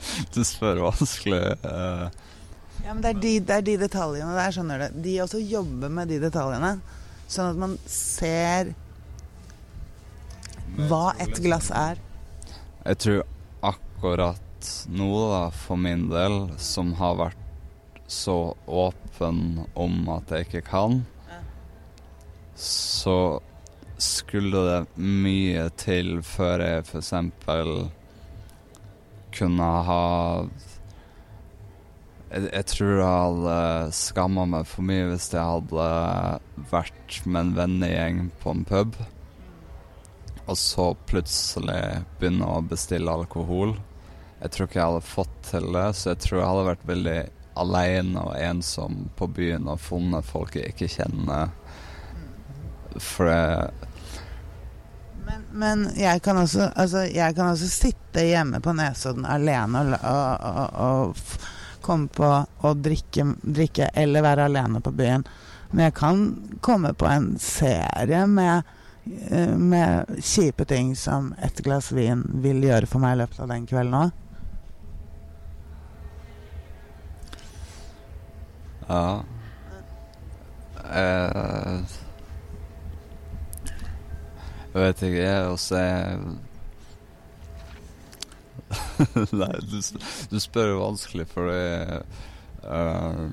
Du 0.34 0.42
spør 0.48 0.82
vanskelig. 0.90 1.42
eh, 1.64 2.06
Ja, 2.82 2.94
men 2.96 3.02
det 3.04 3.10
er 3.12 3.20
de, 3.22 3.32
det 3.46 3.56
er 3.60 3.66
de 3.68 3.76
detaljene 3.84 4.34
der, 4.34 4.54
skjønner 4.56 4.82
du. 4.88 5.02
De 5.06 5.12
også 5.22 5.38
jobber 5.44 5.92
med 5.94 6.10
de 6.10 6.18
detaljene. 6.24 6.72
Sånn 7.30 7.52
at 7.54 7.60
man 7.62 7.76
ser 7.86 8.72
hva 10.90 11.12
et 11.22 11.38
glass 11.44 11.70
er. 11.76 12.00
Jeg 12.86 12.98
tror 13.04 13.22
akkurat 13.70 14.72
nå, 14.90 15.10
da, 15.30 15.44
for 15.54 15.78
min 15.78 16.08
del, 16.10 16.40
som 16.62 16.94
har 17.00 17.16
vært 17.20 17.38
så 18.12 18.40
åpen 18.68 19.62
om 19.80 20.02
at 20.12 20.32
jeg 20.34 20.48
ikke 20.50 20.64
kan, 20.68 21.02
så 22.58 23.16
skulle 24.02 24.62
det 24.66 24.80
mye 24.98 25.68
til 25.80 26.18
før 26.26 26.64
jeg 26.66 26.84
f.eks. 26.90 27.14
kunne 29.36 29.68
ha 29.88 30.04
jeg, 32.32 32.48
jeg, 32.48 32.66
tror 32.72 32.92
jeg 32.96 33.08
hadde 33.08 33.56
skamma 33.96 34.46
meg 34.54 34.68
for 34.70 34.88
mye 34.88 35.10
hvis 35.10 35.32
jeg 35.34 35.44
hadde 35.44 35.88
vært 36.72 37.18
med 37.26 37.42
en 37.42 37.56
vennegjeng 37.58 38.22
på 38.44 38.54
en 38.56 38.64
pub, 38.68 38.96
og 40.46 40.58
så 40.60 40.92
plutselig 41.10 41.82
begynne 42.20 42.48
å 42.48 42.64
bestille 42.64 43.12
alkohol. 43.12 43.76
Jeg 44.42 44.54
tror 44.54 44.68
ikke 44.68 44.80
jeg 44.80 44.90
hadde 44.94 45.12
fått 45.12 45.38
til 45.52 45.68
det, 45.76 45.88
så 45.98 46.14
jeg 46.14 46.24
tror 46.24 46.40
jeg 46.40 46.50
hadde 46.50 46.68
vært 46.72 46.88
veldig 46.90 47.20
aleine 47.62 48.24
og 48.24 48.38
ensom 48.40 49.06
på 49.20 49.28
byen 49.36 49.68
og 49.70 49.84
funnet 49.84 50.28
folk 50.28 50.56
jeg 50.58 50.72
ikke 50.72 50.90
kjenner. 50.96 51.52
For 52.96 53.28
det 53.28 53.91
men, 55.32 55.44
men, 55.52 55.88
jeg 55.96 56.22
kan 56.24 56.38
også 56.38 56.72
altså, 56.76 57.06
jeg 57.08 57.36
kan 57.36 57.54
også 57.54 57.68
sitte 57.72 58.26
hjemme 58.26 58.60
på 58.64 58.74
Nesodden 58.76 59.26
alene 59.26 59.80
og, 59.80 59.96
og, 60.04 60.46
og, 60.52 60.70
og 60.86 61.82
komme 61.82 62.12
på 62.14 62.28
å 62.68 62.74
drikke, 62.78 63.26
drikke, 63.42 63.90
eller 63.96 64.26
være 64.26 64.46
alene 64.50 64.82
på 64.84 64.92
byen. 64.96 65.24
Men 65.72 65.88
jeg 65.88 65.96
kan 65.98 66.24
komme 66.62 66.94
på 66.94 67.08
en 67.08 67.34
serie 67.40 68.26
med, 68.28 68.68
eh, 69.30 69.56
med 69.58 70.20
kjipe 70.20 70.68
ting 70.68 70.96
som 71.00 71.34
et 71.42 71.64
glass 71.64 71.92
vin 71.96 72.26
vil 72.44 72.62
gjøre 72.68 72.90
for 72.92 73.04
meg 73.04 73.16
i 73.16 73.22
løpet 73.24 73.40
av 73.40 73.54
den 73.56 73.68
kvelden 73.70 74.00
òg. 74.04 74.18
Ja. 78.92 79.24
Eh, 84.72 84.82
jeg 84.82 84.96
ikke, 84.96 85.12
jeg 85.20 85.48
også 85.52 85.76
er 85.82 86.20
Nei, 89.36 89.56
du, 89.68 89.80
du, 90.32 90.38
spør 90.40 90.70
jo 90.72 90.78
vanskelig, 90.80 91.26
for 91.28 91.50
uh, 91.52 93.26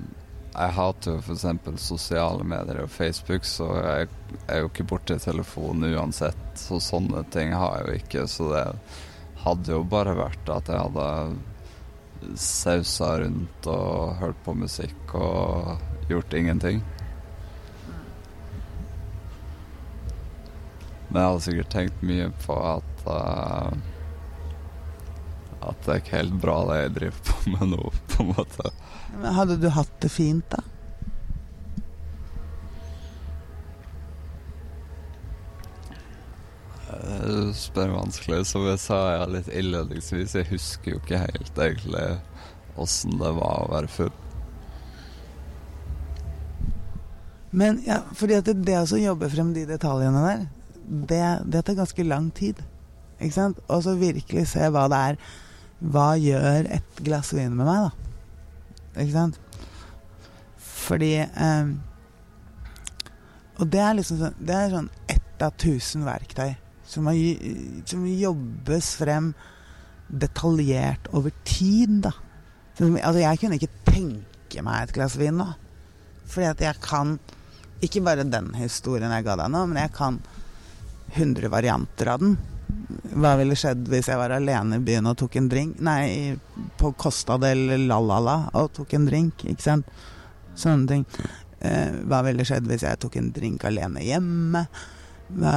jeg 0.58 0.74
hater 0.74 1.14
jo 1.14 1.20
f.eks. 1.22 1.44
sosiale 1.84 2.46
medier 2.48 2.80
og 2.82 2.90
Facebook, 2.90 3.46
så 3.46 3.68
jeg, 3.76 4.08
er 4.50 4.64
jo 4.64 4.70
ikke 4.72 4.88
borti 4.90 5.18
telefonen 5.22 5.94
uansett. 5.94 6.40
Så 6.58 6.80
sånne 6.82 7.22
ting 7.30 7.54
har 7.54 7.76
jeg 7.78 7.86
jo 7.86 7.98
ikke. 8.00 8.24
Så 8.32 8.48
det 8.50 8.64
hadde 9.44 9.76
jo 9.76 9.84
bare 9.86 10.16
vært 10.18 10.50
at 10.50 10.72
jeg 10.72 10.82
hadde 10.88 12.38
sausa 12.42 13.12
rundt 13.22 13.70
og 13.70 14.16
hørt 14.18 14.40
på 14.42 14.56
musikk 14.58 15.14
og 15.14 16.08
gjort 16.10 16.34
ingenting. 16.34 16.82
Men 21.08 21.20
jeg 21.20 21.28
hadde 21.28 21.44
sikkert 21.46 21.72
tenkt 21.72 22.02
mye 22.04 22.28
på 22.44 22.56
at 22.76 23.06
uh, 23.08 23.70
at 25.68 25.84
det 25.84 25.92
er 25.92 26.02
ikke 26.02 26.16
helt 26.16 26.36
bra 26.42 26.56
det 26.68 26.80
jeg 26.80 26.96
driver 26.96 27.22
på 27.28 27.52
med 27.54 27.70
nå, 27.74 27.92
på 28.12 28.24
en 28.24 28.34
måte. 28.36 28.72
Men 29.18 29.36
hadde 29.36 29.56
du 29.60 29.70
hatt 29.74 29.94
det 30.02 30.10
fint, 30.12 30.54
da? 30.54 30.62
Du 37.18 37.52
spør 37.54 37.92
vanskelig. 37.92 38.44
Som 38.48 38.64
jeg 38.68 38.80
sa 38.82 38.98
jeg 39.12 39.32
litt 39.34 39.50
innledningsvis, 39.52 40.36
jeg 40.38 40.50
husker 40.52 40.94
jo 40.94 41.02
ikke 41.02 41.20
helt 41.26 41.60
egentlig 41.60 42.06
åssen 42.78 43.18
det 43.18 43.34
var 43.36 43.64
å 43.64 43.70
være 43.72 43.90
full. 43.90 44.14
Men 47.50 47.80
ja, 47.86 48.02
fordi 48.14 48.36
at 48.38 48.48
det, 48.48 48.58
det 48.66 48.76
å 48.78 49.00
jobbe 49.00 49.30
frem 49.32 49.54
de 49.56 49.64
detaljene 49.68 50.22
der, 50.24 50.46
det, 50.88 51.24
det 51.44 51.64
tar 51.66 51.78
ganske 51.78 52.06
lang 52.06 52.30
tid. 52.34 52.60
Ikke 53.18 53.34
sant? 53.34 53.60
Og 53.68 53.82
så 53.84 53.96
virkelig 53.98 54.46
se 54.52 54.68
hva 54.72 54.86
det 54.90 55.02
er 55.12 55.20
hva 55.78 56.08
gjør 56.18 56.66
et 56.74 57.02
glass 57.06 57.30
vin 57.36 57.54
med 57.54 57.68
meg, 57.68 57.86
da? 57.86 59.02
Ikke 59.02 59.14
sant? 59.14 59.38
Fordi 60.58 61.12
eh, 61.22 61.68
Og 63.58 63.68
det 63.70 63.80
er 63.84 63.96
liksom 63.98 64.18
sånn 64.22 64.38
Det 64.40 64.54
er 64.56 64.72
sånn 64.72 64.88
ett 65.12 65.44
av 65.44 65.54
tusen 65.60 66.06
verktøy 66.06 66.56
som, 66.88 67.06
har, 67.06 67.18
som 67.86 68.06
jobbes 68.08 68.86
frem 68.96 69.26
detaljert 70.08 71.10
over 71.12 71.34
tid, 71.44 71.98
da. 72.06 72.14
Så, 72.78 72.88
altså, 72.88 73.20
jeg 73.20 73.40
kunne 73.42 73.58
ikke 73.58 73.82
tenke 73.84 74.62
meg 74.64 74.86
et 74.86 74.94
glass 74.96 75.18
vin 75.20 75.36
nå. 75.36 75.46
Fordi 76.32 76.46
at 76.48 76.64
jeg 76.64 76.80
kan 76.80 77.18
ikke 77.84 78.00
bare 78.06 78.24
den 78.24 78.48
historien 78.56 79.12
jeg 79.12 79.26
ga 79.26 79.36
deg 79.42 79.52
nå, 79.52 79.66
men 79.68 79.82
jeg 79.82 79.92
kan 79.98 80.16
100 81.14 81.48
varianter 81.48 82.12
av 82.12 82.22
den. 82.22 82.36
Hva 83.18 83.34
ville 83.40 83.56
skjedd 83.58 83.88
hvis 83.90 84.08
jeg 84.10 84.20
var 84.20 84.32
alene 84.36 84.78
i 84.78 84.84
byen 84.84 85.08
og 85.10 85.16
tok 85.20 85.38
en 85.40 85.48
drink? 85.50 85.80
Nei, 85.84 86.36
på 86.78 86.92
Costa 87.00 87.38
del 87.40 87.86
La-La-La 87.88 88.38
og 88.58 88.72
tok 88.76 88.94
en 88.98 89.08
drink, 89.08 89.44
ikke 89.48 89.64
sant? 89.64 89.88
Sånne 90.58 90.90
ting. 90.90 91.06
Eh, 91.60 91.96
hva 92.06 92.22
ville 92.26 92.46
skjedd 92.46 92.68
hvis 92.70 92.84
jeg 92.86 93.00
tok 93.02 93.18
en 93.18 93.32
drink 93.34 93.64
alene 93.68 94.04
hjemme? 94.04 94.64
Hva? 95.38 95.56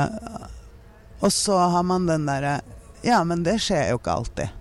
Og 1.21 1.31
så 1.33 1.57
har 1.75 1.83
man 1.87 2.07
den 2.09 2.25
derre 2.27 2.59
Ja, 3.05 3.23
men 3.25 3.43
det 3.45 3.59
skjer 3.61 3.91
jo 3.91 3.99
ikke 4.01 4.13
alltid. 4.13 4.57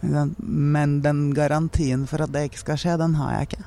Men 0.00 1.00
den 1.04 1.30
garantien 1.36 2.06
for 2.08 2.24
at 2.24 2.32
det 2.32 2.46
ikke 2.50 2.62
skal 2.62 2.80
skje, 2.80 2.98
den 3.00 3.16
har 3.18 3.34
jeg 3.34 3.48
ikke. 3.50 3.64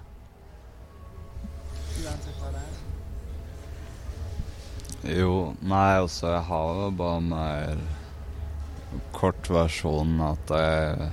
Jo, 5.07 5.53
nei, 5.63 5.95
altså, 6.01 6.27
jeg 6.33 6.43
har 6.49 6.79
jo 6.81 6.87
bare 6.99 7.19
mer 7.23 7.81
kortversjonen 9.15 10.19
at 10.27 10.51
jeg 10.51 11.09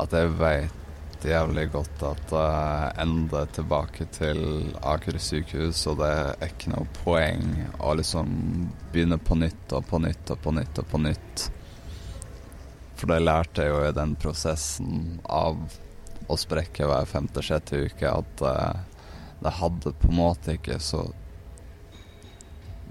At 0.00 0.14
jeg 0.16 0.32
veit 0.40 1.26
jævlig 1.28 1.66
godt 1.70 2.02
at 2.08 2.32
jeg 2.32 2.92
ender 3.02 3.50
tilbake 3.52 4.06
til 4.16 4.40
Aker 4.80 5.18
sykehus, 5.20 5.82
og 5.90 5.98
det 6.00 6.08
er 6.08 6.46
ikke 6.46 6.72
noe 6.72 6.88
poeng 7.02 7.50
å 7.84 7.92
liksom 7.98 8.30
begynne 8.94 9.18
på 9.20 9.36
nytt 9.36 9.74
og 9.76 9.84
på 9.90 10.00
nytt 10.00 10.32
og 10.32 10.40
på 10.40 10.54
nytt 10.56 10.80
og 10.80 10.88
på 10.88 11.02
nytt. 11.04 11.44
For 12.96 13.12
det 13.12 13.20
lærte 13.20 13.66
jeg 13.66 13.74
jo 13.74 13.84
i 13.84 13.94
den 14.00 14.16
prosessen 14.16 15.20
av 15.28 15.60
å 16.32 16.40
sprekke 16.40 16.88
hver 16.88 17.12
femte-sjette 17.12 17.84
uke, 17.90 18.08
at 18.08 18.46
det 19.44 19.58
hadde 19.60 19.92
på 20.00 20.08
en 20.08 20.20
måte 20.22 20.56
ikke 20.56 20.80
så 20.80 21.04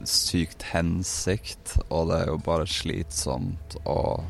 sykt 0.07 0.67
hensikt, 0.71 1.77
og 1.89 2.11
det 2.11 2.19
er 2.21 2.29
jo 2.31 2.37
bare 2.45 2.67
slitsomt 2.69 3.75
å 3.89 4.23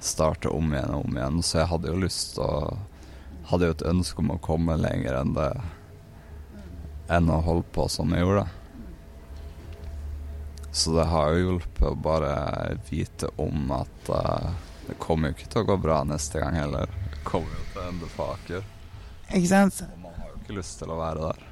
starte 0.00 0.52
om 0.54 0.72
igjen 0.72 0.94
og 0.94 1.08
om 1.08 1.18
igjen. 1.18 1.42
Så 1.42 1.60
jeg 1.60 1.70
hadde 1.72 1.90
jo 1.92 2.04
lyst 2.06 2.36
til 2.36 2.46
å 2.46 2.78
Hadde 3.48 3.64
jo 3.64 3.72
et 3.72 3.82
ønske 3.88 4.20
om 4.20 4.34
å 4.34 4.42
komme 4.44 4.74
lenger 4.76 5.14
enn 5.22 5.30
det 5.32 5.48
enn 7.08 7.30
å 7.32 7.38
holde 7.40 7.64
på 7.72 7.86
som 7.88 8.10
jeg 8.12 8.20
gjorde. 8.20 8.42
Så 10.68 10.92
det 10.92 11.06
har 11.08 11.32
jo 11.32 11.46
hjulpet 11.46 11.86
å 11.88 11.94
bare 11.96 12.32
vite 12.90 13.30
om 13.40 13.72
at 13.72 14.10
uh, 14.12 14.50
det 14.84 14.98
kommer 15.00 15.32
jo 15.32 15.38
ikke 15.38 15.48
til 15.54 15.64
å 15.64 15.68
gå 15.70 15.78
bra 15.80 16.02
neste 16.04 16.42
gang 16.42 16.60
heller. 16.60 16.92
Det 17.14 17.22
kommer 17.24 17.56
jo 17.56 17.64
til 17.72 17.80
å 17.80 17.86
ende 17.88 18.10
på 18.12 18.28
Aker. 18.34 18.68
Ikke 19.32 19.50
sant? 19.50 19.80
Og 19.88 20.04
man 20.04 20.20
har 20.20 20.34
jo 20.34 20.42
ikke 20.42 20.60
lyst 20.60 20.82
til 20.82 20.92
å 20.92 21.00
være 21.00 21.30
der. 21.30 21.47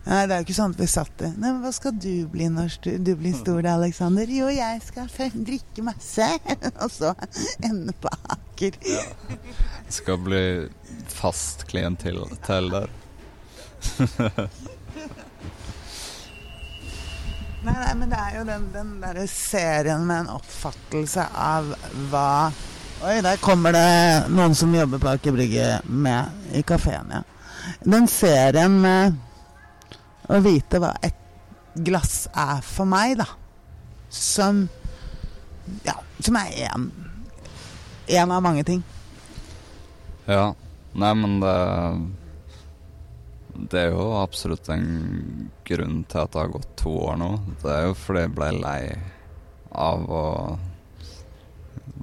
Nei, 0.00 0.22
det 0.26 0.32
er 0.32 0.40
jo 0.40 0.46
ikke 0.46 0.56
sånn 0.56 0.72
at 0.72 0.80
vi 0.80 0.86
satt 0.88 1.12
det. 1.20 1.28
Nei, 1.36 1.50
men 1.52 1.60
hva 1.60 1.70
skal 1.76 1.92
du 2.00 2.24
bli 2.32 2.46
når 2.48 2.78
du 3.04 3.12
blir 3.20 3.34
stor, 3.36 3.60
da, 3.66 3.74
Aleksander? 3.76 4.30
Jo, 4.32 4.48
jeg 4.52 4.80
skal 4.86 5.10
drikke 5.34 5.84
masse, 5.84 6.28
og 6.82 6.90
så 6.94 7.12
ende 7.66 7.92
på 8.00 8.08
Aker. 8.32 8.78
Ja. 8.88 9.04
Skal 9.92 10.18
bli 10.24 10.42
fast 11.12 11.66
klientel 11.68 12.22
der. 12.48 12.88
nei, 17.64 17.76
nei, 17.76 17.94
men 18.00 18.10
det 18.10 18.18
er 18.18 18.34
jo 18.38 18.44
den, 18.48 18.66
den 18.74 18.90
derre 19.04 19.26
serien 19.28 20.04
med 20.08 20.24
en 20.24 20.34
oppfattelse 20.36 21.24
av 21.36 21.72
hva 22.10 22.52
Oi, 23.00 23.22
der 23.24 23.38
kommer 23.40 23.72
det 23.72 24.28
noen 24.28 24.52
som 24.52 24.74
jobber 24.76 25.00
på 25.00 25.08
Aker 25.14 25.32
Brygge 25.32 25.80
med 25.88 26.52
i 26.52 26.60
kafeen, 26.68 27.08
ja. 27.14 27.22
Den 27.80 28.04
serien 28.12 28.74
med 28.82 29.16
å 30.30 30.40
vite 30.44 30.80
hva 30.82 30.92
et 31.04 31.16
glass 31.86 32.24
er 32.34 32.62
for 32.66 32.88
meg, 32.88 33.18
da. 33.20 33.28
Som 34.10 34.68
Ja, 35.86 35.94
som 36.18 36.36
er 36.40 36.48
én 36.66 36.88
En 38.10 38.32
av 38.34 38.42
mange 38.42 38.64
ting. 38.66 38.82
Ja. 40.26 40.54
Nei, 40.98 41.12
men 41.14 41.38
det 41.40 41.54
det 43.68 43.80
er 43.80 43.92
jo 43.92 44.06
absolutt 44.16 44.68
en 44.72 45.50
grunn 45.68 46.02
til 46.08 46.22
at 46.22 46.32
det 46.32 46.40
har 46.40 46.52
gått 46.54 46.70
to 46.80 46.92
år 47.10 47.18
nå. 47.20 47.30
Det 47.60 47.70
er 47.74 47.82
jo 47.88 47.96
fordi 47.98 48.22
jeg 48.24 48.32
ble 48.38 48.48
lei 48.56 48.80
av 49.70 50.06
å 50.10 50.24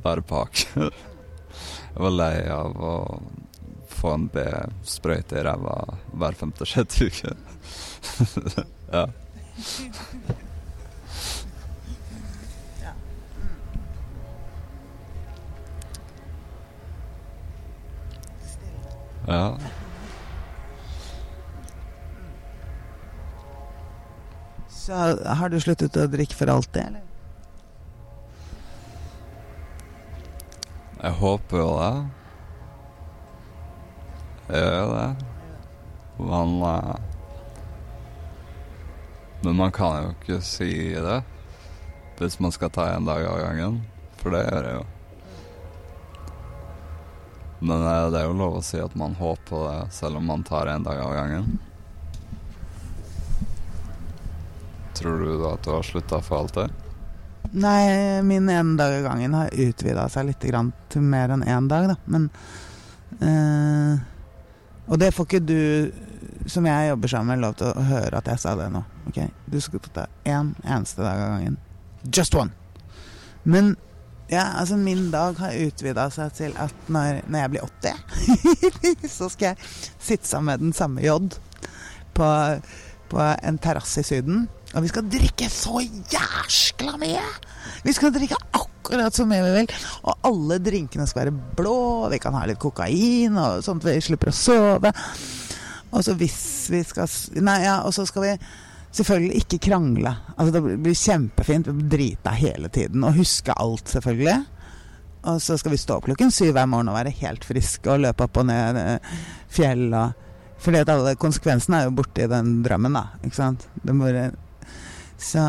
være 0.03 0.23
på 0.27 0.41
Aker. 0.43 0.91
Jeg 1.97 2.03
var 2.03 2.13
lei 2.13 2.33
av 2.53 2.75
å 2.77 2.93
få 3.89 4.11
en 4.13 4.27
B-sprøyte 4.29 5.39
i 5.39 5.45
ræva 5.47 5.73
hver 6.13 6.35
femte-sjette 6.37 7.07
uke. 7.09 7.31
ja. 8.91 9.07
Ja. 19.27 19.57
Så 24.69 24.93
har 25.25 25.49
du 25.49 25.59
sluttet 25.59 25.97
å 25.99 26.05
drikke 26.07 26.37
for 26.39 26.47
alltid, 26.47 26.79
eller? 26.85 27.03
Jeg 30.97 31.13
håper 31.19 31.59
jo 31.59 31.67
det. 31.75 31.91
Jeg 34.47 34.63
gjør 34.63 34.93
det. 34.93 35.09
Men 36.17 36.55
Men 39.41 39.55
man 39.55 39.71
kan 39.71 40.03
jo 40.03 40.13
ikke 40.15 40.41
si 40.45 40.71
det 40.93 41.21
hvis 42.17 42.39
man 42.41 42.51
skal 42.51 42.71
ta 42.73 42.87
en 42.95 43.05
dag 43.05 43.25
av 43.29 43.39
gangen. 43.39 43.81
For 44.17 44.33
det 44.33 44.41
gjør 44.47 44.65
jeg 44.65 44.79
jo. 44.79 44.85
Men 47.59 47.83
eh, 47.85 48.09
det 48.13 48.19
er 48.21 48.25
jo 48.27 48.37
lov 48.37 48.57
å 48.59 48.65
si 48.65 48.79
at 48.81 48.95
man 48.97 49.15
håper 49.17 49.63
det, 49.67 49.93
selv 49.93 50.19
om 50.19 50.27
man 50.29 50.45
tar 50.45 50.69
en 50.71 50.85
dag 50.85 50.99
av 51.01 51.13
gangen. 51.13 51.59
Tror 54.97 55.21
du 55.21 55.31
da 55.43 55.53
at 55.53 55.65
du 55.65 55.71
har 55.75 55.85
slutta 55.85 56.21
for 56.25 56.41
alltid? 56.41 56.73
Nei, 57.53 58.21
min 58.27 58.49
én 58.49 58.73
dag 58.77 58.97
av 58.97 59.05
gangen 59.05 59.37
har 59.37 59.53
utvida 59.53 60.09
seg 60.11 60.27
litt 60.27 60.41
til 60.41 61.05
mer 61.05 61.33
enn 61.33 61.45
én 61.45 61.69
dag, 61.69 61.93
da. 61.93 61.95
Men 62.05 62.29
eh, 63.21 64.01
Og 64.87 64.99
det 64.99 65.13
får 65.13 65.29
ikke 65.29 65.45
du, 65.45 65.91
som 66.49 66.65
jeg 66.65 66.91
jobber 66.91 67.13
sammen 67.13 67.35
med, 67.35 67.45
lov 67.45 67.57
til 67.59 67.71
å 67.71 67.87
høre 67.93 68.17
at 68.19 68.29
jeg 68.33 68.41
sa 68.41 68.55
det 68.59 68.69
nå. 68.73 68.83
Ok? 69.07 69.19
Du 69.47 69.59
skal 69.63 69.83
ta 69.93 70.07
én 70.27 70.53
eneste 70.63 71.01
dag 71.01 71.21
av 71.21 71.35
gangen. 71.37 71.57
Just 72.03 72.35
one. 72.35 72.51
Men 73.43 73.75
ja, 74.27 74.43
altså 74.59 74.75
min 74.75 75.07
dag 75.11 75.37
har 75.39 75.55
utvida 75.55 76.09
seg 76.11 76.33
til 76.35 76.55
at 76.59 76.89
når, 76.91 77.21
når 77.31 77.39
jeg 77.39 77.51
blir 77.53 77.63
80, 77.63 78.01
så 79.17 79.29
skal 79.31 79.53
jeg 79.53 79.69
sitte 79.95 80.27
sammen 80.27 80.51
med 80.51 80.65
den 80.65 80.75
samme 80.75 81.03
J 81.05 81.15
på, 82.17 82.27
på 83.07 83.21
en 83.23 83.59
terrasse 83.63 84.03
i 84.03 84.07
Syden. 84.07 84.47
Og 84.75 84.83
vi 84.83 84.91
skal 84.91 85.07
drikke 85.07 85.47
så 85.51 85.79
jæskla 86.11 86.97
mye! 86.99 87.23
Vi 87.87 87.93
skal 87.95 88.11
drikke 88.11 88.39
akkurat 88.51 89.15
så 89.15 89.23
mye 89.29 89.45
vi 89.45 89.53
vil. 89.61 89.71
Og 90.03 90.27
alle 90.27 90.59
drinkene 90.63 91.07
skal 91.07 91.23
være 91.23 91.55
blå. 91.55 91.79
Vi 92.11 92.19
kan 92.19 92.35
ha 92.35 92.43
litt 92.49 92.59
kokain, 92.59 93.37
og 93.39 93.63
sånn 93.63 93.79
at 93.79 93.87
vi 93.87 93.97
slipper 94.03 94.33
å 94.33 94.35
sove. 94.35 94.91
Og 95.95 96.03
så 96.03 96.17
hvis 96.19 96.41
vi 96.73 96.81
skal 96.83 97.07
Nei, 97.39 97.61
ja, 97.63 97.79
og 97.87 97.95
så 97.95 98.03
skal 98.09 98.25
vi 98.25 98.33
selvfølgelig 98.97 99.41
ikke 99.43 99.61
krangle. 99.69 100.13
Altså 100.35 100.53
Det 100.53 100.77
blir 100.83 100.97
kjempefint. 100.97 101.71
Drita 101.91 102.33
hele 102.37 102.69
tiden. 102.73 103.03
Og 103.07 103.17
huske 103.19 103.55
alt, 103.55 103.89
selvfølgelig. 103.93 104.37
Og 105.27 105.41
så 105.43 105.57
skal 105.59 105.73
vi 105.73 105.81
stå 105.81 105.97
opp 105.97 106.07
klokken 106.07 106.31
syv 106.31 106.53
hver 106.55 106.67
morgen 106.69 106.91
og 106.91 106.97
være 106.97 107.15
helt 107.19 107.45
friske 107.45 107.91
og 107.91 108.03
løpe 108.05 108.27
opp 108.27 108.37
og 108.39 108.47
ned 108.47 108.79
eh, 108.79 109.15
fjell 109.51 109.89
og 109.91 110.23
Fordi 110.57 110.79
at 110.81 110.89
alle 110.89 111.11
konsekvensene 111.21 111.77
er 111.77 111.83
jo 111.85 111.91
borte 111.99 112.23
i 112.23 112.29
den 112.31 112.63
drømmen, 112.65 112.95
da. 112.97 113.03
Ikke 113.21 113.37
sant? 113.37 113.67
Være 113.85 114.31
så 115.17 115.41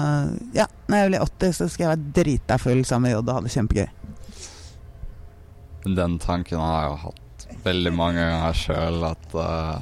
ja, 0.57 0.67
når 0.89 0.97
jeg 0.97 1.11
blir 1.11 1.25
80, 1.25 1.55
så 1.57 1.69
skal 1.69 1.85
jeg 1.85 1.91
være 1.93 2.13
drita 2.19 2.57
full 2.61 2.85
sammen 2.89 3.09
med 3.09 3.15
J 3.15 3.21
og 3.21 3.33
ha 3.37 3.41
det 3.45 3.53
kjempegøy. 3.53 3.89
Den 5.97 6.19
tanken 6.21 6.61
har 6.61 6.83
jeg 6.83 6.91
jo 6.91 6.99
hatt 7.05 7.47
veldig 7.65 7.93
mange 7.97 8.25
ganger 8.25 8.57
sjøl, 8.57 9.05
at 9.09 9.37
uh, 9.37 9.77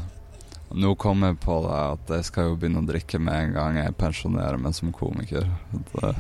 nå 0.77 0.93
kommer 1.01 1.33
jeg 1.33 1.41
på 1.41 1.57
det 1.65 1.77
at 1.81 2.11
jeg 2.19 2.29
skal 2.29 2.51
jo 2.51 2.57
begynne 2.61 2.83
å 2.83 2.89
drikke 2.89 3.21
med 3.23 3.37
en 3.47 3.57
gang 3.57 3.79
jeg 3.81 3.97
pensjonerer 3.97 4.61
meg 4.61 4.77
som 4.77 4.93
komiker. 4.95 5.49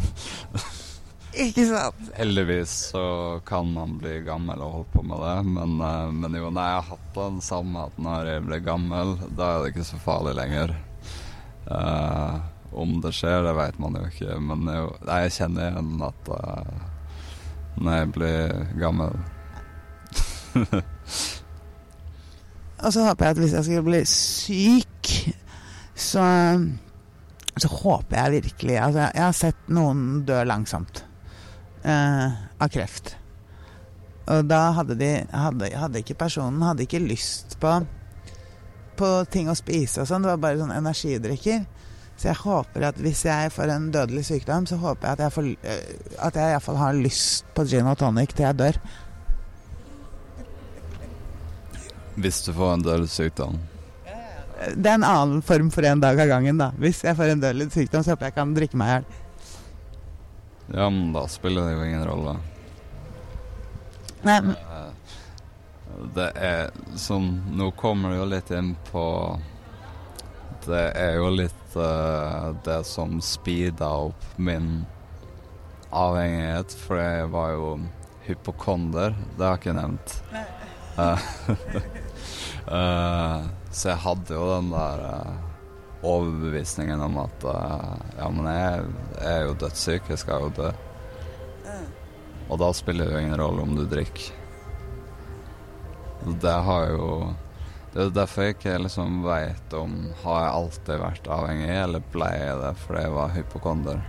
Ikke 1.36 1.66
sant? 1.68 1.98
heldigvis 2.16 2.72
så 2.94 3.04
kan 3.44 3.68
man 3.68 3.98
bli 4.00 4.22
gammel 4.24 4.62
og 4.64 4.72
holde 4.72 4.92
på 4.94 5.02
med 5.04 5.20
det, 5.20 5.34
men, 5.58 5.74
uh, 5.84 6.08
men 6.08 6.38
jo, 6.38 6.48
nei, 6.48 6.64
jeg 6.70 6.78
har 6.78 6.88
hatt 6.94 7.10
den 7.18 7.40
samme 7.44 7.82
at 7.90 7.98
når 8.00 8.30
jeg 8.30 8.44
blir 8.46 8.64
gammel, 8.64 9.12
da 9.36 9.50
er 9.50 9.60
det 9.60 9.74
ikke 9.74 9.84
så 9.90 10.00
farlig 10.00 10.32
lenger. 10.38 10.72
Uh, 11.68 12.40
om 12.72 12.96
det 13.04 13.12
skjer, 13.16 13.42
det 13.44 13.52
vet 13.58 13.76
man 13.82 13.98
jo 14.00 14.06
ikke, 14.08 14.38
men 14.40 14.64
jo, 14.72 14.88
nei, 15.04 15.22
jeg 15.26 15.36
kjenner 15.36 15.68
igjen 15.68 16.06
at 16.08 16.32
uh, 16.32 16.70
når 17.76 17.98
jeg 18.00 18.12
blir 18.16 18.56
gammel 18.80 19.18
Og 22.84 22.92
så 22.92 23.06
håper 23.06 23.26
jeg 23.26 23.36
at 23.36 23.42
hvis 23.42 23.54
jeg 23.56 23.68
skal 23.68 23.84
bli 23.86 24.00
syk, 24.10 25.12
så, 25.96 26.24
så 27.56 27.70
håper 27.72 28.18
jeg 28.18 28.42
virkelig 28.42 28.78
Altså, 28.82 29.06
jeg 29.06 29.24
har 29.24 29.36
sett 29.36 29.70
noen 29.72 30.24
dø 30.28 30.42
langsomt 30.44 31.04
eh, 31.84 32.34
av 32.60 32.72
kreft. 32.72 33.14
Og 34.26 34.48
da 34.50 34.60
hadde 34.76 34.96
de 34.98 35.12
hadde, 35.30 35.70
hadde 35.78 36.02
ikke 36.02 36.18
personen 36.26 36.64
hadde 36.66 36.84
ikke 36.84 37.04
lyst 37.04 37.56
på 37.62 37.78
på 38.96 39.08
ting 39.28 39.50
å 39.52 39.56
spise 39.56 40.02
og 40.02 40.08
sånn. 40.08 40.24
Det 40.24 40.32
var 40.32 40.42
bare 40.42 40.60
sånn 40.60 40.72
energidrikker. 40.72 41.66
Så 42.16 42.30
jeg 42.30 42.40
håper 42.40 42.86
at 42.88 43.00
hvis 43.04 43.26
jeg 43.26 43.50
får 43.52 43.72
en 43.74 43.90
dødelig 43.92 44.22
sykdom, 44.30 44.64
så 44.68 44.78
håper 44.80 45.04
jeg 45.04 45.18
at 45.18 45.24
jeg, 45.26 45.34
får, 45.34 45.48
eh, 45.68 46.14
at 46.24 46.38
jeg 46.40 46.54
iallfall 46.54 46.78
har 46.80 46.96
lyst 46.96 47.50
på 47.56 47.66
gin 47.68 47.90
og 47.90 47.98
tonic 48.00 48.32
til 48.32 48.46
jeg 48.46 48.56
dør. 48.56 48.78
Hvis 52.16 52.42
du 52.46 52.52
får 52.56 52.72
en 52.74 52.84
dødelig 52.86 53.10
sykdom. 53.12 53.58
Det 54.76 54.88
er 54.88 54.94
en 54.96 55.04
annen 55.04 55.42
form 55.44 55.68
for 55.70 55.84
en 55.84 56.00
dag 56.00 56.18
av 56.20 56.30
gangen, 56.30 56.56
da. 56.58 56.70
Hvis 56.80 57.02
jeg 57.04 57.16
får 57.18 57.34
en 57.34 57.42
dødelig 57.42 57.68
sykdom, 57.74 58.02
så 58.02 58.14
håper 58.14 58.30
jeg 58.30 58.32
jeg 58.32 58.38
kan 58.38 58.54
drikke 58.56 58.78
meg 58.80 58.88
i 58.88 58.94
hjel. 58.94 59.08
Ja, 60.74 60.86
men 60.90 61.12
da 61.14 61.26
spiller 61.30 61.68
det 61.68 61.76
jo 61.76 61.84
ingen 61.84 62.06
rolle. 62.08 62.38
Nei, 64.26 64.40
men 64.40 64.56
Eh, 64.56 64.92
Det 66.14 66.26
er 66.36 66.70
sånn 66.98 67.28
Nå 67.56 67.70
kommer 67.78 68.10
det 68.12 68.16
jo 68.18 68.24
litt 68.28 68.50
inn 68.52 68.72
på 68.90 69.04
Det 70.66 70.82
er 70.98 71.14
jo 71.16 71.30
litt 71.32 71.76
uh, 71.78 72.50
det 72.66 72.80
som 72.84 73.20
speeda 73.22 73.88
opp 74.08 74.24
min 74.36 74.84
avhengighet, 75.94 76.74
for 76.82 76.98
jeg 76.98 77.28
var 77.32 77.52
jo 77.54 77.68
hypokonder. 78.26 79.14
Det 79.38 79.44
har 79.46 79.54
jeg 79.54 79.62
ikke 79.62 79.76
nevnt. 79.78 80.16
Eh, 80.98 81.28
eh, 82.72 83.46
så 83.70 83.92
jeg 83.92 84.02
hadde 84.04 84.34
jo 84.34 84.48
den 84.50 84.72
der 84.72 85.04
eh, 85.10 85.36
overbevisningen 86.06 87.00
om 87.00 87.20
at 87.24 87.46
eh, 87.52 87.94
Ja, 88.18 88.28
men 88.32 88.50
jeg, 88.50 88.90
jeg 89.20 89.32
er 89.32 89.46
jo 89.46 89.56
dødssyk, 89.62 90.10
jeg 90.12 90.22
skal 90.22 90.46
jo 90.46 90.52
dø. 90.62 90.72
Og 92.46 92.60
da 92.62 92.70
spiller 92.76 93.08
det 93.08 93.16
jo 93.16 93.22
ingen 93.24 93.40
rolle 93.40 93.64
om 93.64 93.74
du 93.74 93.82
drikker. 93.90 94.30
Det 96.26 96.52
har 96.68 96.88
jo 96.90 97.34
Det 97.92 98.02
er 98.02 98.10
derfor 98.14 98.42
jeg 98.42 98.56
ikke 98.56 98.78
liksom 98.82 99.20
veit 99.22 99.74
om 99.76 99.92
Har 100.22 100.40
jeg 100.42 100.54
alltid 100.60 101.00
vært 101.00 101.28
avhengig, 101.30 101.70
eller 101.70 102.02
ble 102.12 102.30
jeg 102.34 102.56
det 102.62 102.72
fordi 102.82 103.02
jeg 103.02 103.14
var 103.14 103.34
hypokonder? 103.36 104.00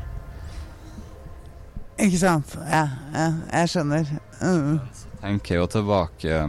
Ikke 1.97 2.19
sant? 2.21 2.57
Ja, 2.69 2.85
ja 3.13 3.27
jeg 3.51 3.71
skjønner. 3.73 4.09
Mm. 4.41 4.79
Tenker 5.21 5.61
jo 5.61 5.69
tilbake 5.71 6.41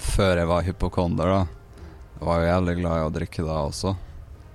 før 0.00 0.40
jeg 0.40 0.48
var 0.50 0.66
hypokonder, 0.66 1.30
da. 1.30 1.44
Jeg 2.18 2.28
var 2.28 2.40
jo 2.40 2.50
jævlig 2.50 2.74
glad 2.80 2.98
i 2.98 3.06
å 3.06 3.14
drikke 3.14 3.46
da 3.46 3.56
også. 3.68 3.94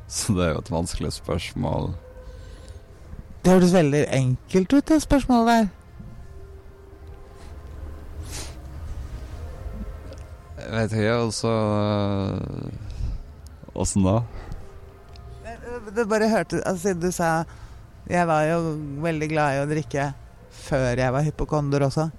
Så 0.10 0.34
det 0.34 0.46
er 0.46 0.54
jo 0.56 0.62
et 0.64 0.72
vanskelig 0.74 1.12
spørsmål. 1.14 1.92
Det 3.44 3.54
hørtes 3.54 3.76
veldig 3.76 4.04
enkelt 4.16 4.74
ut, 4.74 4.88
det 4.90 5.02
spørsmålet 5.04 5.52
der. 5.52 5.68
Jeg 10.60 10.72
vet 10.76 10.92
ikke, 10.94 11.14
altså 11.16 11.50
så 11.50 11.54
Åssen 13.80 14.04
da? 14.04 14.18
Det 15.96 16.04
bare 16.10 16.28
hørte 16.30 16.60
altså, 16.68 16.94
du 16.94 17.12
sa 17.16 17.44
Jeg 18.10 18.28
var 18.28 18.44
jo 18.50 18.58
veldig 19.02 19.30
glad 19.32 19.56
i 19.56 19.62
å 19.64 19.70
drikke 19.70 20.10
før 20.60 21.00
jeg 21.00 21.14
var 21.16 21.24
hypokonder 21.24 21.86
også. 21.88 22.10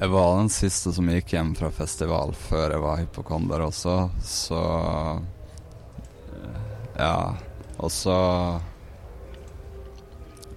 Jeg 0.00 0.08
var 0.08 0.36
den 0.36 0.48
siste 0.48 0.94
som 0.96 1.08
gikk 1.12 1.34
hjem 1.34 1.50
fra 1.58 1.68
festival 1.76 2.30
før 2.32 2.72
jeg 2.72 2.80
var 2.80 3.00
hypokonder 3.02 3.60
også, 3.66 3.96
så 4.24 4.60
Ja. 6.96 7.36
Og 7.76 7.90
så 7.92 8.60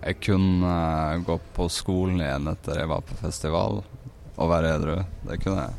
Jeg 0.04 0.20
kunne 0.24 1.24
gå 1.28 1.40
på 1.56 1.68
skolen 1.70 2.22
igjen 2.22 2.48
etter 2.48 2.80
jeg 2.80 2.88
var 2.88 3.02
på 3.02 3.16
festival, 3.20 3.84
og 4.36 4.50
være 4.50 4.76
edru. 4.78 4.98
Det 5.28 5.38
kunne 5.44 5.68
jeg. 5.68 5.74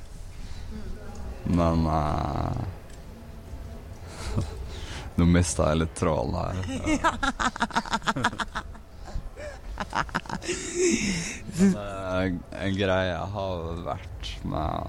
Men 1.44 1.86
uh, 1.86 2.64
Nå 5.16 5.24
mista 5.24 5.68
jeg 5.72 5.82
litt 5.84 5.96
tråden 5.96 6.36
her. 6.36 6.54
Men, 8.14 8.83
en 12.64 12.76
greie 12.76 13.16
har 13.34 13.62
vært 13.86 14.28
med 14.46 14.86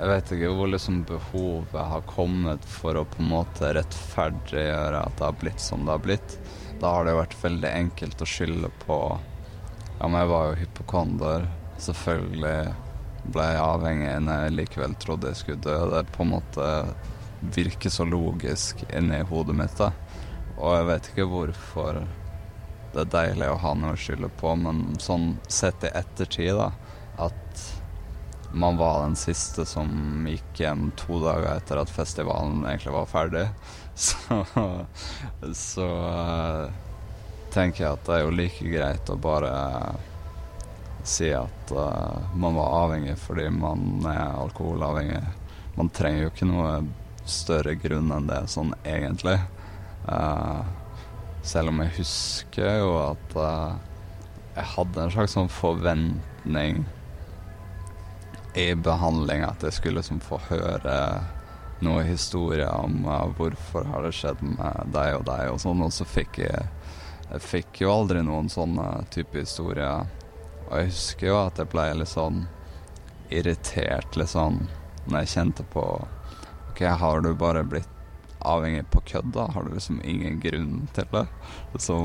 Jeg 0.00 0.08
vet 0.10 0.32
ikke 0.34 0.52
hvor 0.56 0.68
liksom 0.72 1.02
behovet 1.08 1.90
har 1.92 2.02
kommet 2.08 2.64
for 2.66 2.96
å 2.96 3.04
på 3.06 3.20
en 3.22 3.32
måte 3.34 3.72
rettferdiggjøre 3.76 4.98
at 5.04 5.18
det 5.18 5.26
har 5.28 5.40
blitt 5.42 5.60
som 5.62 5.84
det 5.84 5.92
har 5.92 6.04
blitt. 6.06 6.30
Da 6.80 6.86
har 6.96 7.04
det 7.04 7.18
vært 7.18 7.36
veldig 7.42 7.70
enkelt 7.70 8.24
å 8.24 8.28
skylde 8.28 8.70
på 8.86 8.98
Ja, 10.00 10.08
men 10.08 10.18
jeg 10.22 10.30
var 10.32 10.42
jo 10.48 10.60
hypokonder. 10.62 11.40
Selvfølgelig 11.84 12.60
ble 13.28 13.44
jeg 13.52 13.60
avhengig 13.66 14.14
når 14.24 14.36
jeg 14.46 14.56
likevel 14.56 14.94
trodde 15.02 15.28
jeg 15.28 15.40
skulle 15.42 15.64
dø. 15.66 15.76
Det 15.92 16.14
på 16.16 16.24
en 16.24 16.32
måte 16.32 16.66
virker 17.40 17.92
så 17.92 18.04
logisk 18.08 18.80
inni 18.88 19.20
hodet 19.28 19.56
mitt. 19.56 19.76
da. 19.76 19.92
Og 20.56 20.74
jeg 20.78 20.88
vet 20.88 21.10
ikke 21.10 21.28
hvorfor 21.34 22.00
det 22.92 23.04
er 23.04 23.12
deilig 23.12 23.50
å 23.52 23.60
ha 23.62 23.74
noe 23.78 23.94
å 23.94 24.00
skylde 24.00 24.30
på, 24.40 24.54
men 24.58 24.98
sånn 25.02 25.36
sett 25.48 25.84
i 25.86 25.92
ettertid, 25.94 26.56
da, 26.58 26.70
at 27.22 27.66
man 28.50 28.76
var 28.80 29.04
den 29.04 29.16
siste 29.16 29.64
som 29.68 30.26
gikk 30.26 30.62
hjem 30.64 30.88
to 30.98 31.20
dager 31.22 31.52
etter 31.52 31.78
at 31.78 31.92
festivalen 31.92 32.64
egentlig 32.66 32.94
var 32.96 33.10
ferdig, 33.10 33.46
så, 33.94 34.42
så 35.54 35.86
uh, 35.86 36.70
tenker 37.54 37.84
jeg 37.84 37.92
at 37.92 38.06
det 38.08 38.16
er 38.16 38.24
jo 38.24 38.34
like 38.34 38.72
greit 38.72 39.12
å 39.12 39.18
bare 39.20 39.52
si 41.06 41.30
at 41.34 41.72
uh, 41.74 42.34
man 42.34 42.58
var 42.58 42.74
avhengig 42.84 43.16
fordi 43.22 43.46
man 43.54 44.02
er 44.08 44.34
alkoholavhengig. 44.40 45.22
Man 45.78 45.94
trenger 45.94 46.26
jo 46.26 46.32
ikke 46.32 46.50
noe 46.50 46.74
større 47.30 47.76
grunn 47.78 48.10
enn 48.14 48.28
det 48.28 48.42
sånn 48.50 48.74
egentlig. 48.82 49.38
Uh, 50.08 50.66
selv 51.42 51.72
om 51.72 51.80
jeg 51.84 51.94
husker 52.00 52.80
jo 52.82 52.94
at 53.00 53.36
uh, 53.36 53.76
jeg 54.56 54.66
hadde 54.74 55.04
en 55.04 55.12
slags 55.14 55.36
sånn 55.36 55.52
forventning 55.52 56.82
i 58.58 58.72
behandling 58.74 59.44
at 59.46 59.62
jeg 59.64 59.76
skulle 59.76 60.00
liksom 60.00 60.20
få 60.24 60.40
høre 60.48 60.96
noen 61.80 62.08
historier 62.08 62.68
om 62.74 63.04
uh, 63.08 63.28
hvorfor 63.38 63.88
har 63.88 64.04
det 64.04 64.12
skjedd 64.16 64.42
med 64.44 64.92
deg 64.94 65.20
og 65.20 65.26
deg 65.30 65.52
og 65.52 65.60
sånn, 65.62 65.84
og 65.86 65.94
så 65.94 66.08
fikk 66.08 66.42
jeg 66.44 66.68
Jeg 67.30 67.46
fikk 67.46 67.78
jo 67.84 67.92
aldri 67.92 68.24
noen 68.26 68.48
sånne 68.50 69.04
type 69.14 69.38
historier. 69.38 70.08
Og 70.66 70.72
jeg 70.80 70.88
husker 70.88 71.28
jo 71.28 71.36
at 71.38 71.60
jeg 71.62 71.70
ble 71.70 71.84
litt 72.00 72.10
sånn 72.10 72.40
irritert, 73.30 74.16
litt 74.18 74.32
sånn, 74.32 74.64
når 75.06 75.20
jeg 75.20 75.30
kjente 75.36 75.66
på 75.70 75.84
OK, 76.72 76.82
har 76.82 77.22
du 77.22 77.30
bare 77.38 77.62
blitt 77.62 77.99
avhengig 78.46 78.84
på 78.90 79.02
kødd, 79.12 79.32
da? 79.36 79.48
Har 79.54 79.64
du 79.64 79.74
liksom 79.74 80.00
ingen 80.04 80.40
grunn 80.40 80.88
til 80.96 81.08
det? 81.12 81.26
Så 81.78 81.96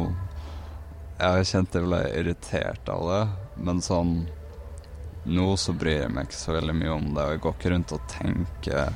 jeg 1.19 1.47
kjente 1.47 1.79
jeg 1.79 1.87
ble 1.87 2.01
irritert 2.11 2.89
av 2.91 3.05
det, 3.11 3.21
men 3.67 3.83
sånn 3.83 4.17
Nå 5.25 5.55
så 5.57 5.73
bryr 5.73 6.03
jeg 6.03 6.09
meg 6.13 6.27
ikke 6.27 6.37
så 6.37 6.53
veldig 6.53 6.73
mye 6.77 6.91
om 6.93 7.05
det, 7.15 7.23
og 7.23 7.31
jeg 7.33 7.39
går 7.41 7.53
ikke 7.55 7.69
rundt 7.73 7.93
og 7.95 8.03
tenker 8.11 8.91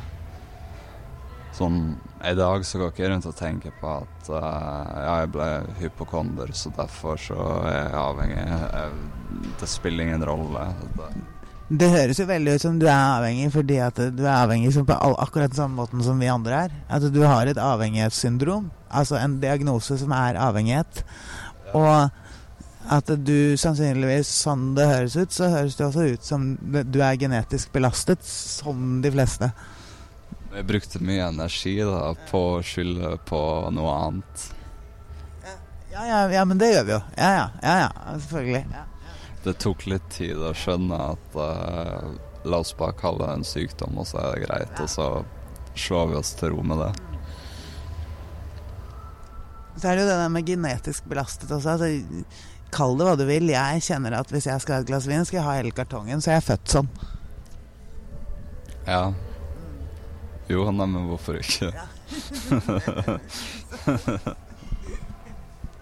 Sånn 1.57 1.79
I 2.21 2.35
dag 2.37 2.65
så 2.67 2.77
går 2.77 2.91
ikke 2.93 3.09
rundt 3.09 3.25
og 3.25 3.33
tenker 3.39 3.73
på 3.81 3.95
at 4.03 4.29
uh, 4.29 4.35
ja, 4.37 5.15
jeg 5.23 5.31
ble 5.33 5.47
hypokonder, 5.79 6.53
så 6.53 6.69
derfor 6.75 7.17
så 7.19 7.39
er 7.63 7.77
jeg 7.79 7.97
avhengig. 7.99 8.43
Jeg, 8.43 9.47
det 9.59 9.69
spiller 9.71 10.05
ingen 10.05 10.25
rolle. 10.29 10.67
Det, 10.99 11.09
det 11.69 11.89
høres 11.93 12.17
jo 12.17 12.25
veldig 12.25 12.55
ut 12.57 12.63
som 12.63 12.77
du 12.81 12.87
er 12.87 12.97
avhengig 12.97 13.51
fordi 13.53 13.75
at 13.85 13.99
du 14.17 14.23
er 14.23 14.39
avhengig 14.39 14.71
på 14.73 14.95
akkurat 15.21 15.51
den 15.51 15.59
samme 15.59 15.77
måten 15.77 16.01
som 16.01 16.17
vi 16.21 16.31
andre 16.31 16.63
er. 16.65 16.73
At 16.89 17.05
du 17.13 17.21
har 17.21 17.45
et 17.45 17.61
avhengighetssyndrom, 17.61 18.71
altså 18.89 19.19
en 19.19 19.37
diagnose 19.43 19.99
som 20.01 20.15
er 20.17 20.39
avhengighet. 20.41 21.03
Og 21.77 22.09
at 22.89 23.13
du 23.21 23.53
sannsynligvis, 23.61 24.31
sånn 24.47 24.73
det 24.73 24.89
høres 24.89 25.19
ut, 25.19 25.33
så 25.35 25.51
høres 25.53 25.77
det 25.77 25.85
også 25.85 26.07
ut 26.09 26.25
som 26.25 26.51
du 26.65 27.01
er 27.05 27.21
genetisk 27.21 27.69
belastet, 27.75 28.25
som 28.25 29.03
de 29.05 29.13
fleste. 29.13 29.53
Jeg 30.49 30.65
brukte 30.65 31.05
mye 31.05 31.29
energi 31.29 31.75
da 31.85 32.15
på 32.31 32.45
å 32.55 32.61
skylde 32.65 33.19
på 33.29 33.41
noe 33.77 33.97
annet. 34.07 34.53
Ja, 35.93 36.01
ja, 36.01 36.21
ja, 36.33 36.49
men 36.49 36.57
det 36.57 36.73
gjør 36.73 36.87
vi 36.87 36.97
jo. 36.97 37.03
Ja, 37.13 37.35
ja, 37.35 37.49
ja, 37.61 37.81
ja 37.85 38.21
selvfølgelig. 38.23 38.65
Ja 38.73 38.88
det 39.49 39.57
tok 39.63 39.87
litt 39.89 40.05
tid 40.13 40.37
å 40.37 40.53
skjønne 40.53 40.97
at 41.15 41.37
uh, 41.37 42.09
la 42.45 42.61
oss 42.61 42.75
bare 42.77 42.93
kalle 42.99 43.25
det 43.25 43.33
en 43.39 43.45
sykdom, 43.47 43.97
og 43.97 44.05
så 44.07 44.21
er 44.21 44.35
det 44.35 44.45
greit. 44.45 44.81
Og 44.83 44.89
så 44.91 45.07
slår 45.73 46.11
vi 46.11 46.19
oss 46.19 46.35
til 46.37 46.53
ro 46.53 46.61
med 46.65 46.77
det. 46.83 46.91
Så 49.79 49.87
er 49.87 49.95
det 49.95 50.03
jo 50.03 50.09
det 50.09 50.19
der 50.19 50.33
med 50.33 50.47
genetisk 50.47 51.07
belastet 51.09 51.51
også. 51.55 51.77
Altså, 51.77 51.87
kall 52.75 52.97
det 52.99 53.07
hva 53.07 53.15
du 53.17 53.25
vil. 53.29 53.49
Jeg 53.53 53.85
kjenner 53.87 54.19
at 54.19 54.29
hvis 54.33 54.47
jeg 54.49 54.61
skal 54.61 54.75
ha 54.75 54.83
et 54.83 54.89
glass 54.91 55.07
vin, 55.09 55.25
skal 55.25 55.39
jeg 55.39 55.47
ha 55.47 55.57
hele 55.61 55.73
kartongen. 55.75 56.21
Så 56.21 56.33
jeg 56.33 56.43
er 56.43 56.47
født 56.51 56.75
sånn. 56.75 56.91
Ja. 58.85 59.03
Jo, 60.49 60.65
nei, 60.73 60.87
men 60.89 61.09
hvorfor 61.09 61.39
ikke? 61.39 61.71
Ja. 61.73 61.87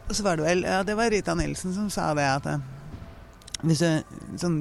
Så 0.07 0.24
var 0.24 0.39
det 0.39 0.43
vel 0.43 0.63
Ja, 0.63 0.84
det 0.88 0.95
var 0.95 1.11
Rita 1.11 1.34
Nilsen 1.36 1.74
som 1.76 1.89
sa 1.91 2.13
det 2.15 2.24
at 2.28 2.45
du, 3.61 3.73
sånn, 4.37 4.57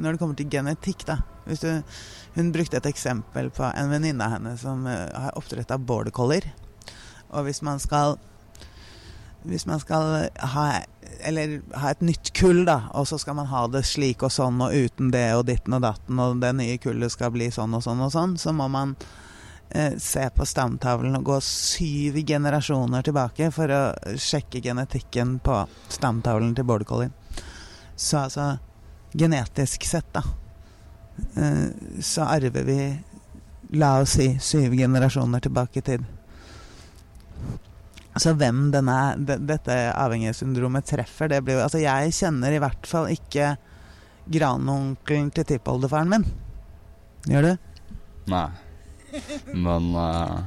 når 0.00 0.14
det 0.14 0.18
kommer 0.18 0.38
til 0.38 0.50
genetikk, 0.50 1.04
da 1.06 1.20
du, 1.46 1.82
Hun 2.34 2.52
brukte 2.52 2.78
et 2.78 2.86
eksempel 2.86 3.50
på 3.50 3.66
en 3.66 3.90
venninne 3.90 4.24
av 4.24 4.36
henne 4.36 4.56
som 4.58 4.86
uh, 4.86 5.08
har 5.10 5.38
oppdretta 5.38 5.78
border 5.78 6.14
collier. 6.14 6.50
Og 7.30 7.46
hvis 7.46 7.62
man 7.62 7.80
skal 7.82 8.18
Hvis 9.42 9.66
man 9.66 9.80
skal 9.80 10.28
ha 10.54 10.66
ha 11.20 11.90
et 11.90 12.02
nytt 12.04 12.30
kull, 12.36 12.62
da, 12.64 12.90
og 12.94 13.06
så 13.08 13.18
skal 13.18 13.34
man 13.36 13.48
ha 13.50 13.66
det 13.68 13.82
slik 13.88 14.22
og 14.22 14.32
sånn 14.32 14.60
og 14.62 14.72
uten 14.72 15.10
det 15.12 15.34
og 15.36 15.46
ditten 15.48 15.74
og 15.76 15.82
datten, 15.82 16.20
og 16.22 16.38
det 16.40 16.52
nye 16.56 16.78
kullet 16.80 17.12
skal 17.12 17.32
bli 17.34 17.50
sånn 17.52 17.74
og 17.76 17.82
sånn 17.84 18.00
og 18.04 18.12
sånn, 18.14 18.36
så 18.40 18.54
må 18.56 18.68
man 18.72 18.94
uh, 18.96 19.96
se 20.00 20.26
på 20.36 20.46
stamtavlen 20.46 21.18
og 21.18 21.26
gå 21.28 21.40
syv 21.44 22.20
generasjoner 22.24 23.04
tilbake 23.04 23.50
for 23.52 23.74
å 23.74 23.82
sjekke 24.16 24.62
genetikken 24.64 25.38
på 25.44 25.64
stamtavlen 25.88 26.54
til 26.56 26.68
border 26.68 26.88
collien. 26.88 27.16
Så 28.00 28.22
altså 28.24 28.46
genetisk 29.12 29.84
sett, 29.84 30.08
da, 30.14 30.22
eh, 31.36 31.66
så 32.00 32.28
arver 32.30 32.64
vi 32.64 32.80
La 33.70 34.00
oss 34.02 34.16
si 34.16 34.32
syv 34.42 34.72
generasjoner 34.74 35.44
tilbake 35.44 35.78
i 35.78 35.84
tid. 35.86 36.06
Så 38.18 38.32
hvem 38.34 38.64
denne, 38.74 38.96
dette 39.22 39.76
avhengighetssyndromet 39.94 40.88
treffer, 40.90 41.30
det 41.30 41.38
blir 41.46 41.60
jo 41.60 41.66
Altså, 41.68 41.78
jeg 41.78 42.16
kjenner 42.16 42.56
i 42.56 42.58
hvert 42.58 42.88
fall 42.90 43.06
ikke 43.12 43.52
granonkelen 44.30 45.30
til 45.36 45.46
tippoldefaren 45.52 46.10
min. 46.10 46.26
Gjør 47.30 47.46
du? 47.46 47.52
Nei. 48.32 48.48
Men 49.54 49.86
uh, 49.94 50.40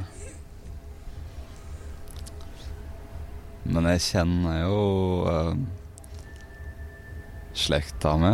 Men 3.64 3.88
jeg 3.94 4.04
kjenner 4.10 4.60
jo 4.66 4.78
uh, 5.24 5.56
slekta 7.54 8.18
mi. 8.18 8.34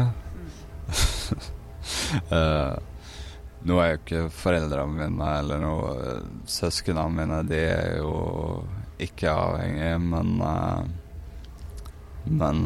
uh, 2.31 2.75
nå 3.67 3.79
er 3.83 3.91
jo 3.91 3.99
ikke 3.99 4.23
foreldrene 4.33 4.95
mine 4.95 5.29
eller 5.41 5.61
noe 5.61 5.91
uh, 5.93 6.27
Søsknene 6.49 7.05
mine 7.13 7.43
de 7.49 7.59
er 7.67 7.97
jo 7.99 8.13
ikke 8.99 9.31
avhengige, 9.31 9.99
men 10.03 10.41
uh, 10.43 10.83
Men 12.29 12.65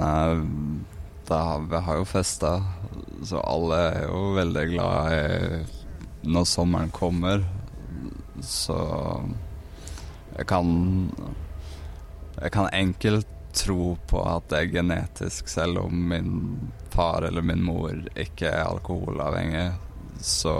da, 1.30 1.58
vi 1.70 1.80
har 1.86 1.96
jo 1.96 2.06
festa, 2.10 2.50
så 3.24 3.40
alle 3.48 3.78
er 3.94 4.02
jo 4.10 4.34
veldig 4.36 4.64
glad 4.74 5.14
i 5.14 6.34
når 6.34 6.48
sommeren 6.50 6.92
kommer. 6.92 7.46
Så 8.42 8.76
jeg 10.38 10.48
kan 10.50 10.68
Jeg 12.42 12.52
kan 12.52 12.68
enkelt 12.74 13.33
tro 13.54 13.94
på 14.10 14.24
at 14.28 14.50
det 14.52 14.60
er 14.60 14.74
genetisk, 14.80 15.48
selv 15.52 15.84
om 15.86 16.08
min 16.10 16.34
far 16.94 17.28
eller 17.28 17.46
min 17.46 17.64
mor 17.64 17.94
ikke 18.20 18.50
er 18.50 18.66
alkoholavhengig, 18.66 19.72
så 20.24 20.56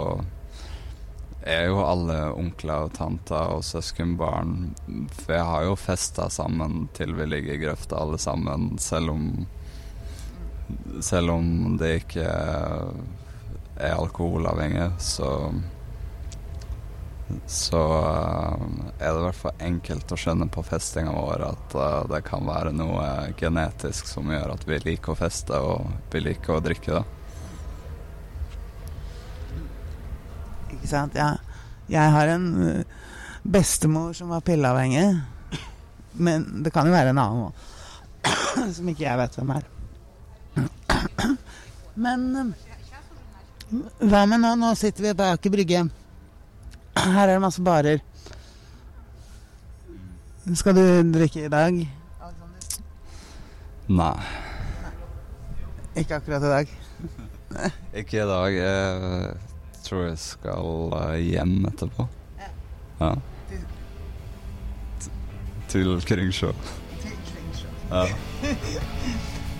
er 1.44 1.66
jo 1.68 1.82
alle 1.84 2.16
onkler 2.32 2.86
og 2.86 2.94
tanter 2.96 3.50
og 3.52 3.64
søskenbarn 3.64 4.70
For 5.12 5.34
jeg 5.36 5.44
har 5.44 5.66
jo 5.66 5.74
festa 5.76 6.30
sammen 6.32 6.86
til 6.96 7.12
vi 7.18 7.26
ligger 7.28 7.54
i 7.54 7.60
grøfta 7.60 7.98
alle 8.00 8.18
sammen, 8.18 8.78
selv 8.80 9.12
om 9.12 9.26
Selv 11.04 11.34
om 11.34 11.76
det 11.76 11.90
ikke 12.00 12.24
er 12.24 13.92
alkoholavhengig, 13.98 14.88
så 15.02 15.28
så 17.48 17.80
uh, 17.80 18.56
er 18.98 19.08
det 19.08 19.20
i 19.20 19.24
hvert 19.24 19.38
fall 19.38 19.62
enkelt 19.66 20.12
å 20.12 20.18
skjønne 20.20 20.48
på 20.52 20.64
festinga 20.66 21.12
vår 21.14 21.44
at 21.46 21.76
uh, 21.78 21.84
det 22.10 22.20
kan 22.26 22.44
være 22.46 22.72
noe 22.76 23.06
genetisk 23.40 24.10
som 24.10 24.28
gjør 24.32 24.54
at 24.54 24.66
vi 24.68 24.80
liker 24.84 25.14
å 25.14 25.18
feste 25.18 25.58
og 25.58 25.88
vi 26.12 26.24
liker 26.26 26.58
å 26.58 26.64
drikke. 26.64 27.00
da. 27.00 27.04
Ikke 30.76 30.90
sant. 30.90 31.16
Ja. 31.16 31.34
Jeg 31.88 32.12
har 32.16 32.30
en 32.32 32.84
bestemor 33.44 34.12
som 34.16 34.28
var 34.32 34.40
pilleavhengig. 34.40 35.20
Men 36.12 36.62
det 36.62 36.70
kan 36.70 36.86
jo 36.86 36.94
være 36.94 37.10
en 37.12 37.18
annen 37.18 37.48
òg. 37.48 37.52
Som 38.76 38.88
ikke 38.88 39.04
jeg 39.04 39.18
vet 39.18 39.36
hvem 39.38 39.50
er. 39.56 39.66
Men 42.06 42.26
eh, 42.38 42.52
hva 44.04 44.24
med 44.30 44.42
nå? 44.44 44.54
Nå 44.60 44.72
sitter 44.78 45.08
vi 45.08 45.14
bak 45.18 45.46
i 45.46 45.52
Brygge. 45.52 45.84
Her 46.96 47.28
er 47.28 47.34
det 47.34 47.40
masse 47.42 47.62
barer. 47.64 47.98
Skal 50.54 50.76
du 50.76 50.82
drikke 51.14 51.46
i 51.46 51.50
dag? 51.52 51.78
Nei. 53.88 54.14
Ikke 56.00 56.16
akkurat 56.18 56.42
i 56.44 56.52
dag. 56.52 56.72
Ikke 58.00 58.22
i 58.22 58.26
dag. 58.28 58.54
Jeg 58.56 59.82
tror 59.84 60.04
jeg 60.08 60.18
skal 60.18 60.94
eh, 61.00 61.18
hjem 61.32 61.56
etterpå. 61.68 62.06
Ja. 63.00 63.10
T- 65.00 65.12
Til 65.68 66.00
Kringsjå. 66.08 66.52
Ja. 67.90 68.06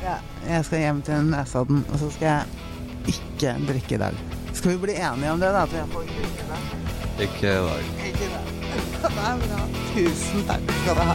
Ja, 0.05 0.19
jeg 0.45 0.65
skal 0.69 0.79
hjem 0.83 0.99
til 1.01 1.23
Nesodden, 1.31 1.79
og 1.89 1.97
så 1.97 2.11
skal 2.13 2.27
jeg 2.27 3.15
ikke 3.15 3.55
drikke 3.71 3.95
i 3.97 4.01
dag. 4.03 4.19
Skal 4.53 4.75
vi 4.75 4.83
bli 4.83 4.97
enige 5.01 5.31
om 5.33 5.41
det, 5.41 5.49
da? 5.55 5.63
At 5.65 5.73
vi 5.73 5.81
får 5.95 6.03
ikke 6.05 6.19
drikke 6.19 6.45
i 6.45 6.49
dag? 6.51 6.94
Ikke 7.21 7.39
i 7.39 7.43
dag. 7.43 7.85
Ikke 8.07 8.25
i 8.25 8.29
dag. 8.29 8.45
Det 9.03 9.05
er 9.05 9.11
bra. 9.15 9.39
Tusen 9.95 10.45
takk 10.49 10.63
skal 10.83 10.95
du 10.95 11.01
ha. 11.01 11.15